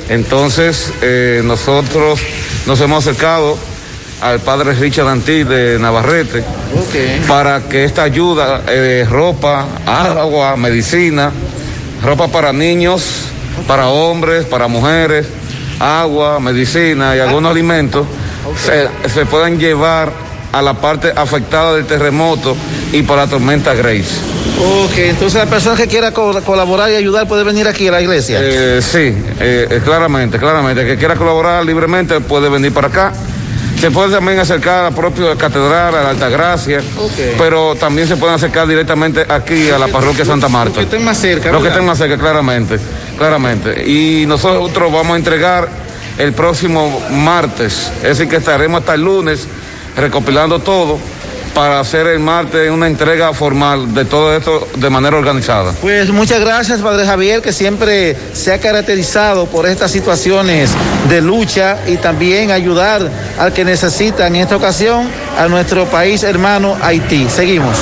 [0.09, 2.19] Entonces, eh, nosotros
[2.65, 3.57] nos hemos acercado
[4.21, 6.43] al padre Richard Antí de Navarrete
[7.27, 11.31] para que esta ayuda, eh, ropa, agua, medicina,
[12.03, 13.03] ropa para niños,
[13.67, 15.27] para hombres, para mujeres,
[15.79, 18.05] agua, medicina y algunos alimentos,
[18.65, 20.11] se, se puedan llevar
[20.51, 22.55] a la parte afectada del terremoto
[22.93, 24.05] y para la tormenta Grace.
[24.59, 28.01] Ok, entonces la persona que quiera co- colaborar y ayudar puede venir aquí a la
[28.01, 28.39] iglesia.
[28.41, 30.81] Eh, sí, eh, claramente, claramente.
[30.81, 33.13] El que quiera colaborar libremente puede venir para acá.
[33.79, 36.81] Se puede también acercar a la propia catedral, a la Altagracia,
[37.37, 40.75] pero también se pueden acercar directamente aquí a la parroquia Santa Marta.
[40.75, 41.51] que estén más cerca.
[41.51, 42.79] Los que estén más cerca, claramente,
[43.17, 43.87] claramente.
[43.87, 45.69] Y nosotros vamos a entregar
[46.17, 49.47] el próximo martes, es decir, que estaremos hasta el lunes
[49.95, 50.99] recopilando todo
[51.57, 55.73] para hacer el martes una entrega formal de todo esto de manera organizada.
[55.81, 60.69] Pues muchas gracias, Padre Javier, que siempre se ha caracterizado por estas situaciones
[61.09, 63.09] de lucha y también ayudar
[63.39, 67.27] al que necesita en esta ocasión a nuestro país hermano Haití.
[67.27, 67.75] Seguimos.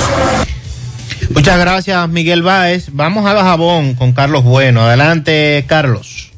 [1.34, 2.86] Muchas gracias, Miguel Báez.
[2.92, 4.86] Vamos a Bajabón con Carlos Bueno.
[4.86, 6.32] Adelante, Carlos.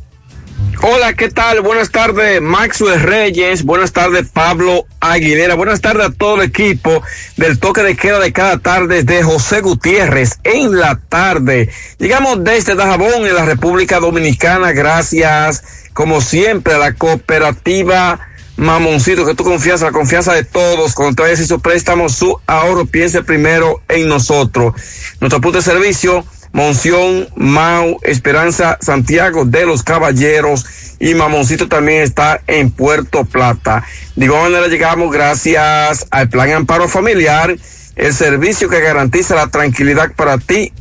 [0.80, 1.60] Hola, ¿qué tal?
[1.60, 3.64] Buenas tardes, Maxwell Reyes.
[3.64, 5.56] Buenas tardes, Pablo Aguilera.
[5.56, 7.02] Buenas tardes a todo el equipo
[7.36, 11.68] del toque de queda de cada tarde de José Gutiérrez en la tarde.
[11.98, 15.64] Llegamos desde Dajabón, en la República Dominicana, gracias,
[15.94, 18.20] como siempre, a la cooperativa
[18.56, 22.86] Mamoncito, que tu confianza, la confianza de todos, cuando te y su préstamo, su ahorro,
[22.86, 24.74] piense primero en nosotros.
[25.20, 26.24] Nuestro punto de servicio,
[26.58, 30.66] Monción, Mau, Esperanza, Santiago de los Caballeros
[30.98, 33.84] y Mamoncito también está en Puerto Plata.
[34.16, 37.56] De igual manera llegamos gracias al Plan Amparo Familiar,
[37.94, 40.72] el servicio que garantiza la tranquilidad para ti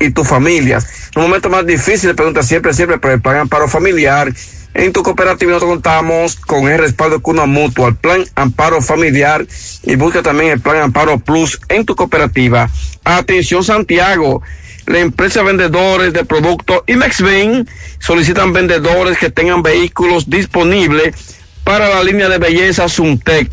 [0.00, 0.78] y tu familia.
[1.14, 4.32] Un momento más difícil, pregunta siempre, siempre por el Plan Amparo Familiar.
[4.72, 9.46] En tu cooperativa nosotros contamos con el respaldo de Cuna Mutua, el Plan Amparo Familiar
[9.82, 12.70] y busca también el Plan Amparo Plus en tu cooperativa.
[13.04, 14.42] Atención Santiago,
[14.86, 17.68] la empresa vendedores de productos IMEXBEN
[17.98, 21.16] solicitan vendedores que tengan vehículos disponibles
[21.64, 23.50] para la línea de belleza Sumtec.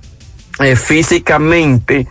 [0.61, 2.07] eh, físicamente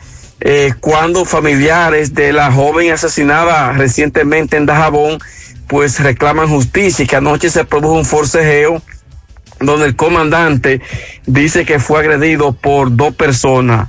[0.79, 5.19] cuando familiares de la joven asesinada recientemente en Dajabón
[5.69, 8.83] pues reclaman justicia y que anoche se produjo un forcejeo
[9.61, 10.81] donde el comandante
[11.27, 13.89] dice que fue agredido por dos personas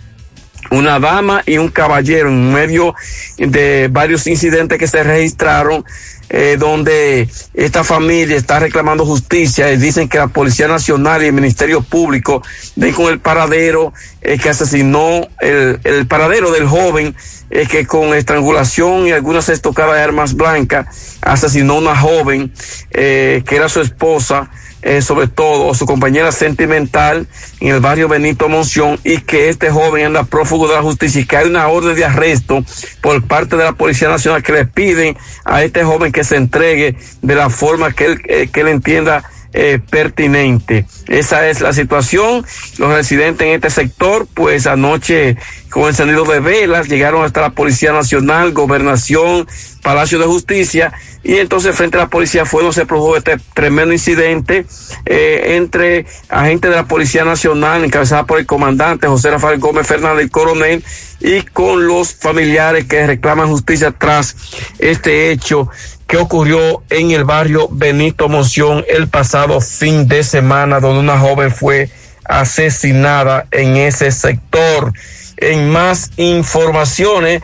[0.71, 2.95] una dama y un caballero en medio
[3.37, 5.83] de varios incidentes que se registraron
[6.29, 11.33] eh, donde esta familia está reclamando justicia y dicen que la Policía Nacional y el
[11.33, 12.43] Ministerio Público
[12.75, 17.15] den con el paradero eh, que asesinó el, el paradero del joven
[17.51, 22.53] eh, que con estrangulación y algunas estocadas de armas blancas asesinó a una joven
[22.91, 27.27] eh, que era su esposa eh, sobre todo su compañera sentimental
[27.59, 31.25] en el barrio Benito Monción y que este joven anda prófugo de la justicia y
[31.25, 32.63] que hay una orden de arresto
[33.01, 36.95] por parte de la Policía Nacional que le piden a este joven que se entregue
[37.21, 39.23] de la forma que él, eh, que él entienda
[39.53, 40.85] eh, pertinente.
[41.07, 42.45] Esa es la situación.
[42.77, 45.37] Los residentes en este sector, pues anoche
[45.69, 49.47] con encendido de velas llegaron hasta la Policía Nacional, Gobernación,
[49.81, 50.93] Palacio de Justicia
[51.23, 54.65] y entonces frente a la policía fue donde se produjo este tremendo incidente
[55.05, 60.23] eh, entre agentes de la Policía Nacional encabezada por el comandante José Rafael Gómez Fernández,
[60.23, 60.83] el coronel,
[61.19, 64.35] y con los familiares que reclaman justicia tras
[64.79, 65.69] este hecho
[66.09, 71.51] que ocurrió en el barrio Benito Moción el pasado fin de semana, donde una joven
[71.51, 71.91] fue
[72.25, 74.91] asesinada en ese sector.
[75.37, 77.43] En más informaciones,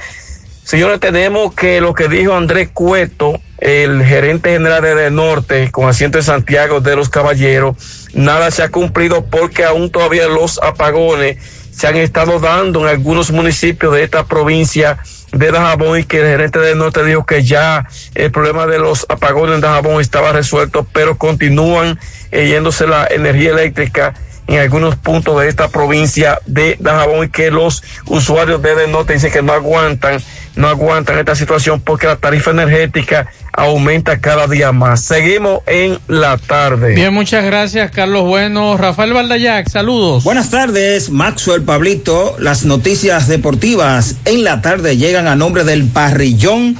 [0.64, 6.18] señores, tenemos que lo que dijo Andrés Cueto, el gerente general de Norte, con asiento
[6.18, 11.38] en Santiago de los Caballeros, nada se ha cumplido porque aún todavía los apagones
[11.70, 14.98] se han estado dando en algunos municipios de esta provincia
[15.36, 19.06] de Dajabón y que el gerente del norte dijo que ya el problema de los
[19.10, 21.99] apagones en Dajabón estaba resuelto, pero continúan
[22.32, 24.14] eh, yéndose la energía eléctrica
[24.48, 29.14] en algunos puntos de esta provincia de Dajabón y que los usuarios de Del Norte
[29.14, 30.22] dicen que no aguantan,
[30.56, 35.02] no aguantan esta situación porque la tarifa energética aumenta cada día más.
[35.02, 36.94] Seguimos en la tarde.
[36.94, 38.78] Bien, muchas gracias, Carlos Bueno.
[38.78, 40.24] Rafael Valdayac, saludos.
[40.24, 42.36] Buenas tardes, Maxwell Pablito.
[42.40, 46.78] Las noticias deportivas en la tarde llegan a nombre del Parrillón,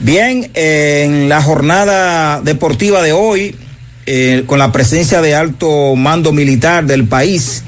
[0.02, 3.56] Bien, en la jornada deportiva de hoy,
[4.06, 7.64] eh, con la presencia de alto mando militar del país,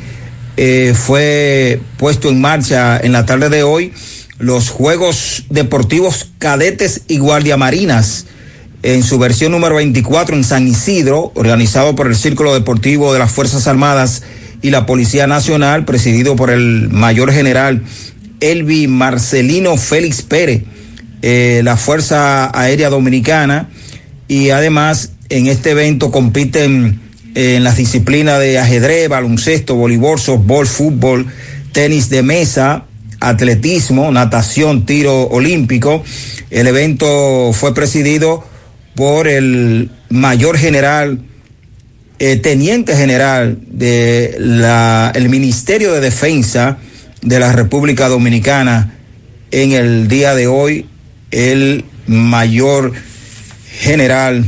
[0.57, 3.93] eh, fue puesto en marcha en la tarde de hoy
[4.39, 8.25] los Juegos Deportivos Cadetes y Guardiamarinas
[8.83, 13.31] en su versión número 24 en San Isidro, organizado por el Círculo Deportivo de las
[13.31, 14.23] Fuerzas Armadas
[14.61, 17.83] y la Policía Nacional, presidido por el mayor general
[18.39, 20.63] Elvi Marcelino Félix Pérez,
[21.21, 23.69] eh, la Fuerza Aérea Dominicana,
[24.27, 26.99] y además en este evento compiten
[27.35, 31.25] eh, en las disciplinas de ajedrez, baloncesto, voleibol, softball, fútbol,
[31.71, 32.85] tenis de mesa,
[33.19, 36.03] atletismo, natación, tiro olímpico.
[36.51, 38.43] El evento fue presidido
[38.97, 41.19] por el mayor general,
[42.17, 46.79] eh, teniente general de la, el Ministerio de Defensa
[47.21, 48.95] de la República Dominicana
[49.51, 50.87] en el día de hoy,
[51.29, 52.91] el mayor
[53.79, 54.43] general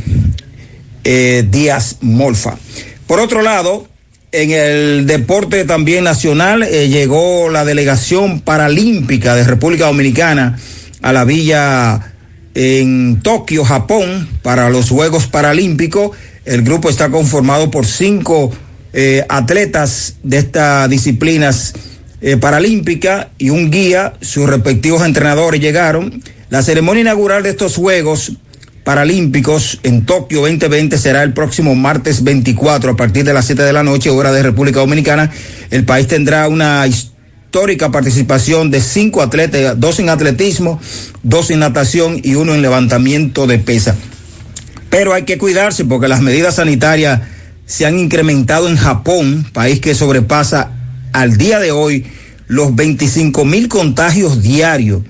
[1.04, 2.58] eh, Díaz Molfa.
[3.06, 3.88] Por otro lado,
[4.32, 10.58] en el deporte también nacional eh, llegó la delegación paralímpica de República Dominicana
[11.04, 12.14] a la villa
[12.56, 16.12] en Tokio, Japón, para los Juegos Paralímpicos.
[16.46, 18.52] El grupo está conformado por cinco
[18.94, 21.74] eh, atletas de estas disciplinas
[22.22, 24.14] eh, paralímpicas y un guía.
[24.22, 26.24] Sus respectivos entrenadores llegaron.
[26.50, 28.34] La ceremonia inaugural de estos Juegos
[28.84, 33.72] Paralímpicos en Tokio 2020 será el próximo martes 24 a partir de las 7 de
[33.72, 35.30] la noche, hora de República Dominicana.
[35.70, 36.88] El país tendrá una
[37.50, 40.80] histórica participación de cinco atletas, dos en atletismo,
[41.24, 43.96] dos en natación y uno en levantamiento de pesa.
[44.92, 47.22] Pero hay que cuidarse porque las medidas sanitarias
[47.66, 50.74] se han incrementado en Japón, país que sobrepasa
[51.12, 52.06] al día de hoy
[52.46, 55.02] los 25 mil contagios diarios.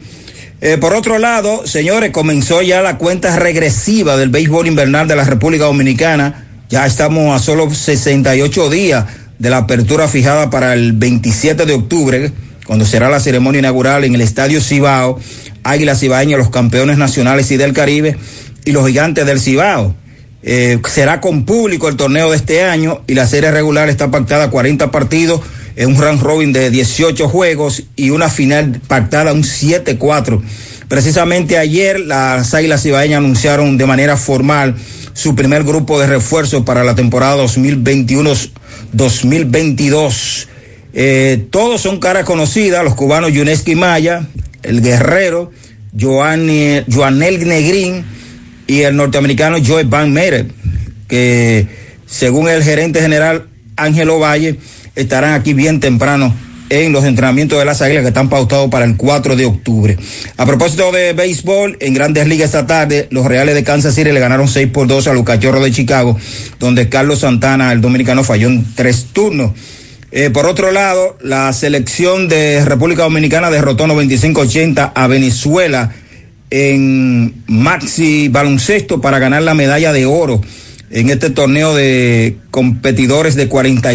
[0.61, 5.25] Eh, por otro lado, señores, comenzó ya la cuenta regresiva del béisbol invernal de la
[5.25, 6.45] República Dominicana.
[6.69, 9.05] Ya estamos a solo 68 días
[9.39, 12.31] de la apertura fijada para el 27 de octubre,
[12.65, 15.19] cuando será la ceremonia inaugural en el Estadio Cibao.
[15.63, 18.17] Águilas Cibaeñas, los campeones nacionales y del Caribe,
[18.65, 19.95] y los gigantes del Cibao.
[20.41, 24.45] Eh, será con público el torneo de este año y la serie regular está pactada
[24.45, 25.41] a 40 partidos
[25.75, 30.41] en un round robin de 18 juegos y una final pactada un 7-4.
[30.87, 34.75] Precisamente ayer las Águilas Cibaeñas anunciaron de manera formal
[35.13, 37.35] su primer grupo de refuerzos para la temporada
[38.95, 40.47] 2021-2022.
[40.93, 44.27] Eh, todos son caras conocidas, los cubanos Yuneski Maya,
[44.63, 45.51] el guerrero,
[45.97, 48.03] Joanny, Joanel Negrín
[48.67, 50.47] y el norteamericano Joe Van Merer,
[51.07, 51.67] que
[52.05, 54.59] según el gerente general Ángelo Valle,
[54.95, 56.33] estarán aquí bien temprano
[56.69, 59.97] en los entrenamientos de las águilas que están pautados para el 4 de octubre.
[60.37, 64.19] A propósito de béisbol, en grandes ligas esta tarde, los Reales de Kansas City le
[64.19, 66.17] ganaron 6 por 2 a los Cachorros de Chicago,
[66.59, 69.51] donde Carlos Santana, el dominicano, falló en tres turnos.
[70.11, 75.91] Eh, por otro lado, la selección de República Dominicana derrotó 95-80 a Venezuela
[76.49, 80.41] en maxi baloncesto para ganar la medalla de oro
[80.91, 83.87] en este torneo de competidores de 40